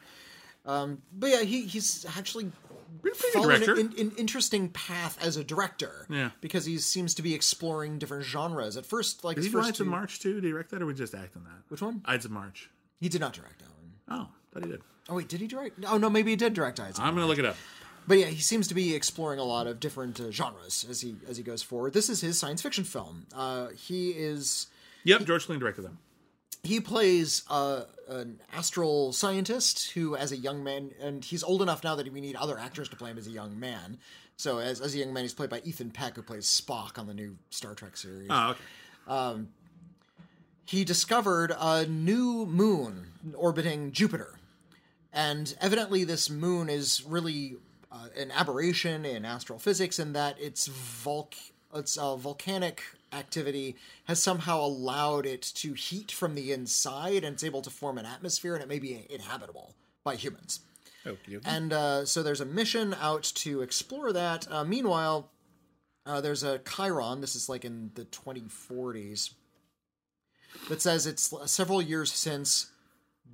[0.66, 2.52] Um, but yeah, he he's actually
[3.02, 6.06] Good an, an interesting path as a director.
[6.10, 6.30] Yeah.
[6.40, 8.76] because he seems to be exploring different genres.
[8.76, 10.34] At first, like Did he do Ides of two- March too?
[10.34, 11.62] Did he direct that, or we just act on that?
[11.68, 12.02] Which one?
[12.04, 12.70] Ides of March.
[13.00, 14.20] He did not direct that one.
[14.20, 14.80] Oh, thought he did.
[15.08, 15.78] Oh wait, did he direct?
[15.86, 16.92] Oh no, maybe he did direct Ides.
[16.92, 17.08] of March.
[17.08, 17.56] I'm gonna look it up.
[18.06, 21.16] But yeah, he seems to be exploring a lot of different uh, genres as he
[21.28, 21.92] as he goes forward.
[21.92, 23.26] This is his science fiction film.
[23.34, 24.66] Uh, he is
[25.04, 25.98] Yep, George Clooney directed them.
[26.68, 31.82] He plays uh, an astral scientist who, as a young man, and he's old enough
[31.82, 33.96] now that we need other actors to play him as a young man.
[34.36, 37.06] So as as a young man, he's played by Ethan Peck, who plays Spock on
[37.06, 38.28] the new Star Trek series.
[38.28, 38.54] Oh,
[39.08, 39.40] okay.
[40.66, 44.38] he discovered a new moon orbiting Jupiter.
[45.10, 47.56] And evidently, this moon is really
[47.90, 52.82] uh, an aberration in astrophysics in that its, volc- its uh, volcanic
[53.12, 57.98] activity has somehow allowed it to heat from the inside and it's able to form
[57.98, 59.74] an atmosphere and it may be inhabitable
[60.04, 60.60] by humans.
[61.06, 61.42] Okey-dokey.
[61.44, 64.50] And uh, so there's a mission out to explore that.
[64.50, 65.30] Uh, meanwhile,
[66.06, 69.32] uh, there's a chyron, this is like in the 2040s,
[70.68, 72.70] that says it's several years since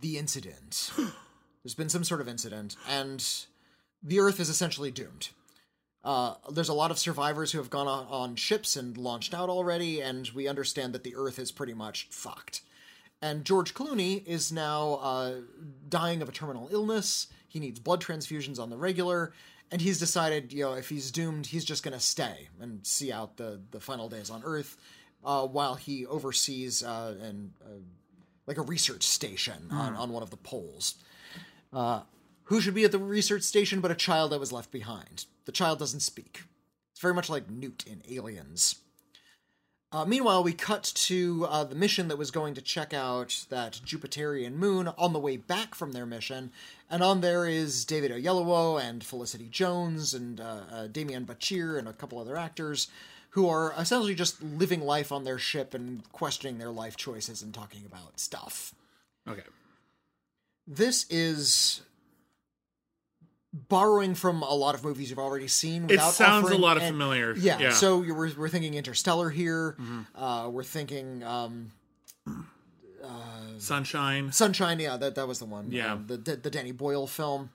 [0.00, 0.90] the incident.
[1.62, 3.24] there's been some sort of incident, and
[4.02, 5.30] the Earth is essentially doomed.
[6.04, 9.48] Uh, there's a lot of survivors who have gone on, on ships and launched out
[9.48, 12.60] already, and we understand that the Earth is pretty much fucked.
[13.22, 15.34] And George Clooney is now uh,
[15.88, 17.28] dying of a terminal illness.
[17.48, 19.32] He needs blood transfusions on the regular,
[19.70, 23.10] and he's decided, you know, if he's doomed, he's just going to stay and see
[23.10, 24.76] out the the final days on Earth,
[25.24, 27.80] uh, while he oversees uh, an uh,
[28.46, 30.96] like a research station on, on one of the poles.
[32.44, 35.26] Who should be at the research station but a child that was left behind?
[35.46, 36.42] The child doesn't speak.
[36.92, 38.76] It's very much like Newt in Aliens.
[39.92, 43.80] Uh, meanwhile, we cut to uh, the mission that was going to check out that
[43.84, 46.50] Jupiterian moon on the way back from their mission,
[46.90, 51.86] and on there is David Oyelowo and Felicity Jones and uh, uh, Demián Bichir and
[51.86, 52.88] a couple other actors
[53.34, 57.52] who are essentially just living life on their ship and questioning their life choices and
[57.52, 58.74] talking about stuff
[59.28, 59.42] okay.
[60.68, 61.82] this is
[63.68, 65.88] borrowing from a lot of movies you've already seen.
[65.88, 67.34] It sounds a lot of an- familiar.
[67.36, 67.66] Yeah, Yeah.
[67.68, 67.74] Mm-hmm.
[67.76, 69.76] so you're, we're, we're thinking Interstellar here.
[70.14, 71.70] Uh, we're thinking um,
[73.58, 74.32] Sunshine.
[74.32, 74.80] Sunshine.
[74.80, 75.70] Yeah, that that was the one.
[75.70, 75.92] Yeah.
[75.92, 77.50] um, the, the the Danny Boyle film.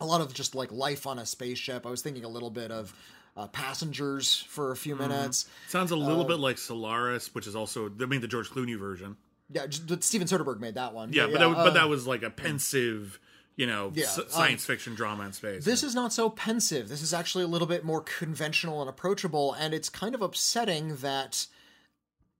[0.00, 1.86] A lot of just like life on a spaceship.
[1.86, 2.94] I was thinking a little bit of
[3.36, 4.82] uh, Passengers for a Mm-hmm.
[4.82, 5.46] few minutes.
[5.68, 8.78] Sounds a little Uh, bit like Solaris, which is also I mean the George Clooney
[8.78, 9.16] version.
[9.50, 11.12] Yeah, but Steven Soderbergh made that one.
[11.12, 13.18] Yeah, but that, was- but uh, that was like a pensive,
[13.56, 15.64] you know, Yeah, s- um, science fiction drama in space.
[15.64, 16.88] This is not so pensive.
[16.88, 20.96] This is actually a little bit more conventional and approachable, and it's kind of upsetting
[20.96, 21.46] that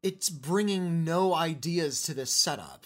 [0.03, 2.85] it's bringing no ideas to this setup.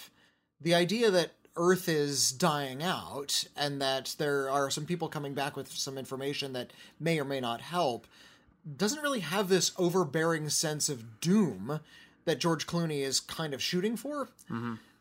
[0.60, 5.56] The idea that Earth is dying out and that there are some people coming back
[5.56, 8.06] with some information that may or may not help
[8.76, 11.80] doesn't really have this overbearing sense of doom
[12.26, 14.28] that George Clooney is kind of shooting for.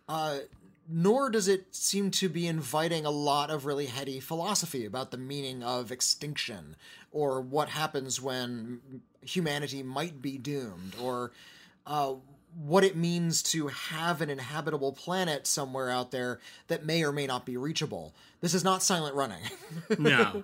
[0.09, 0.39] Uh,
[0.89, 5.17] nor does it seem to be inviting a lot of really heady philosophy about the
[5.17, 6.75] meaning of extinction
[7.11, 8.79] or what happens when
[9.21, 11.31] humanity might be doomed or
[11.85, 12.13] uh,
[12.55, 17.27] what it means to have an inhabitable planet somewhere out there that may or may
[17.27, 18.13] not be reachable.
[18.41, 19.43] This is not silent running.
[19.97, 20.43] No,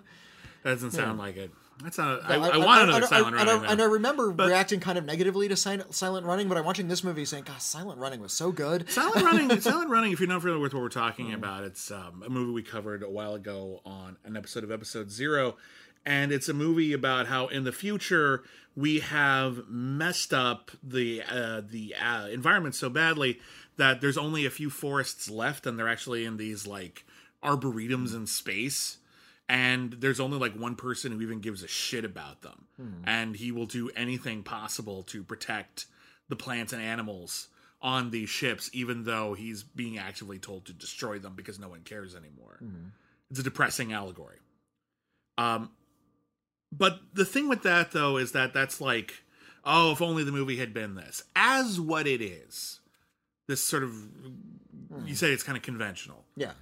[0.64, 1.52] that doesn't sound like it.
[1.82, 2.24] That's not.
[2.24, 3.56] I, I, want another silent running.
[3.56, 6.66] And I, and I remember reacting kind of negatively to silent, silent running, but I'm
[6.66, 10.12] watching this movie saying, "God, silent running was so good." Silent Running, Silent Running.
[10.12, 11.36] If you're not familiar with what we're talking Mm.
[11.36, 15.10] about, it's um, a movie we covered a while ago on an episode of Episode
[15.10, 15.56] Zero,
[16.06, 18.44] and it's a movie about how in the future
[18.76, 23.40] we have messed up the uh, the uh, environment so badly
[23.78, 27.06] that there's only a few forests left, and they're actually in these like
[27.44, 28.98] arboretums in space.
[29.50, 33.04] And there's only like one person who even gives a shit about them, hmm.
[33.06, 35.86] and he will do anything possible to protect
[36.30, 37.50] the plants and animals
[37.82, 41.82] on these ships, even though he's being actively told to destroy them because no one
[41.82, 42.56] cares anymore.
[42.60, 42.88] Hmm.
[43.30, 44.38] It's a depressing allegory.
[45.38, 45.72] Um,
[46.72, 49.24] but the thing with that though is that that's like,
[49.66, 51.24] oh, if only the movie had been this.
[51.36, 52.80] As what it is,
[53.48, 55.06] this sort of, hmm.
[55.06, 56.24] you say it's kind of conventional.
[56.38, 56.54] Yeah.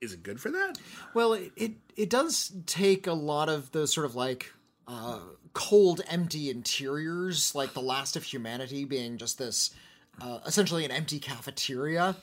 [0.00, 0.78] Is it good for that?
[1.14, 4.52] Well, it, it it does take a lot of those sort of like
[4.86, 5.20] uh,
[5.54, 9.74] cold, empty interiors, like the last of humanity being just this
[10.20, 12.16] uh, essentially an empty cafeteria.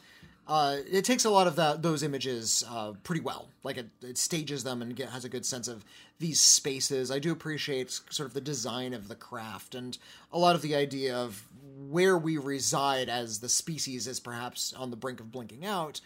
[0.48, 3.50] Uh, it takes a lot of that those images uh, pretty well.
[3.64, 5.84] Like it, it stages them and get, has a good sense of
[6.20, 7.10] these spaces.
[7.12, 9.98] I do appreciate sort of the design of the craft and
[10.32, 11.44] a lot of the idea of
[11.90, 16.02] where we reside as the species is perhaps on the brink of blinking out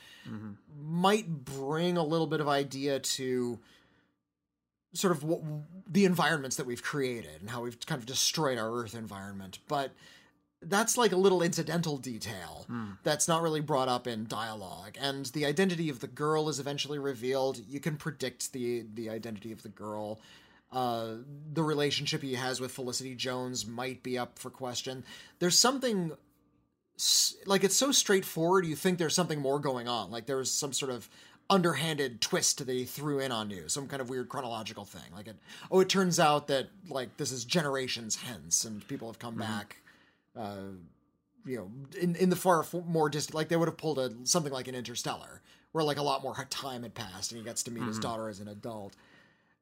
[0.81, 3.59] might bring a little bit of idea to
[4.93, 5.41] sort of what,
[5.87, 9.59] the environments that we've created and how we've kind of destroyed our earth environment.
[9.67, 9.91] But
[10.61, 12.65] that's like a little incidental detail
[13.03, 14.97] that's not really brought up in dialogue.
[14.99, 17.61] And the identity of the girl is eventually revealed.
[17.67, 20.19] You can predict the the identity of the girl
[20.71, 21.15] uh,
[21.53, 25.03] the relationship he has with Felicity Jones might be up for question.
[25.39, 26.11] There's something
[27.45, 28.65] like it's so straightforward.
[28.65, 30.11] You think there's something more going on.
[30.11, 31.09] Like there's some sort of
[31.49, 35.11] underhanded twist that he threw in on you, some kind of weird chronological thing.
[35.15, 35.37] Like it,
[35.71, 39.77] oh, it turns out that like this is generations hence, and people have come back.
[40.35, 40.73] Uh,
[41.45, 44.11] you know, in in the far f- more distant, like they would have pulled a
[44.23, 45.41] something like an Interstellar,
[45.71, 48.29] where like a lot more time had passed, and he gets to meet his daughter
[48.29, 48.95] as an adult.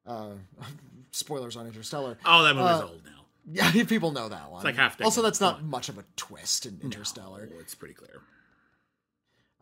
[0.08, 0.30] Uh,
[1.12, 2.18] spoilers on Interstellar.
[2.24, 3.12] Oh, that movie's old now.
[3.50, 4.58] Yeah, people know that one.
[4.58, 5.04] It's like half day.
[5.04, 7.48] also, that's not much of a twist in Interstellar.
[7.50, 8.20] Oh, it's pretty clear.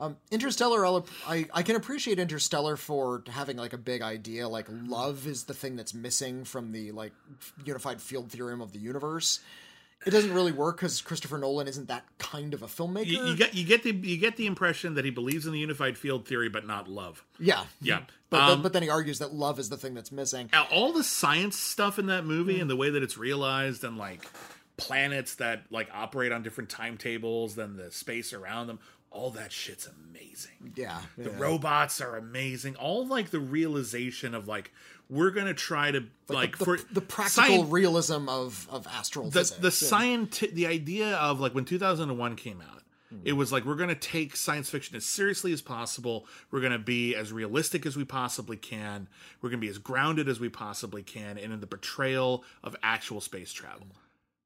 [0.01, 4.48] Um, Interstellar, I'll, I I can appreciate Interstellar for having like a big idea.
[4.48, 7.12] Like love is the thing that's missing from the like
[7.64, 9.39] unified field theorem of the universe.
[10.05, 13.06] It doesn't really work because Christopher Nolan isn't that kind of a filmmaker.
[13.06, 15.59] You, you get you get the you get the impression that he believes in the
[15.59, 17.24] unified field theory, but not love.
[17.40, 20.12] yeah, Yeah, But Um, then, but then he argues that love is the thing that's
[20.12, 20.51] missing.
[20.70, 22.27] All the science stuff in that Mm.
[22.28, 24.28] movie and the way that it's realized and like
[24.77, 28.78] planets that like operate on different timetables than the space around them
[29.10, 31.39] all that shit's amazing Yeah, the yeah.
[31.39, 34.73] robots are amazing all like the realization of like
[35.09, 39.41] we're gonna try to like, the, for the practical scien- realism of of astral the,
[39.41, 39.61] physics.
[39.61, 39.70] the
[40.53, 42.77] the idea of like when 2001 came out
[43.24, 46.27] it was like we're going to take science fiction as seriously as possible.
[46.51, 49.09] We're going to be as realistic as we possibly can.
[49.41, 52.77] We're going to be as grounded as we possibly can and in the portrayal of
[52.83, 53.89] actual space travel.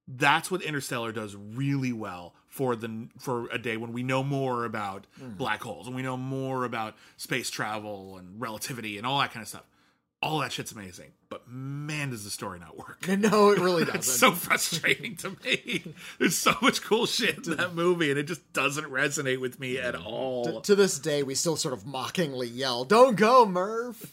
[0.06, 4.64] That's what interstellar does really well for the for a day when we know more
[4.64, 5.30] about hmm.
[5.34, 9.42] black holes and we know more about space travel and relativity and all that kind
[9.42, 9.69] of stuff
[10.22, 13.96] all that shit's amazing but man does the story not work no, it really doesn't.
[14.00, 15.94] it's so frustrating to me.
[16.18, 19.78] There's so much cool shit in that movie, and it just doesn't resonate with me
[19.78, 20.60] at all.
[20.62, 24.12] to this day, we still sort of mockingly yell, "Don't go, Murph."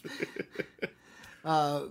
[1.44, 1.82] uh,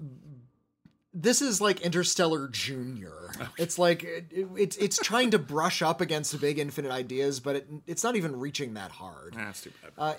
[1.13, 3.31] this is like Interstellar Junior.
[3.57, 7.57] It's like it, it- it's it's trying to brush up against big infinite ideas, but
[7.57, 9.33] it, it's not even reaching that hard.
[9.35, 9.91] That's too bad.
[9.97, 10.13] Uh,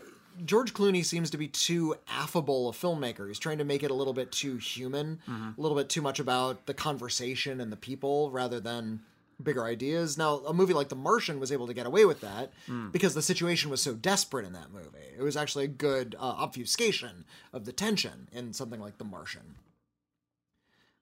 [0.44, 3.26] George Clooney seems to be too affable a filmmaker.
[3.28, 6.18] He's trying to make it a little bit too human, a little bit too much
[6.20, 9.00] about the conversation and the people rather than
[9.42, 10.18] bigger ideas.
[10.18, 12.52] Now, a movie like The Martian was able to get away with that
[12.92, 14.98] because the situation was so desperate in that movie.
[15.16, 19.54] It was actually a good uh, obfuscation of the tension in something like The Martian.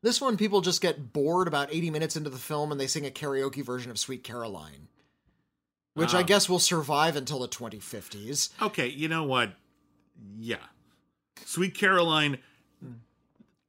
[0.03, 3.07] This one, people just get bored about 80 minutes into the film and they sing
[3.07, 4.89] a karaoke version of Sweet Caroline.
[5.97, 8.51] Which I guess will survive until the 2050s.
[8.63, 9.53] Okay, you know what?
[10.39, 10.57] Yeah.
[11.45, 12.39] Sweet Caroline,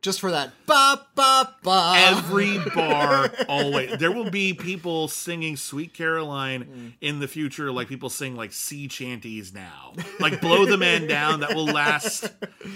[0.01, 1.93] Just for that ba ba ba.
[1.95, 8.09] every bar always there will be people singing Sweet Caroline in the future like people
[8.09, 9.93] sing like sea chanties now.
[10.19, 12.29] Like blow the man down that will last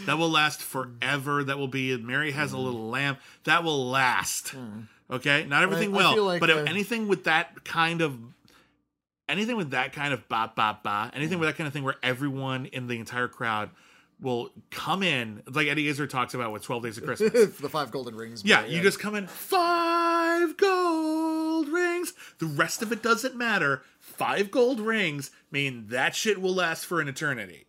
[0.06, 1.44] that will last forever.
[1.44, 3.18] That will be Mary has a little lamb.
[3.44, 4.49] That will last.
[4.49, 4.82] Hmm.
[5.10, 5.45] Okay?
[5.45, 8.18] Not everything I will, feel like, but anything with that kind of
[9.32, 11.95] anything with that kind of ba ba ba, anything with that kind of thing where
[12.03, 13.70] everyone in the entire crowd
[14.20, 17.32] will come in like Eddie Izzard talks about with 12 Days of Christmas.
[17.60, 18.44] the five golden rings.
[18.45, 22.14] Yeah, you just come in five gold rings.
[22.38, 23.82] The rest of it doesn't matter.
[23.99, 27.66] Five gold rings mean that shit will last for an eternity.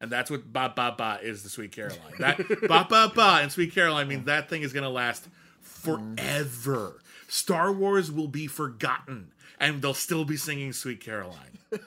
[0.00, 2.14] And that's what ba ba ba is the Sweet Caroline.
[2.20, 5.30] That ba ba ba and Sweet Caroline means that thing is gonna last mm.
[5.62, 7.00] forever.
[7.28, 11.58] Star Wars will be forgotten and they'll still be singing Sweet Caroline.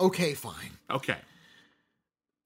[0.00, 0.70] okay, fine.
[0.90, 1.16] Okay.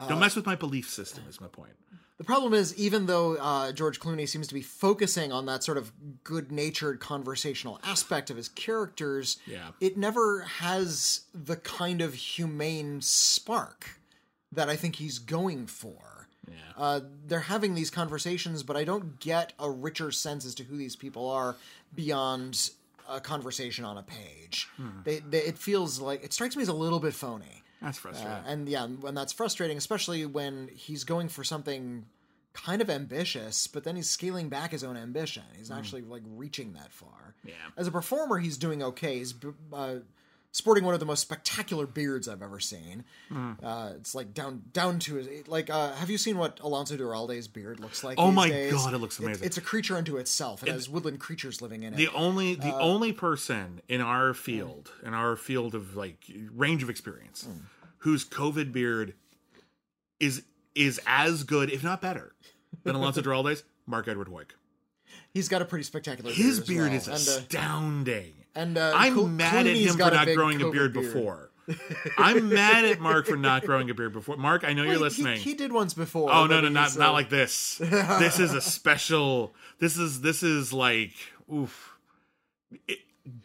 [0.00, 1.72] Uh, Don't mess with my belief system, is my point.
[2.18, 5.78] The problem is, even though uh, George Clooney seems to be focusing on that sort
[5.78, 5.92] of
[6.22, 9.70] good-natured conversational aspect of his characters, Yeah.
[9.80, 13.98] it never has the kind of humane spark
[14.52, 16.28] that I think he's going for.
[16.48, 16.54] Yeah.
[16.76, 20.76] Uh, they're having these conversations, but I don't get a richer sense as to who
[20.76, 21.56] these people are
[21.94, 22.70] beyond
[23.08, 24.68] a conversation on a page.
[25.04, 27.62] They, they, it feels like it strikes me as a little bit phony.
[27.82, 28.32] That's frustrating.
[28.32, 32.06] Uh, and yeah, and that's frustrating, especially when he's going for something
[32.54, 35.42] kind of ambitious, but then he's scaling back his own ambition.
[35.58, 37.34] He's not actually like reaching that far.
[37.44, 37.52] Yeah.
[37.76, 39.18] As a performer, he's doing okay.
[39.18, 39.34] He's
[39.72, 39.96] uh,
[40.54, 43.02] sporting one of the most spectacular beards I've ever seen.
[43.60, 45.68] Uh, it's like down down to his like.
[45.68, 48.18] Uh, have you seen what Alonso Duralde's beard looks like?
[48.18, 48.72] Oh my days?
[48.72, 49.44] God, it looks amazing.
[49.44, 50.62] It's, a creature unto itself.
[50.62, 51.96] It has woodland creatures living in it.
[51.96, 56.24] the only Uh, the only person in our field in our field of like
[56.54, 57.64] range of experience Hmm.
[57.98, 59.14] whose covid beard
[60.20, 60.42] is
[60.74, 62.32] is as good if not better
[62.84, 64.52] than alonso duralde's mark edward heuck
[65.32, 66.30] he's got a pretty spectacular.
[66.32, 67.14] his beard, beard well.
[67.16, 70.72] is and, uh, astounding and uh, i'm mad at him for not growing a COVID
[70.72, 71.50] beard, before
[72.18, 74.98] i'm mad at mark for not growing a beard before mark i know you're Well,
[74.98, 76.30] he- listening He, did once before.
[76.32, 77.76] Oh no, no, not he's, not uh, like this.
[77.78, 79.54] this is a special.
[79.78, 81.12] This is this is like
[81.52, 81.96] oof.
[82.86, 82.98] It-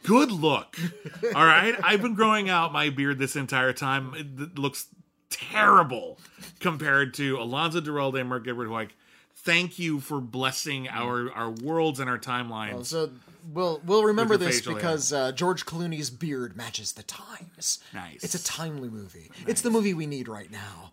[0.03, 0.77] good look.
[1.35, 4.13] All right, I've been growing out my beard this entire time.
[4.15, 4.87] It, looks
[5.29, 6.19] terrible
[6.59, 8.89] compared to Alonso Duralde and Mark Edward Heuck.
[9.35, 12.87] Thank you for blessing our our worlds and our timelines.
[12.87, 13.11] So
[13.53, 17.79] we'll we'll remember this because uh, George Clooney's beard matches the times.
[17.93, 18.23] Nice.
[18.23, 19.31] It's a timely movie.
[19.47, 20.91] It's the movie we need right now.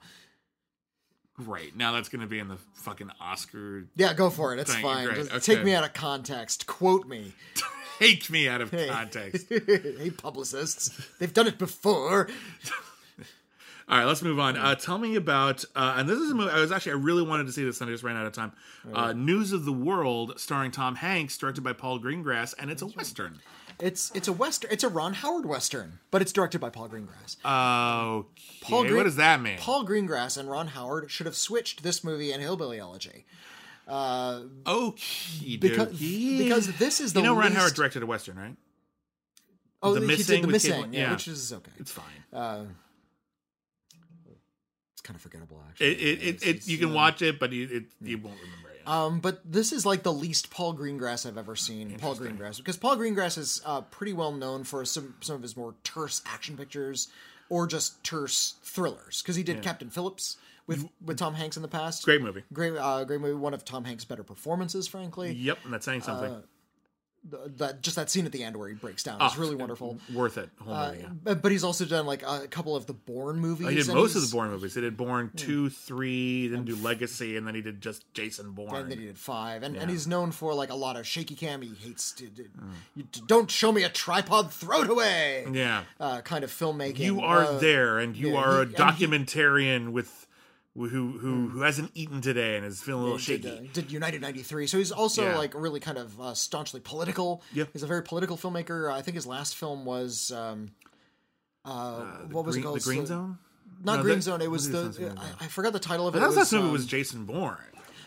[1.34, 1.76] Great.
[1.76, 3.84] Now that's going to be in the fucking Oscar.
[3.94, 4.60] Yeah, go for it.
[4.60, 4.82] It's you.
[4.82, 5.14] fine.
[5.14, 5.54] Just Okay.
[5.56, 6.66] Take me out of context.
[6.66, 7.32] Quote me.
[7.98, 9.46] Take me out of context.
[9.48, 10.90] hey, publicists.
[11.18, 12.28] They've done it before.
[13.88, 14.56] All right, let's move on.
[14.56, 17.22] Uh, tell me about, uh, and this is a movie I was actually I really
[17.22, 18.52] wanted to see this, and I just ran out of time.
[18.92, 22.86] Uh, News of the World, starring Tom Hanks, directed by Paul Greengrass, and it's a
[22.86, 23.38] western.
[23.78, 24.72] It's it's a western.
[24.72, 27.36] It's a Ron Howard western, but it's directed by Paul Greengrass.
[27.44, 28.28] Okay,
[28.62, 29.58] Paul Green- what does that mean?
[29.58, 33.24] Paul Greengrass and Ron Howard should have switched this movie and Hillbilly Elegy.
[34.66, 38.56] Okay, Because- because this is the you know Ron least- Howard directed a western, right?
[39.82, 41.12] Oh, The he Missing did the with missing, yeah, yeah.
[41.12, 41.70] which is okay.
[41.78, 42.04] It's fine.
[42.32, 42.64] Uh,
[45.06, 45.86] kind of forgettable, actually.
[45.86, 48.70] It, it, it, it, you can uh, watch it, but you, it, you won't remember
[48.70, 48.88] it.
[48.88, 51.96] Um, but this is like the least Paul Greengrass I've ever seen.
[51.98, 55.56] Paul Greengrass, because Paul Greengrass is uh, pretty well known for some some of his
[55.56, 57.08] more terse action pictures,
[57.48, 59.22] or just terse thrillers.
[59.22, 60.36] Because he did Captain Phillips
[60.68, 62.04] with with Tom Hanks in the past.
[62.04, 62.44] Great movie.
[62.52, 63.34] great, uh, great movie.
[63.34, 65.32] One of Tom Hanks' better performances, frankly.
[65.32, 66.30] Yep, and that's saying something.
[66.30, 66.42] Uh,
[67.56, 69.98] That just that scene at the end where he breaks down Oh, is really wonderful.
[70.14, 70.48] Worth it.
[70.60, 71.08] Whole movie, yeah.
[71.24, 73.68] But, but he's also done like a couple of the Bourne movies.
[73.68, 74.74] He did and most of the Bourne movies.
[74.74, 78.52] He did Bourne two, three, then didn't do Legacy, and then he did just Jason
[78.52, 78.74] Bourne.
[78.74, 81.34] And then he did five, and, and he's known for like a lot of shaky
[81.34, 81.62] cam.
[81.62, 82.48] He hates to, to-
[82.94, 85.46] you d- don't show me a tripod, throw it away.
[85.52, 86.98] yeah, Uh, kind of filmmaking.
[86.98, 90.26] you are Uh, there, and you yeah, are a he- and he- documentarian with
[90.76, 90.86] who
[91.18, 93.48] who who hasn't eaten today and is feeling a little Did, shaky.
[93.68, 95.36] uh, did United '93, so he's also Yeah.
[95.38, 97.42] like really kind of uh, staunchly political.
[97.54, 97.68] Yep.
[97.72, 98.92] he's a very political filmmaker.
[98.92, 100.70] I think his last film was um,
[101.64, 102.80] uh, what was Green, it called?
[102.80, 103.38] The Green Zone.
[103.82, 104.40] Not No, Green that- Zone.
[104.42, 106.20] It was the I, I forgot the title of it.
[106.20, 107.58] That was last movie um, was Jason Bourne.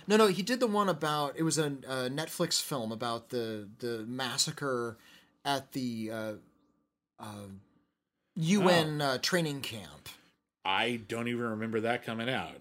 [0.07, 3.67] No, no, he did the one about it was a, a Netflix film about the
[3.79, 4.97] the massacre
[5.45, 6.33] at the uh,
[7.19, 7.25] uh,
[8.35, 9.05] UN Oh.
[9.05, 10.09] uh, training camp.
[10.65, 12.55] I don't even remember that coming out.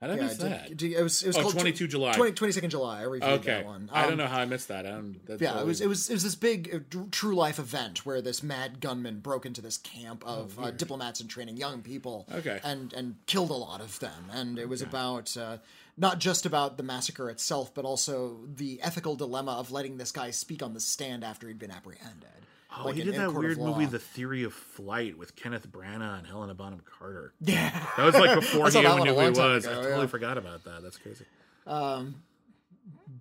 [0.00, 0.68] How did I Yeah, miss that?
[0.68, 2.12] did- did- it was it was Oh, called 22 July.
[2.14, 3.00] 20, 22nd July.
[3.00, 3.46] I reviewed okay.
[3.50, 3.90] that one.
[3.92, 4.86] I Um, don't know how I missed that.
[4.86, 8.06] I don't, Yeah, it was it was it was this big uh, true life event
[8.06, 12.26] where this mad gunman broke into this camp of uh, diplomats and training young people.
[12.30, 12.60] Oh, Okay.
[12.62, 15.58] and and killed a lot of them, and it was about uh,
[15.96, 20.30] not just about the massacre itself, but also the ethical dilemma of letting this guy
[20.30, 22.28] speak on the stand after he'd been apprehended.
[22.76, 23.86] Oh, like he did that weird movie.
[23.86, 27.32] The Theory of Flight, with Kenneth Branagh and Helena Bonham Carter.
[27.40, 29.66] Yeah, That was like before he even knew who he was.
[29.66, 30.06] I totally yeah.
[30.06, 30.82] forgot about that.
[30.82, 31.24] That's crazy.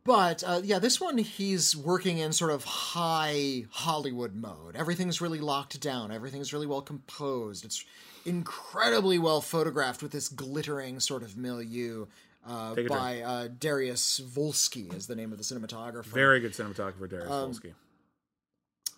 [0.04, 4.76] But uh, yeah, this one he's working in sort of high Hollywood mode.
[4.76, 6.12] Everything's really locked down.
[6.12, 7.66] Everything's really well composed.
[7.66, 7.84] It's
[8.26, 12.06] incredibly well photographed with this glittering sort of milieu.
[12.46, 16.06] Uh, by uh, Dariusz Wolski is the name of the cinematographer.
[16.06, 17.74] Very good cinematographer, Dariusz Um, Wolski.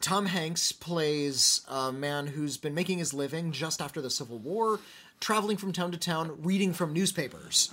[0.02, 4.80] Tom Hanks plays a man who's been making his living just after the Civil War,
[5.20, 7.70] traveling from town to town, reading from newspapers.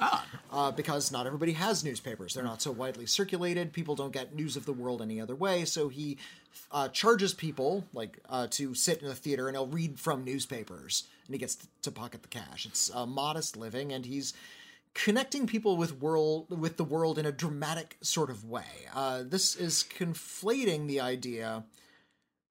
[0.51, 2.35] Uh, because not everybody has newspapers.
[2.35, 3.73] They're not so widely circulated.
[3.73, 5.65] People don't get news of the world any other way.
[5.65, 6.19] So he
[6.73, 11.05] uh, charges people like uh, to sit in a theater and he'll read from newspapers,
[11.27, 12.67] and he gets to pocket the cash.
[12.67, 14.35] It's a modest living, and he's
[14.95, 18.89] connecting people with world with the world in a dramatic sort of way.
[18.93, 21.63] Uh, this is conflating the idea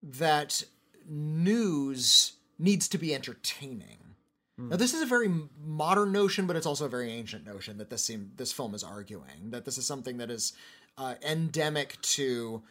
[0.06, 0.64] that
[1.08, 3.98] news needs to be entertaining.
[4.58, 5.30] Now, this is a very
[5.66, 8.86] modern notion, but it's also a very ancient notion that this seem, this film is
[8.86, 10.54] arguing that this is something that is
[10.98, 12.62] uh, endemic to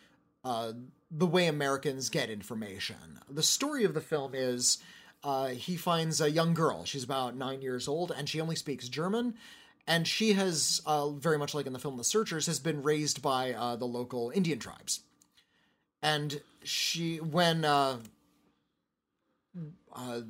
[0.46, 0.72] uh,
[1.10, 2.96] the way Americans get information.
[3.28, 4.78] The story of the film is
[5.22, 6.86] uh, he finds a young girl.
[6.86, 9.34] She's about nine years old, and she only speaks German.
[9.86, 13.20] And she has, uh, very much like in the film The Searchers, has been raised
[13.20, 15.00] by uh, the local Indian tribes.
[16.04, 17.96] And she, when uh,
[19.94, 20.20] uh,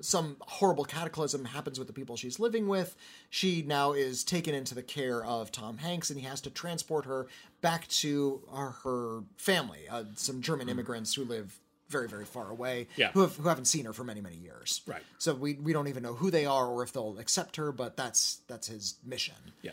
[0.00, 2.96] some horrible cataclysm happens with the people she's living with.
[3.28, 7.04] She now is taken into the care of Tom Hanks, and he has to transport
[7.04, 7.26] her
[7.60, 11.58] back to uh, her family, uh, some German immigrants who live
[11.88, 13.10] very, very far away, Yeah.
[13.12, 14.80] who, have, who haven't seen her for many, many years.
[14.86, 15.02] Right.
[15.18, 17.96] So we, we don't even know who they are or if they'll accept her, but
[17.96, 19.34] that's that's his mission.
[19.62, 19.72] Yeah.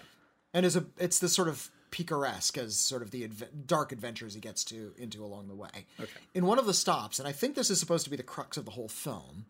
[0.53, 4.33] And is a it's this sort of picaresque as sort of the adve- dark adventures
[4.33, 5.85] he gets to into along the way.
[5.99, 6.09] Okay.
[6.33, 8.57] In one of the stops, and I think this is supposed to be the crux
[8.57, 9.45] of the whole film,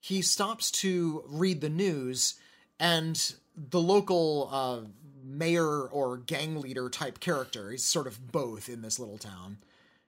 [0.00, 2.34] he stops to read the news,
[2.78, 4.80] and the local uh,
[5.24, 9.58] mayor or gang leader type character, he's sort of both in this little town,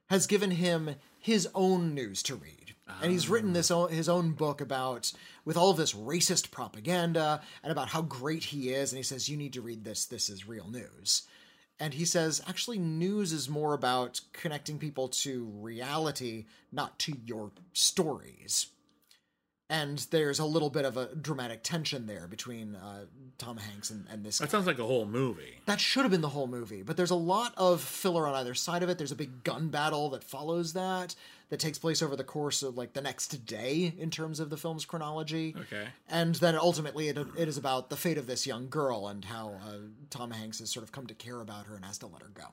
[0.08, 2.74] has given him his own news to read.
[3.02, 5.12] And he's written this own, his own book about
[5.44, 8.90] with all of this racist propaganda and about how great he is.
[8.92, 10.06] And he says, "You need to read this.
[10.06, 11.22] This is real news."
[11.80, 17.52] And he says, actually, news is more about connecting people to reality, not to your
[17.72, 18.66] stories.
[19.70, 23.04] And there's a little bit of a dramatic tension there between uh,
[23.38, 24.44] Tom Hanks and, and this guy.
[24.44, 25.60] That sounds like a whole movie.
[25.66, 28.54] That should have been the whole movie, but there's a lot of filler on either
[28.54, 28.98] side of it.
[28.98, 31.14] There's a big gun battle that follows that,
[31.50, 34.56] that takes place over the course of like the next day in terms of the
[34.56, 35.54] film's chronology.
[35.58, 35.88] Okay.
[36.08, 39.54] And then ultimately, it, it is about the fate of this young girl and how
[39.66, 39.76] uh,
[40.10, 42.30] Tom Hanks has sort of come to care about her and has to let her
[42.32, 42.44] go.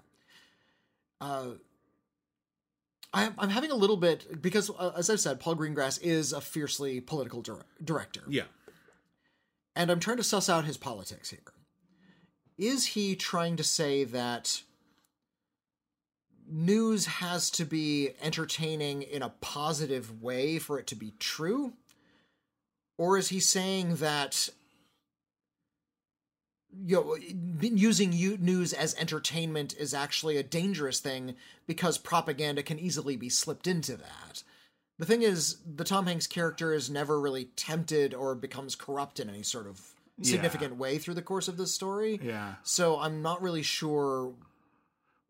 [1.21, 1.45] Uh,
[3.13, 6.41] I'm, I'm having a little bit because, uh, as I've said, Paul Greengrass is a
[6.41, 8.43] fiercely political dir- director Yeah.
[9.75, 11.39] and I'm trying to suss out his politics here.
[12.57, 14.63] Is he trying to say that
[16.49, 21.73] news has to be entertaining in a positive way for it to be true?
[22.97, 24.49] Or is he saying that
[26.85, 27.17] you know,
[27.61, 33.67] using news as entertainment is actually a dangerous thing because propaganda can easily be slipped
[33.67, 34.43] into that?
[34.99, 39.29] The thing is, the Tom Hanks character is never really tempted or becomes corrupt in
[39.29, 39.79] any sort of
[40.23, 42.19] significant way through the course of this story.
[42.23, 42.55] Yeah.
[42.63, 44.33] So I'm not really sure.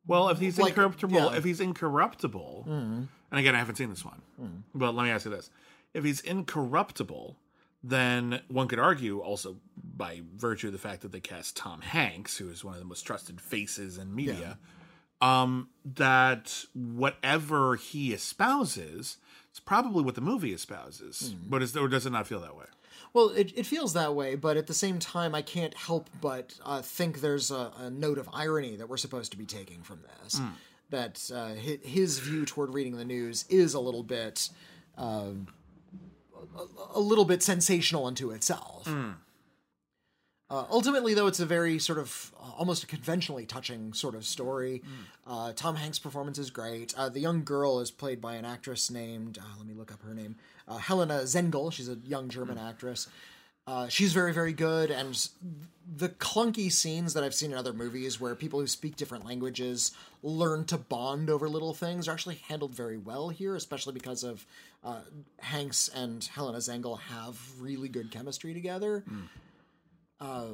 [0.08, 1.36] Well, if he's Like, incorruptible, yeah.
[1.36, 3.04] if he's incorruptible, mm-hmm.
[3.32, 4.62] and again, I haven't seen this one, mm.
[4.74, 5.50] but let me ask you this:
[5.94, 7.38] if he's incorruptible,
[7.84, 12.38] then one could argue also by virtue of the fact that they cast Tom Hanks,
[12.38, 14.58] who is one of the most trusted faces in media,
[15.22, 19.18] um, that whatever he espouses
[19.54, 21.34] is probably what the movie espouses.
[21.34, 21.50] Mm.
[21.50, 22.66] But is or does it not feel that way?
[23.14, 26.54] Well, it, it feels that way, but at the same time, I can't help but
[26.64, 30.02] uh, think there's a, a note of irony that we're supposed to be taking from
[30.24, 30.40] this.
[30.90, 34.50] That uh, hi- his view toward reading the news is a little bit,
[34.98, 35.32] uh,
[36.58, 36.66] a,
[36.96, 38.88] a little bit sensational unto itself.
[40.50, 44.26] Uh, ultimately, though, it's a very sort of uh, almost a conventionally touching sort of
[44.26, 44.82] story.
[45.26, 46.94] Uh, Tom Hanks' performance is great.
[46.98, 50.02] Uh, the young girl is played by an actress named, uh, let me look up
[50.04, 50.38] her name,
[50.68, 51.72] uh, Helena Zengel.
[51.72, 53.08] She's a young German actress.
[53.66, 55.28] Uh, she's very, very good, and
[55.96, 59.92] the clunky scenes that I've seen in other movies where people who speak different languages
[60.24, 64.46] learn to bond over little things are actually handled very well here, especially because of
[64.86, 65.02] uh,
[65.40, 69.04] Hanks and Helena Zengel have really good chemistry together.
[70.22, 70.46] Uh,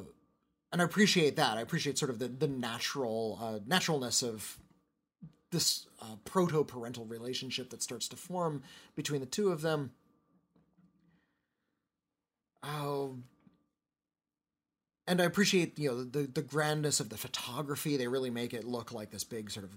[0.72, 1.56] and I appreciate that.
[1.56, 4.58] I appreciate sort of the the natural uh, naturalness of
[5.52, 8.64] this uh, proto parental relationship that starts to form
[8.96, 9.92] between the two of them.
[12.64, 13.16] Oh,
[15.06, 17.96] and I appreciate you know the the grandness of the photography.
[17.96, 19.70] They really make it look like this big sort of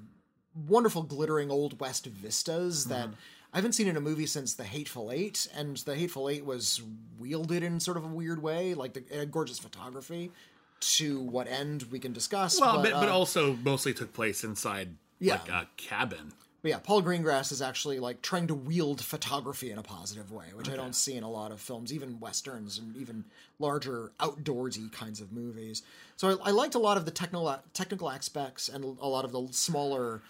[0.68, 3.09] wonderful glittering old west vistas that
[3.53, 6.81] I haven't seen in a movie since The Hateful Eight, and The Hateful Eight was
[7.19, 10.31] wielded in sort of a weird way, like the gorgeous photography.
[10.80, 12.61] To what end we can discuss.
[12.61, 15.34] Well, but, but uh, also mostly took place inside Yeah.
[15.39, 16.34] like a cabin.
[16.68, 20.48] But yeah, Paul Greengrass is actually like trying to wield photography in a positive way,
[20.53, 23.23] which I don't see in a lot of films, even westerns and even
[23.57, 25.84] larger outdoorsy kinds of movies.
[26.18, 29.31] So I, I liked a lot of the technical technical aspects and a lot of
[29.31, 30.22] the smaller,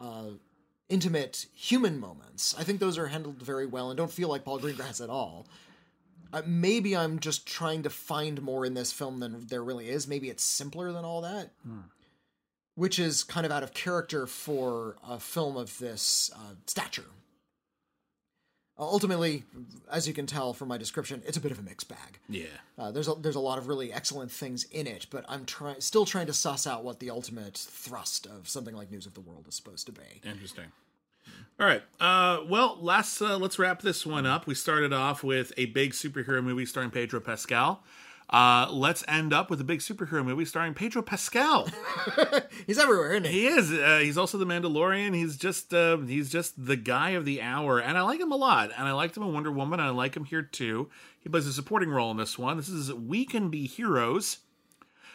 [0.00, 0.30] uh,
[0.88, 2.56] intimate human moments.
[2.58, 5.46] I think those are handled very well and don't feel like Paul Greengrass at all.
[6.32, 10.08] Uh, maybe I'm just trying to find more in this film than there really is.
[10.08, 11.52] Maybe it's simpler than all that
[12.74, 17.04] which is kind of out of character for a film of this uh, stature.
[18.76, 19.44] Uh, ultimately,
[19.90, 22.18] as you can tell from my description, it's a bit of a mixed bag.
[22.28, 22.46] Yeah.
[22.76, 25.80] Uh, there's a, there's a lot of really excellent things in it, but I'm trying
[25.80, 29.20] still trying to suss out what the ultimate thrust of something like News of the
[29.20, 30.20] World is supposed to be.
[30.24, 30.64] Interesting.
[31.60, 31.82] All right.
[32.00, 34.48] Uh, well, last uh, let's wrap this one up.
[34.48, 37.84] We started off with a big superhero movie starring Pedro Pascal.
[38.30, 41.68] Uh, let's end up with a big superhero movie starring Pedro Pascal.
[42.66, 43.42] He's everywhere, isn't he?
[43.42, 43.70] he is.
[43.70, 45.14] Uh, he's also the Mandalorian.
[45.14, 48.36] He's just uh, he's just the guy of the hour, and I like him a
[48.36, 48.70] lot.
[48.76, 49.78] And I liked him in Wonder Woman.
[49.78, 50.88] And I like him here too.
[51.20, 52.56] He plays a supporting role in this one.
[52.56, 54.38] This is We Can Be Heroes,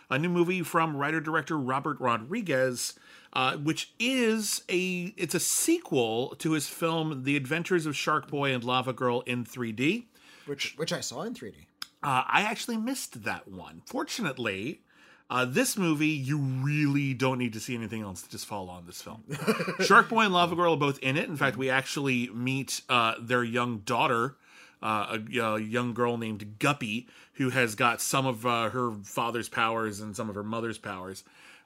[0.09, 2.93] a new movie from writer director Robert Rodriguez.
[3.31, 8.51] Uh, which is a it's a sequel to his film The Adventures of Shark Boy
[8.53, 10.05] and Lava Girl in 3D.
[10.47, 11.53] Which which I saw in 3D.
[12.01, 13.81] Uh, I actually missed that one.
[13.85, 14.81] Fortunately,
[15.29, 18.85] uh, this movie, you really don't need to see anything else to just follow on
[18.85, 19.23] this film.
[19.85, 21.29] Shark Boy and Lava Girl are both in it.
[21.29, 24.37] In fact, we actually meet uh, their young daughter,
[24.81, 29.49] uh, a, a young girl named Guppy, who has got some of uh, her father's
[29.49, 31.23] powers and some of her mother's powers.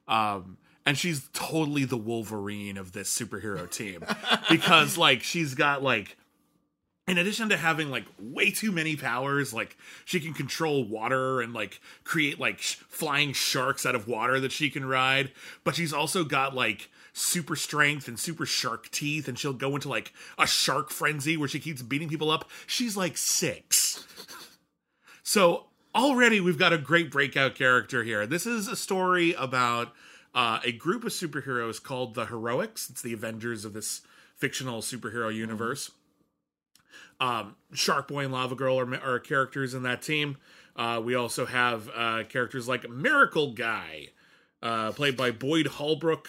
[0.09, 4.03] Um, and she's totally the Wolverine of this superhero team
[4.49, 6.17] because, like, she's got like
[7.07, 11.53] in addition to having like way too many powers like she can control water and
[11.53, 15.31] like create like sh- flying sharks out of water that she can ride
[15.63, 19.87] but she's also got like super strength and super shark teeth and she'll go into
[19.87, 22.49] like a shark frenzy where she keeps beating people up.
[22.67, 24.05] She's like six.
[25.21, 28.25] So already we've got a great breakout character here.
[28.25, 29.93] This is a story about
[30.33, 32.89] uh, a group of superheroes called the heroics.
[32.89, 34.01] It's the avengers of this
[34.35, 35.91] fictional superhero universe
[37.19, 40.37] um, Shark Boy and Lava Girl are, are characters in that team.
[40.75, 44.09] Uh, we also have uh, characters like Miracle Guy,
[44.61, 46.27] uh, played by Boyd Holbrook.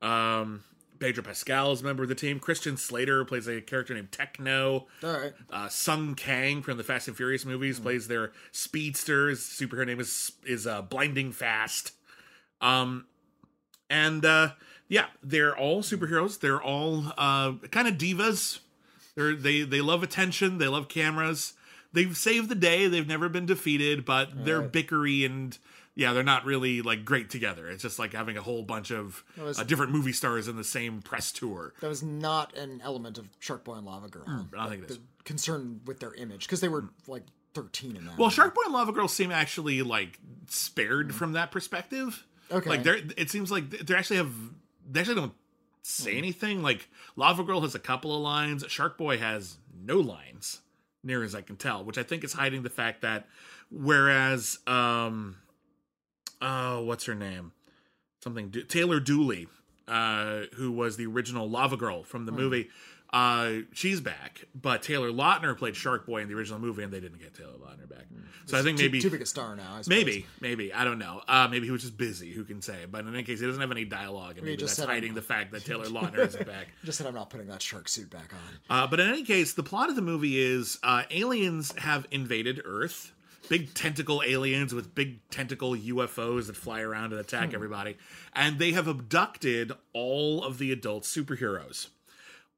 [0.00, 0.64] Um,
[0.98, 2.38] Pedro Pascal is a member of the team.
[2.38, 4.86] Christian Slater plays a character named Techno.
[5.02, 5.32] All right.
[5.50, 9.28] Uh, Sung Kang from the Fast and Furious movies plays their speedster.
[9.28, 11.92] His superhero name is is uh, Blinding Fast.
[12.60, 13.06] Um,
[13.90, 14.50] and uh,
[14.88, 16.40] yeah, they're all superheroes.
[16.40, 18.60] They're all uh, kind of divas.
[19.16, 20.58] They're, they they love attention.
[20.58, 21.54] They love cameras.
[21.92, 22.88] They've saved the day.
[22.88, 24.72] They've never been defeated, but they're right.
[24.72, 25.56] bickery and
[25.94, 27.68] yeah, they're not really like great together.
[27.68, 30.64] It's just like having a whole bunch of was- uh, different movie stars in the
[30.64, 31.72] same press tour.
[31.80, 34.26] That was not an element of Shark Boy and Lava Girl.
[34.26, 34.98] Mm, I don't think it is.
[35.24, 36.90] Concern with their image because they were mm.
[37.08, 37.24] like
[37.54, 38.18] 13 in that.
[38.18, 38.34] Well, movie.
[38.34, 41.12] Shark Boy and Lava Girl seem actually like spared mm.
[41.12, 42.26] from that perspective.
[42.52, 42.68] Okay.
[42.68, 44.32] Like they're it seems like they actually have
[44.88, 45.32] they actually don't
[45.86, 46.62] say anything.
[46.62, 48.64] Like Lava Girl has a couple of lines.
[48.68, 50.60] Shark Boy has no lines,
[51.02, 53.26] near as I can tell, which I think is hiding the fact that
[53.70, 55.36] whereas um
[56.42, 57.52] oh what's her name?
[58.22, 59.46] Something Taylor Dooley,
[59.86, 62.68] uh, who was the original Lava Girl from the movie.
[63.12, 67.00] Uh, she's back, but Taylor Lautner played Shark Boy in the original movie, and they
[67.00, 68.06] didn't get Taylor Lautner back.
[68.46, 69.80] So I think too, maybe too big a star now.
[69.86, 71.22] Maybe, maybe I don't know.
[71.26, 72.30] Uh, maybe he was just busy.
[72.32, 72.84] Who can say?
[72.90, 75.22] But in any case, he doesn't have any dialogue, and maybe just that's hiding the
[75.22, 76.68] fact that Taylor Lautner isn't back.
[76.84, 78.78] Just said I'm not putting that shark suit back on.
[78.78, 82.60] Uh, but in any case, the plot of the movie is uh, aliens have invaded
[82.64, 83.12] Earth.
[83.48, 87.20] Big tentacle aliens with big tentacle UFOs that fly around and Hmm.
[87.20, 87.96] attack everybody,
[88.34, 91.88] and they have abducted all of the adult superheroes.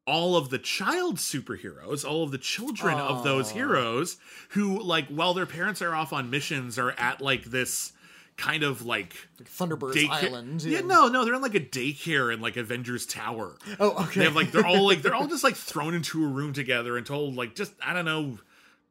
[0.09, 4.17] All of the child superheroes, all of the children of those heroes,
[4.51, 7.93] who like while their parents are off on missions, are at like this
[8.39, 9.15] kind of like
[9.45, 10.63] Thunderbirds daycare- Island.
[10.63, 13.57] Yeah, and- no, no, they're in like a daycare in like Avengers Tower.
[13.79, 14.21] Oh, okay.
[14.21, 16.97] They have like they're all like they're all just like thrown into a room together
[16.97, 18.39] and told like just I don't know,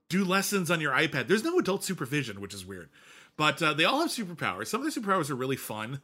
[0.10, 1.28] do lessons on your iPad.
[1.28, 2.90] There's no adult supervision, which is weird.
[3.38, 4.68] But uh, they all have superpowers.
[4.68, 6.02] Some of their superpowers are really fun.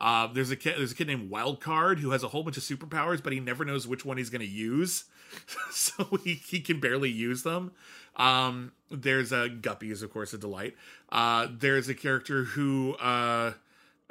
[0.00, 0.74] Uh, there's a kid.
[0.76, 3.64] There's a kid named Wildcard who has a whole bunch of superpowers, but he never
[3.64, 5.04] knows which one he's going to use,
[5.70, 7.72] so he he can barely use them.
[8.16, 10.74] Um, there's a Guppy is of course a delight.
[11.10, 13.52] Uh, there's a character who uh,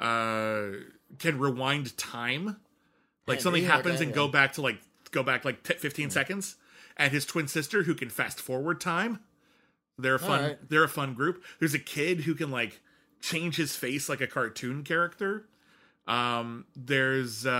[0.00, 0.66] uh,
[1.18, 2.56] can rewind time,
[3.26, 4.80] like something happens and go back to like
[5.10, 6.56] go back like t- 15 seconds.
[6.96, 9.18] And his twin sister who can fast forward time.
[9.98, 10.42] They're a fun.
[10.42, 10.58] right.
[10.68, 11.42] They're a fun group.
[11.58, 12.80] There's a kid who can like
[13.20, 15.46] change his face like a cartoon character.
[16.06, 17.50] Um, there's uh,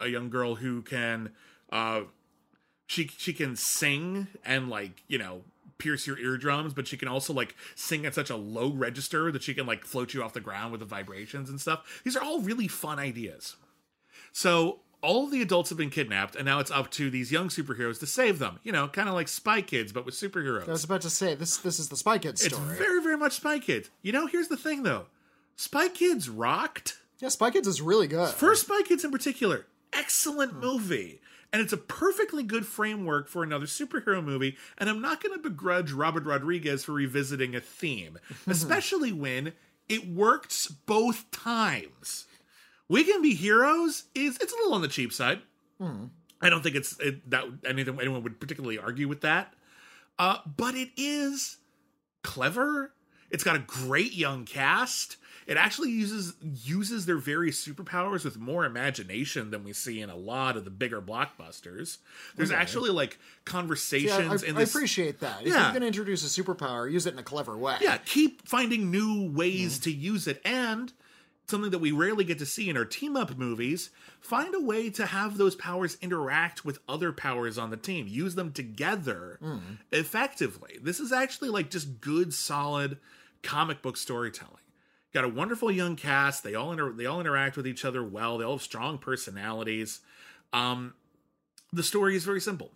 [0.00, 1.32] uh, a young girl who can
[1.70, 2.02] uh,
[2.86, 5.42] she she can sing and like you know
[5.78, 9.42] pierce your eardrums, but she can also like sing at such a low register that
[9.42, 12.00] she can like float you off the ground with the vibrations and stuff.
[12.04, 13.56] These are all really fun ideas.
[14.32, 18.00] So all the adults have been kidnapped, and now it's up to these young superheroes
[18.00, 18.58] to save them.
[18.62, 20.68] You know, kind of like Spy Kids, but with superheroes.
[20.68, 21.58] I was about to say this.
[21.58, 22.70] This is the Spy Kids story.
[22.70, 23.90] It's very, very much Spy Kids.
[24.02, 25.06] You know, here's the thing though
[25.56, 26.98] Spy Kids rocked.
[27.18, 28.28] Yeah, Spy Kids is really good.
[28.30, 31.20] First Spy Kids in particular, excellent movie.
[31.50, 34.56] And it's a perfectly good framework for another superhero movie.
[34.76, 39.54] And I'm not going to begrudge Robert Rodriguez for revisiting a theme, especially when
[39.88, 42.26] it works both times.
[42.88, 45.40] We Can Be Heroes is it's a little on the cheap side.
[46.40, 49.52] I don't think it's it, that anything anyone would particularly argue with that.
[50.18, 51.58] Uh, but it is
[52.22, 52.92] clever.
[53.30, 55.17] It's got a great young cast.
[55.48, 60.14] It actually uses uses their various superpowers with more imagination than we see in a
[60.14, 61.96] lot of the bigger blockbusters.
[62.36, 65.40] There's actually like Yeah, conversations I, in I appreciate that.
[65.40, 65.62] If Yeah.
[65.62, 67.78] you're going to introduce a superpower, use it in a clever way.
[67.80, 69.84] yeah, keep finding new ways hmm.
[69.84, 70.92] to use it and
[71.46, 73.88] something that we rarely get to see in our team up movies,
[74.20, 78.06] find a way to have those powers interact with other powers on the team.
[78.06, 79.56] Use them together hmm.
[79.92, 80.78] effectively.
[80.82, 82.98] This is actually like just good solid
[83.42, 84.56] comic book storytelling.
[85.14, 86.42] Got a wonderful young cast.
[86.44, 88.38] They all inter- they all interact with each other well.
[88.38, 90.00] They all have strong personalities.
[90.52, 90.94] Um
[91.72, 92.72] the story is very simple.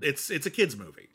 [0.00, 1.08] It's it's a kids movie.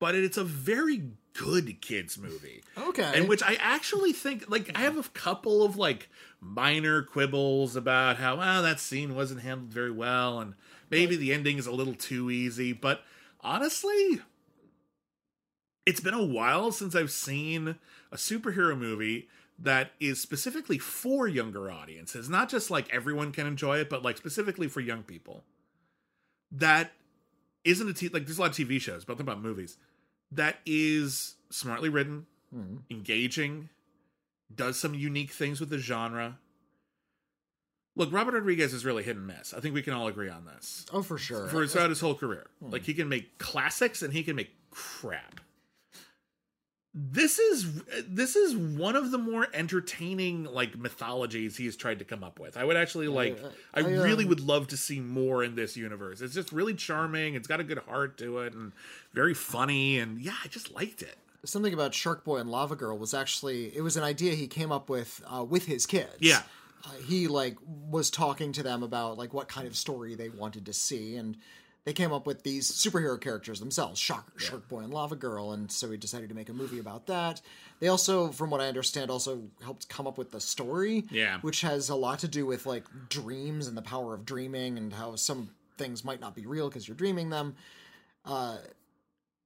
[0.00, 3.12] But it's a very good kids movie Okay.
[3.16, 6.08] in which I actually think like I have a couple of like
[6.40, 10.54] minor quibbles about how well that scene wasn't handled very well and
[10.90, 13.02] maybe the ending is a little too easy, but
[13.42, 14.20] honestly
[15.86, 17.76] it's been a while since I've seen
[18.10, 23.78] a superhero movie that is specifically for younger audiences, not just like everyone can enjoy
[23.78, 25.44] it, but like specifically for young people.
[26.50, 26.92] That
[27.64, 29.76] isn't a t- like there's a lot of TV shows, but about movies
[30.32, 32.76] that is smartly written, mm-hmm.
[32.90, 33.68] engaging,
[34.54, 36.38] does some unique things with the genre.
[37.94, 39.52] Look, Robert Rodriguez is really hit and miss.
[39.52, 40.86] I think we can all agree on this.
[40.92, 41.46] oh, for sure.
[41.48, 42.70] For throughout his whole career, hmm.
[42.70, 45.40] like he can make classics and he can make crap.
[46.94, 52.22] This is this is one of the more entertaining like mythologies he's tried to come
[52.22, 52.58] up with.
[52.58, 53.38] I would actually like.
[53.72, 56.20] I, I, really um, would love to see more in this universe.
[56.20, 57.34] It's just really charming.
[57.34, 58.72] It's got a good heart to it and
[59.14, 59.98] very funny.
[59.98, 61.16] And yeah, I just liked it.
[61.44, 64.70] Something about Shark Boy and Lava Girl was actually it was an idea he came
[64.70, 66.16] up with uh, with his kids.
[66.20, 66.42] Yeah.
[66.84, 70.66] Uh, he like was talking to them about like what kind of story they wanted
[70.66, 71.38] to see and
[71.84, 73.98] they came up with these superhero characters themselves.
[73.98, 77.06] Shark, shark boy and lava girl and so we decided to make a movie about
[77.08, 77.40] that.
[77.80, 81.40] They also from what i understand also helped come up with the story Yeah.
[81.40, 84.92] which has a lot to do with like dreams and the power of dreaming and
[84.92, 87.56] how some things might not be real because you're dreaming them.
[88.24, 88.58] Uh,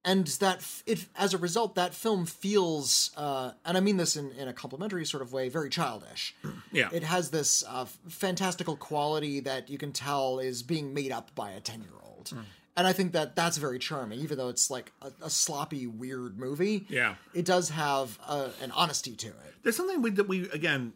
[0.04, 4.14] and that f- it as a result that film feels uh, and i mean this
[4.16, 6.34] in, in a complimentary sort of way very childish.
[6.72, 6.90] Yeah.
[6.92, 11.52] it has this uh, fantastical quality that you can tell is being made up by
[11.52, 12.02] a 10 year old
[12.32, 16.38] and i think that that's very charming even though it's like a, a sloppy weird
[16.38, 17.14] movie Yeah.
[17.34, 20.92] it does have uh, an honesty to it There's something we, that we again,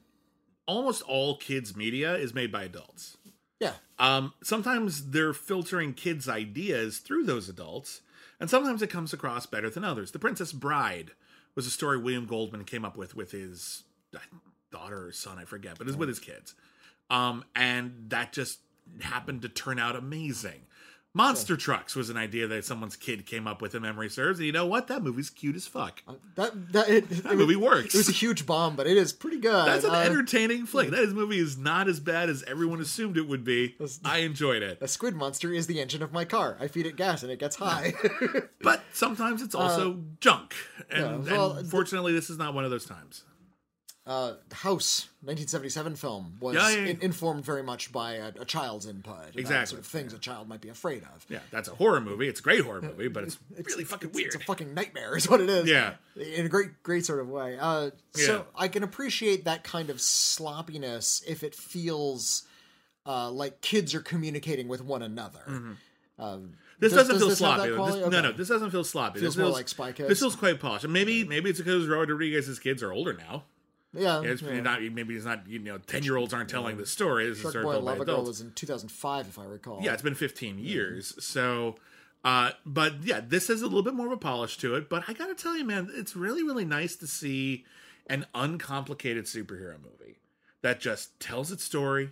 [0.67, 3.17] almost all kids media is made by adults.
[3.59, 8.01] yeah Um, sometimes they're filtering kids' ideas through those adults,
[8.39, 10.13] and sometimes it comes across better than others.
[10.13, 11.11] The Princess Bride
[11.57, 13.83] was a story William Goldman came up with with his
[14.71, 16.55] daughter or son, I forget, but it's with his kids.
[17.11, 18.61] Um, and that just
[19.01, 20.63] happened to turn out amazing.
[21.13, 24.39] Monster Trucks was an idea that someone's kid came up with, if memory serves.
[24.39, 24.87] And you know what?
[24.87, 26.03] That movie's cute as fuck.
[26.37, 27.95] that that it, That movie works.
[27.95, 30.91] it was a huge bomb but it is pretty good That's an Uh, entertaining flick.
[30.91, 33.75] That movie is not as bad as everyone assumed it would be.
[34.05, 34.79] I enjoyed it.
[34.81, 37.41] a squid monster is the engine of my car i feed it gas and it
[37.41, 37.93] gets high
[38.63, 40.55] But sometimes it's also junk.
[40.91, 43.25] And, Uh, well, and fortunately, this is not one of those times.
[44.11, 46.91] Uh, House, 1977 film, was Yeah, yeah, yeah.
[46.91, 49.37] in- informed very much by a, a child's input.
[49.37, 49.67] Exactly.
[49.77, 51.25] Sort of things a child might be afraid of.
[51.29, 52.27] Yeah, that's a horror movie.
[52.27, 54.27] It's a great horror movie, but it's, it's really fucking weird.
[54.35, 55.69] It's a fucking nightmare, is what it is.
[55.69, 55.95] Yeah.
[56.17, 57.57] in a great, great sort of way.
[57.61, 62.43] Uh, so I can appreciate that kind of sloppiness if it feels
[63.07, 65.41] uh, like kids are communicating with one another.
[66.19, 67.69] Um, This does- doesn't does feel this sloppy.
[67.69, 68.09] This- quality?
[68.09, 69.21] No, no, this doesn't feel sloppy.
[69.21, 70.09] Feels this more like Spy Kids?
[70.09, 70.89] This feels quite polished.
[70.89, 73.45] Maybe maybe it's because Robert Rodriguez's kids are older now.
[73.93, 74.61] Yeah, It's yeah.
[74.61, 77.27] not maybe it's not you know ten year olds aren't telling the story.
[77.29, 79.39] This is Shark sort Boy of and told by Lava Girl was in 2005, if
[79.39, 79.81] I recall.
[79.83, 81.15] Yeah, it's been 15 years.
[81.25, 81.77] So,
[82.25, 84.89] uh, but yeah, this has a little bit more of a polish to it.
[84.89, 87.65] But I gotta tell you, man, it's really, really nice to see
[88.09, 90.19] an uncomplicated superhero movie
[90.63, 92.11] that just tells its story,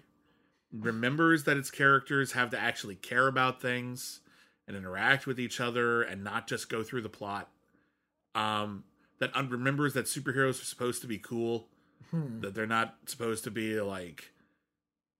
[0.73, 4.21] remembers that its characters have to actually care about things
[4.67, 7.49] and interact with each other and not just go through the plot.
[8.35, 8.85] Um,
[9.21, 11.69] that un- remembers that superheroes are supposed to be cool,
[12.11, 12.41] Hmm.
[12.41, 14.33] that they're not supposed to be like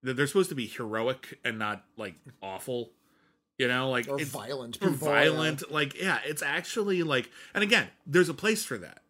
[0.03, 2.93] that they're supposed to be heroic and not like awful.
[3.59, 5.09] You know, like or it's violent or people.
[5.09, 5.71] violent.
[5.73, 9.03] Like, yeah, it's actually like, and again, there's a place for that.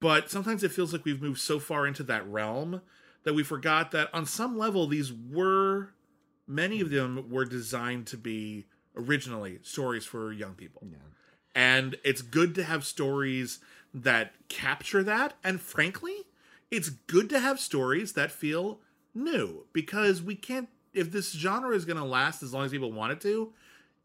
[0.00, 2.82] But sometimes it feels like we've moved so far into that realm
[3.24, 5.90] that we forgot that on some level, these were,
[6.46, 8.66] many of them were designed to be
[8.96, 10.82] originally stories for young people.
[10.88, 10.96] Yeah.
[11.56, 13.58] And it's good to have stories
[13.94, 15.34] that capture that.
[15.42, 16.26] And frankly,
[16.70, 18.80] it's good to have stories that feel
[19.14, 22.92] new because we can't, if this genre is going to last as long as people
[22.92, 23.52] want it to,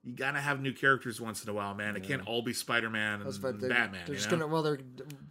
[0.05, 1.95] you gotta have new characters once in a while, man.
[1.95, 4.01] It can't all be Spider Man and That's what they, Batman.
[4.05, 4.37] They're you just know?
[4.37, 4.79] gonna well, they're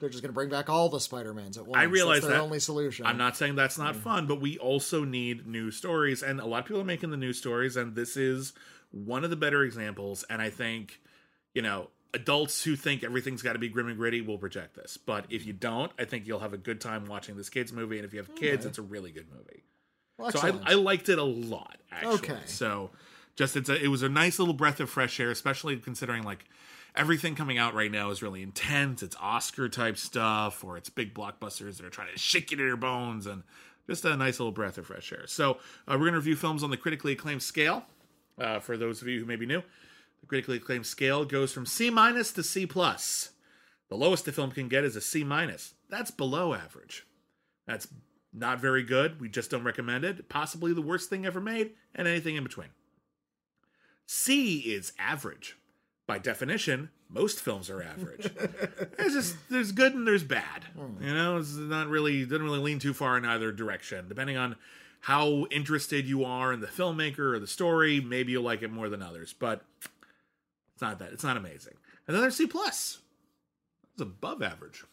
[0.00, 1.80] they're just gonna bring back all the Spider Mans at once.
[1.80, 2.42] I realize That's their that.
[2.42, 3.06] only solution.
[3.06, 6.58] I'm not saying that's not fun, but we also need new stories, and a lot
[6.58, 8.52] of people are making the new stories, and this is
[8.90, 10.24] one of the better examples.
[10.28, 11.00] And I think,
[11.54, 14.96] you know, adults who think everything's got to be grim and gritty will reject this,
[14.96, 17.96] but if you don't, I think you'll have a good time watching this kids movie,
[17.98, 18.68] and if you have kids, Okay.
[18.70, 19.64] it's a really good movie.
[20.18, 20.72] Well, So I.
[20.72, 22.12] I liked it a lot, actually.
[22.14, 22.38] Okay.
[22.46, 22.90] So
[23.36, 26.44] just it's a, it was a nice little breath of fresh air, especially considering like
[26.94, 29.02] everything coming out right now is really intense.
[29.02, 32.64] It's Oscar type stuff, or it's big blockbusters that are trying to shake you to
[32.64, 33.42] your bones, and
[33.88, 35.26] just a nice little breath of fresh air.
[35.26, 35.54] So
[35.88, 37.84] uh, we're gonna review films on the critically acclaimed scale.
[38.38, 39.62] Uh, for those of you who may be new,
[40.24, 43.32] the critically acclaimed scale goes from C minus to C plus.
[43.90, 45.74] The lowest a film can get is a C minus.
[45.90, 47.06] That's below average.
[47.66, 47.88] That's
[48.32, 49.20] not very good.
[49.20, 50.28] We just don't recommend it.
[50.28, 52.68] Possibly the worst thing ever made, and anything in between.
[54.06, 55.58] C is average.
[56.06, 58.30] By definition, most films are average.
[58.98, 60.64] there's just there's good and there's bad.
[60.76, 61.02] Hmm.
[61.02, 64.08] You know, it's not really doesn't really lean too far in either direction.
[64.08, 64.56] Depending on
[65.00, 68.88] how interested you are in the filmmaker or the story, maybe you'll like it more
[68.88, 69.34] than others.
[69.38, 69.62] But
[70.74, 71.12] it's not that.
[71.12, 71.74] It's not amazing.
[72.06, 72.98] And then there's C plus.
[73.94, 74.84] It's above average.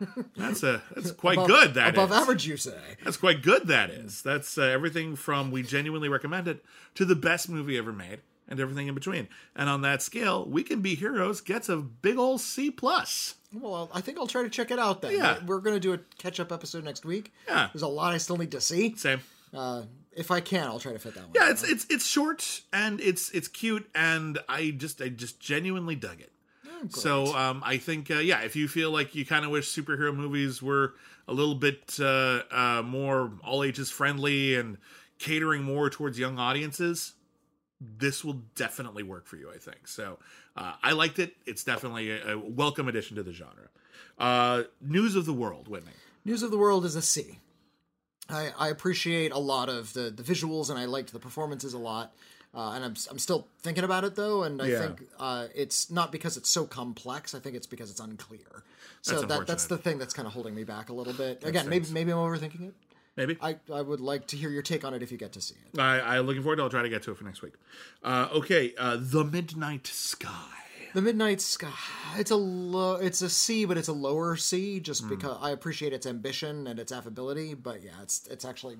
[0.36, 1.74] That's a that's quite above, good.
[1.74, 2.16] That above is.
[2.16, 2.78] average, you say?
[3.04, 3.68] That's quite good.
[3.68, 4.20] That is.
[4.22, 6.64] That's uh, everything from we genuinely recommend it
[6.96, 9.28] to the best movie ever made, and everything in between.
[9.54, 13.36] And on that scale, We Can Be Heroes gets a big old C plus.
[13.52, 15.12] Well, I think I'll try to check it out then.
[15.12, 15.38] Yeah.
[15.46, 17.32] We're gonna do a catch up episode next week.
[17.46, 17.68] Yeah.
[17.72, 18.96] There's a lot I still need to see.
[18.96, 19.20] Same.
[19.54, 19.82] Uh,
[20.14, 21.32] if I can, I'll try to fit that one.
[21.34, 25.96] Yeah, it's it's it's short and it's it's cute, and I just I just genuinely
[25.96, 26.32] dug it.
[26.88, 30.14] So um, I think uh, yeah, if you feel like you kind of wish superhero
[30.14, 30.94] movies were
[31.28, 34.78] a little bit uh, uh, more all ages friendly and
[35.18, 37.12] catering more towards young audiences,
[37.80, 39.50] this will definitely work for you.
[39.50, 40.18] I think so.
[40.56, 41.36] Uh, I liked it.
[41.46, 43.68] It's definitely a, a welcome addition to the genre.
[44.18, 45.92] Uh, News of the World, Witney.
[46.24, 47.38] News of the World is a C.
[48.28, 51.78] I, I appreciate a lot of the, the visuals and I liked the performances a
[51.78, 52.12] lot.
[52.54, 54.78] Uh, and I'm, I'm still thinking about it though, and I Yeah.
[54.80, 57.34] think uh, it's not because it's so complex.
[57.34, 58.62] I think it's because it's unclear.
[59.00, 61.42] So That's that that's the thing that's kind of holding me back a little bit.
[61.44, 62.74] Again, maybe maybe I'm overthinking it.
[63.16, 63.36] Maybe.
[63.42, 65.54] I, I would like to hear your take on it if you get to see
[65.72, 65.78] it.
[65.80, 66.62] I, I'm looking forward to.
[66.62, 66.64] it.
[66.66, 67.54] I'll try to get to it for next week.
[68.04, 70.30] Uh, okay, uh, the Midnight Sky.
[70.94, 71.70] The Midnight Sky.
[72.16, 72.94] It's a low.
[72.96, 76.78] It's a C, but it's a lower C, just because I appreciate its ambition and
[76.78, 77.54] its affability.
[77.54, 78.76] But yeah, it's it's actually.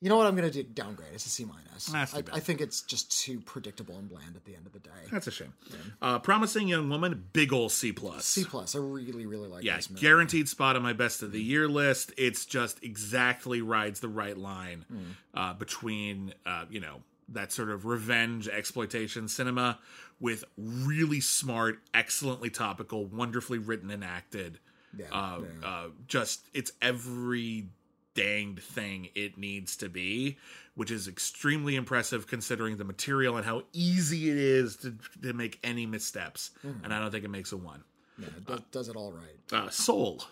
[0.00, 0.26] You know what?
[0.26, 1.08] I'm gonna do downgrade.
[1.14, 1.92] It's a C minus.
[1.94, 2.22] I.
[2.32, 4.90] I think it's just too predictable and bland at the end of the day.
[5.10, 5.54] That's a shame.
[6.02, 8.26] Uh, Promising Young Woman, big ol' C plus.
[8.26, 8.74] C plus.
[8.74, 10.02] I really really like yeah, this movie.
[10.02, 12.12] guaranteed spot on my best of the year list.
[12.18, 14.98] It's just exactly rides the right line Hmm.
[15.32, 19.78] uh, between uh, you know that sort of revenge exploitation cinema
[20.20, 24.58] with really smart, excellently topical, wonderfully written and acted.
[24.96, 25.68] Yeah, uh, yeah.
[25.68, 27.68] uh, just it's every
[28.14, 30.38] danged thing it needs to be,
[30.74, 35.58] which is extremely impressive considering the material and how easy it is to, to make
[35.64, 36.52] any missteps.
[36.64, 36.84] Mm-hmm.
[36.84, 37.82] And I don't think it makes a one.
[38.18, 39.52] Yeah, it does, does it all right.
[39.52, 40.24] Uh, Soul.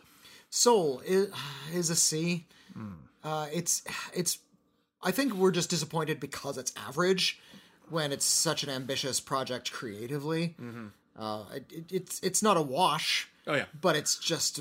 [0.50, 1.28] Soul is,
[1.74, 2.46] is a C.
[3.24, 3.82] Uh, it's
[4.14, 4.38] it's.
[5.02, 7.40] I think we're just disappointed because it's average,
[7.90, 10.54] when it's such an ambitious project creatively.
[11.18, 13.66] Uh, it, it- it's it's not a wash, Oh yeah.
[13.80, 14.60] but it's just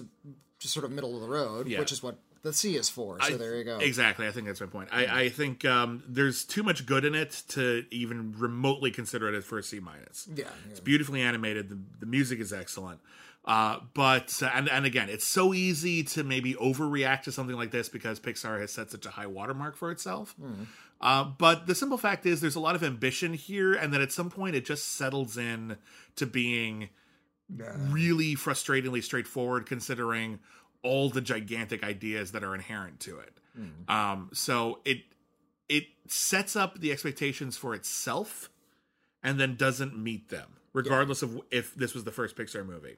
[0.60, 1.80] just sort of middle of the road, Yeah.
[1.80, 3.20] which is what the C is for.
[3.22, 3.78] So I- there you go.
[3.78, 4.28] Exactly.
[4.28, 4.90] I think that's my point.
[4.92, 9.44] I, I think um, there's too much good in it to even remotely consider it
[9.44, 10.28] for a C minus.
[10.36, 11.70] Yeah, It's beautifully animated.
[11.70, 13.00] The, the music is excellent.
[13.46, 17.72] Uh, but uh, and and again, it's so easy to maybe overreact to something like
[17.72, 20.36] this because Pixar has set such a high watermark for itself.
[21.02, 24.12] Uh, but the simple fact is, there's a lot of ambition here, and then at
[24.12, 25.78] some point, it just settles in
[26.16, 26.90] to being
[27.90, 30.40] really frustratingly straightforward, considering
[30.84, 33.38] all the gigantic ideas that are inherent to it.
[33.90, 35.00] Um, so it
[35.68, 38.50] it sets up the expectations for itself,
[39.24, 42.98] and then doesn't meet them, regardless of if this was the first Pixar movie,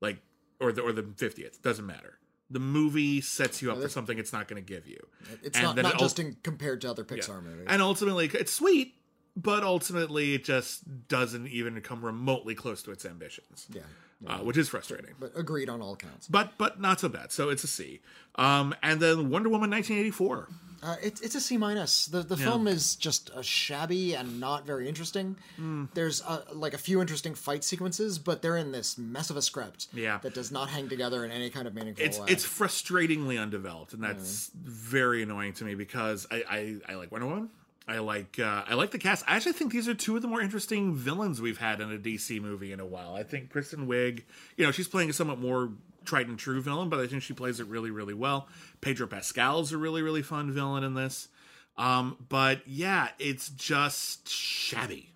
[0.00, 0.18] like
[0.60, 1.62] or the or the fiftieth.
[1.62, 2.18] Doesn't matter.
[2.50, 4.98] The movie sets you up for something it's not going to give you.
[5.42, 7.66] It's And not, not it just in, compared to other Pixar movies.
[7.68, 8.94] and ultimately, it's sweet,
[9.36, 13.66] but ultimately, it just doesn't even come remotely close to its ambitions.
[13.72, 13.82] yeah,
[14.26, 15.14] uh, which is frustrating.
[15.18, 16.28] but agreed on all counts.
[16.28, 17.32] But but not so bad.
[17.32, 18.00] So it's a C.
[18.36, 20.48] Um, and then Wonder Woman 1984.
[20.82, 22.06] Uh, it's it's a C minus.
[22.06, 25.36] The the film is just uh, shabby and not very interesting.
[25.56, 25.86] Hmm.
[25.94, 29.42] There's uh, like a few interesting fight sequences, but they're in this mess of a
[29.42, 29.86] script.
[29.94, 30.18] Yeah.
[30.18, 32.26] that does not hang together in any kind of meaningful It's way.
[32.28, 36.44] it's frustratingly undeveloped, and that's very annoying to me because I,
[36.86, 37.48] I, I like Wonder Woman.
[37.86, 39.24] I like uh, I like the cast.
[39.28, 41.98] I actually think these are two of the more interesting villains we've had in a
[41.98, 43.14] DC movie in a while.
[43.14, 44.22] I think Kristen Wiig,
[44.56, 45.70] you know, she's playing a somewhat more
[46.04, 48.48] tried and true villain, but I think she plays it really, really well.
[48.80, 51.28] Pedro Pascal's a really, really fun villain in this.
[51.76, 55.12] Um, but yeah, it's just shabby.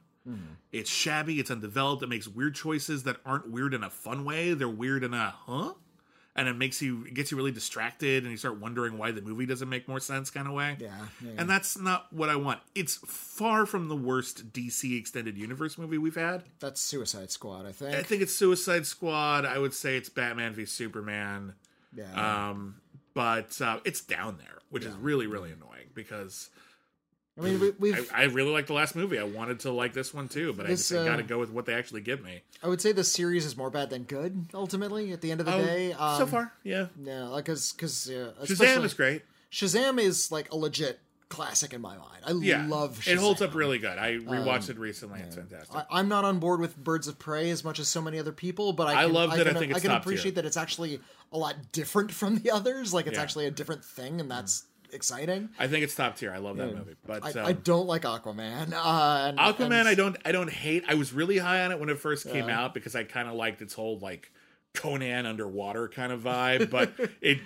[0.72, 1.40] It's shabby.
[1.40, 2.02] It's undeveloped.
[2.02, 4.52] It makes weird choices that aren't weird in a fun way.
[4.54, 5.72] They're weird in a huh,
[6.38, 9.20] and it makes you it gets you really distracted, and you start wondering why the
[9.20, 10.76] movie doesn't make more sense, kind of way.
[10.78, 10.90] yeah,
[11.20, 12.60] yeah, And that's not what I want.
[12.76, 16.44] It's far from the worst DC extended universe movie we've had.
[16.60, 17.66] that's Suicide Squad.
[17.66, 17.94] I think.
[17.94, 19.44] I think it's Suicide Squad.
[19.44, 21.54] I would say it's Batman v Superman.
[21.92, 22.48] yeah.
[22.50, 22.76] Um,
[23.14, 26.50] but uh, it's down there, which is really really annoying because
[27.38, 28.10] I mean, we, we've.
[28.12, 29.18] I, I really like the last movie.
[29.18, 31.38] I wanted to like this one too, but This, I just got to uh, go
[31.38, 32.42] with what they actually give me.
[32.62, 34.46] I would say the series is more bad than good.
[34.54, 36.86] Ultimately, at the end of the day, um, Oh, so far, yeah.
[37.02, 39.22] yeah, like because because uh, Shazam is great.
[39.52, 40.98] Shazam is like a legit
[41.28, 42.22] classic in my mind.
[42.26, 42.98] I Yeah, love.
[43.00, 43.12] Shazam.
[43.12, 43.98] it holds up really good.
[43.98, 45.20] I rewatched it recently.
[45.20, 45.76] It's fantastic.
[45.76, 48.32] I, I'm not on board with Birds of Prey as much as so many other
[48.32, 50.12] people, but I, I can, love that I can, think it's can top tier.
[50.12, 51.00] appreciate that it's actually
[51.32, 52.92] a lot different from the others.
[52.94, 53.22] Like it's Yeah.
[53.22, 55.48] actually a different thing, and that's exciting.
[55.58, 56.32] I think it's top tier.
[56.32, 56.94] I love that movie.
[57.06, 58.72] But I, um, I don't like Aquaman.
[58.72, 60.84] Uh, and, Aquaman, and- I don't, I don't hate.
[60.88, 63.34] I was really high on it when it first came out because I kind of
[63.34, 64.32] liked its whole like
[64.74, 66.70] Conan underwater kind of vibe.
[66.70, 67.38] But it,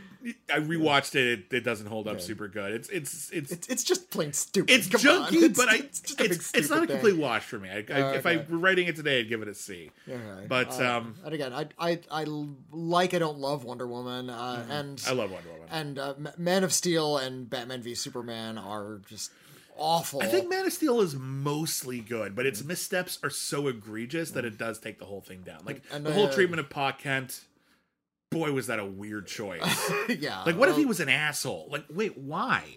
[0.53, 1.27] I rewatched it.
[1.51, 2.73] It, it doesn't hold up super good.
[2.73, 4.71] It's, it's, it's, It's, it's just plain stupid.
[4.73, 6.97] it's Come junky, It's- but I, it's it's, just a big it's, not a thing.
[6.97, 7.69] complete wash for me.
[7.71, 9.91] I, I, If I were writing it today, I'd give it a C.
[10.09, 10.47] Okay.
[10.49, 12.25] But Uh, um, and again, I, I I
[12.71, 15.11] like I don't love Wonder Woman, uh, and Mm-hmm.
[15.11, 15.69] I love Wonder Woman.
[15.71, 19.31] and uh, Man of Steel and Batman v Superman are just
[19.77, 20.23] awful.
[20.23, 24.45] I think Man of Steel is mostly good, but its missteps are so egregious that
[24.45, 25.63] it does take the whole thing down.
[25.65, 27.41] Like And, the whole uh, treatment of Pa Kent.
[28.33, 29.93] Boy, was that a weird choice.
[30.09, 30.43] yeah.
[30.45, 31.69] Like, what if he was an asshole?
[31.71, 32.77] Like, wait, why?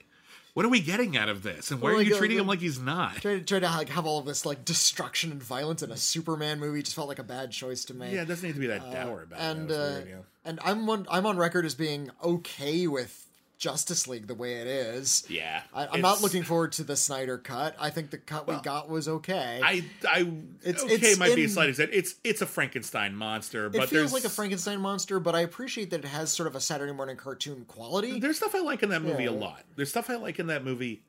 [0.55, 1.69] What are we getting out of this?
[1.69, 3.17] And why Well, are you like, uh, treating him like he's not?
[3.17, 6.61] Try, try to like have all of this like destruction and violence in a Superman
[6.61, 8.13] movie just felt like a bad choice to make.
[8.13, 9.67] Yeah, it doesn't need to be that dour about and it.
[9.67, 10.15] That uh, weird, yeah.
[10.45, 13.24] and I'm on I'm on record as being okay with
[13.57, 15.25] Justice League the way it is.
[15.29, 17.75] Yeah, I, I'm not looking forward to the Snyder cut.
[17.79, 19.59] I think the cut we got was okay.
[19.63, 20.19] I, I,
[20.63, 21.69] It's- okay, it's might be a slight.
[21.79, 25.41] It's, it's a Frankenstein monster, it but feels there's like a Frankenstein monster, but I
[25.41, 28.19] appreciate that it has sort of a Saturday morning cartoon quality.
[28.19, 29.63] There's stuff I like in that movie a lot.
[29.75, 31.03] There's stuff I like in that movie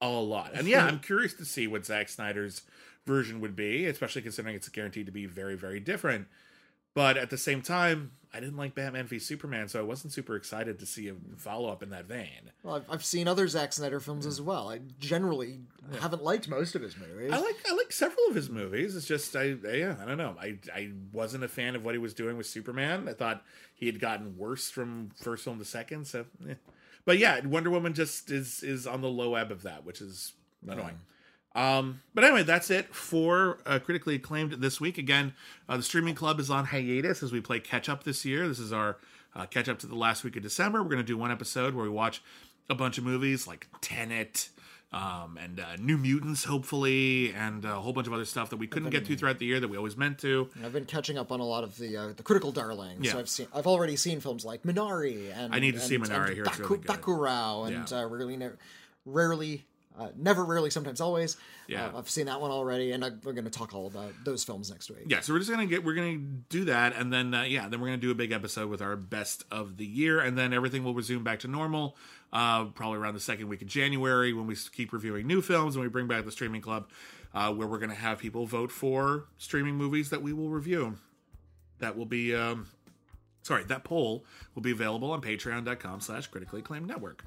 [0.00, 0.52] a lot.
[0.54, 2.62] And yeah, I'm curious to see what Zack Snyder's
[3.06, 6.26] version would be, especially considering it's guaranteed to be very, very different.
[6.94, 10.36] But at the same time, I didn't like Batman v Superman, so I wasn't super
[10.36, 12.52] excited to see a follow up in that vein.
[12.62, 14.70] Well, I've, I've seen other Zack Snyder films as well.
[14.70, 15.58] I generally
[16.00, 17.32] haven't liked most of his movies.
[17.32, 18.94] I like I like several of his movies.
[18.94, 20.36] It's just I yeah I don't know.
[20.40, 23.08] I I wasn't a fan of what he was doing with Superman.
[23.08, 23.42] I thought
[23.74, 26.06] he had gotten worse from first film to second.
[26.06, 26.54] So, eh.
[27.04, 30.34] but yeah, Wonder Woman just is is on the low ebb of that, which is
[30.64, 31.00] annoying.
[31.54, 34.98] Um, but anyway, that's it for uh, critically acclaimed this week.
[34.98, 35.34] Again,
[35.68, 38.46] uh, the streaming club is on hiatus as we play catch up this year.
[38.46, 38.98] This is our
[39.34, 40.82] uh, catch up to the last week of December.
[40.82, 42.22] We're going to do one episode where we watch
[42.68, 44.50] a bunch of movies like Tenet,
[44.92, 48.66] um, and uh, New Mutants, hopefully, and a whole bunch of other stuff that we
[48.66, 50.48] couldn't get to throughout the year that we always meant to.
[50.64, 53.06] I've been catching up on a lot of the uh, the critical darlings.
[53.06, 53.18] Yeah.
[53.18, 56.34] I've seen I've already seen films like Minari and I need to see Minari, and
[56.34, 56.78] here, Baku, really.
[56.84, 57.98] Bacurau and Yeah.
[57.98, 58.38] uh, rarely
[59.04, 59.64] rarely
[60.00, 61.36] uh, never rarely sometimes always.
[61.66, 61.88] Yeah.
[61.88, 64.42] Uh, I've seen that one already, and I, we're going to talk all about those
[64.42, 65.04] films next week.
[65.06, 66.16] Yeah, so we're just gonna get we're gonna
[66.48, 68.96] do that, and then uh, yeah, then we're gonna do a big episode with our
[68.96, 71.96] best of the year, and then everything will resume back to normal.
[72.32, 75.82] Uh, probably around the second week of January when we keep reviewing new films and
[75.82, 76.88] we bring back the streaming club,
[77.34, 80.96] uh, where we're gonna have people vote for streaming movies that we will review.
[81.78, 82.68] That will be um,
[83.42, 84.24] sorry, that poll
[84.54, 87.24] will be available on patreon.com slash critically acclaimed network.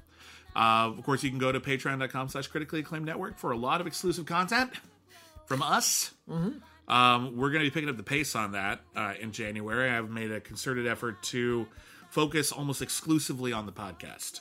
[0.56, 3.80] Uh, of course, you can go to patreon.com slash critically acclaimed network for a lot
[3.80, 4.70] of exclusive content
[5.46, 6.12] from us.
[6.86, 9.90] Um, we're going to be picking up the pace on that uh, in January.
[9.90, 11.66] I've made a concerted effort to
[12.10, 14.40] focus almost exclusively on the podcast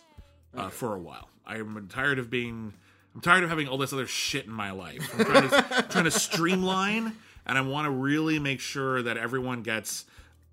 [0.55, 1.29] uh, for a while.
[1.45, 2.73] I'm tired of being,
[3.15, 5.13] I'm tired of having all this other shit in my life.
[5.17, 7.13] I'm trying to, trying to streamline,
[7.45, 10.05] and I want to really make sure that everyone gets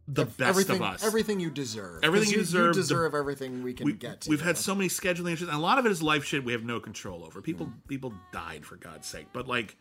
[0.08, 1.04] the best everything, of us.
[1.04, 2.02] everything you deserve.
[2.02, 4.22] Everything you deserve, the- deserve everything we can we, get.
[4.22, 4.44] To we've you.
[4.46, 6.64] had so many scheduling issues, and a lot of it is life shit we have
[6.64, 7.40] no control over.
[7.40, 9.76] People people died for God's sake, but like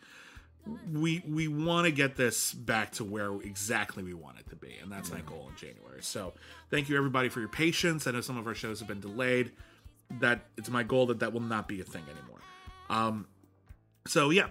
[0.92, 4.76] we we want to get this back to where exactly we want it to be,
[4.82, 6.02] and that's my goal in January.
[6.02, 6.34] So
[6.70, 8.06] thank you everybody for your patience.
[8.06, 9.52] I know some of our shows have been delayed.
[10.20, 12.40] That it's my goal that that will not be a thing anymore.
[12.88, 13.26] Um,
[14.06, 14.48] so yeah,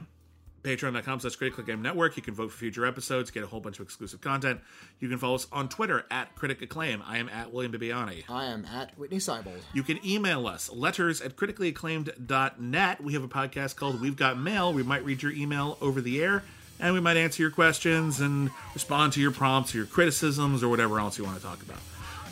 [0.64, 3.80] patreon.com slash critically acclaimed network you can vote for future episodes get a whole bunch
[3.80, 4.60] of exclusive content
[5.00, 8.46] you can follow us on twitter at critic acclaim i am at william bibbiani I
[8.46, 9.62] am at Witney Seibold.
[9.74, 13.04] you can email us letters at criticallyacclaimed.net.
[13.04, 14.74] We have a podcast called We've Got Mail.
[14.74, 16.44] We might read your email over the air
[16.80, 20.70] and we might answer your questions and respond to your prompts or your criticisms or
[20.70, 21.80] whatever else you want to talk about.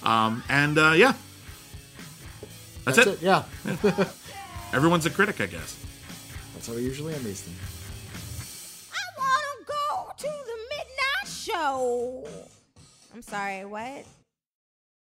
[0.10, 1.14] Um, and uh, yeah,
[2.86, 3.22] that's, it.
[3.22, 3.44] Yeah,
[4.74, 5.78] Everyone's a critic, I guess.
[6.54, 7.77] that's how we usually end these things.
[10.18, 12.28] To the midnight show.
[13.14, 14.04] I'm sorry, what?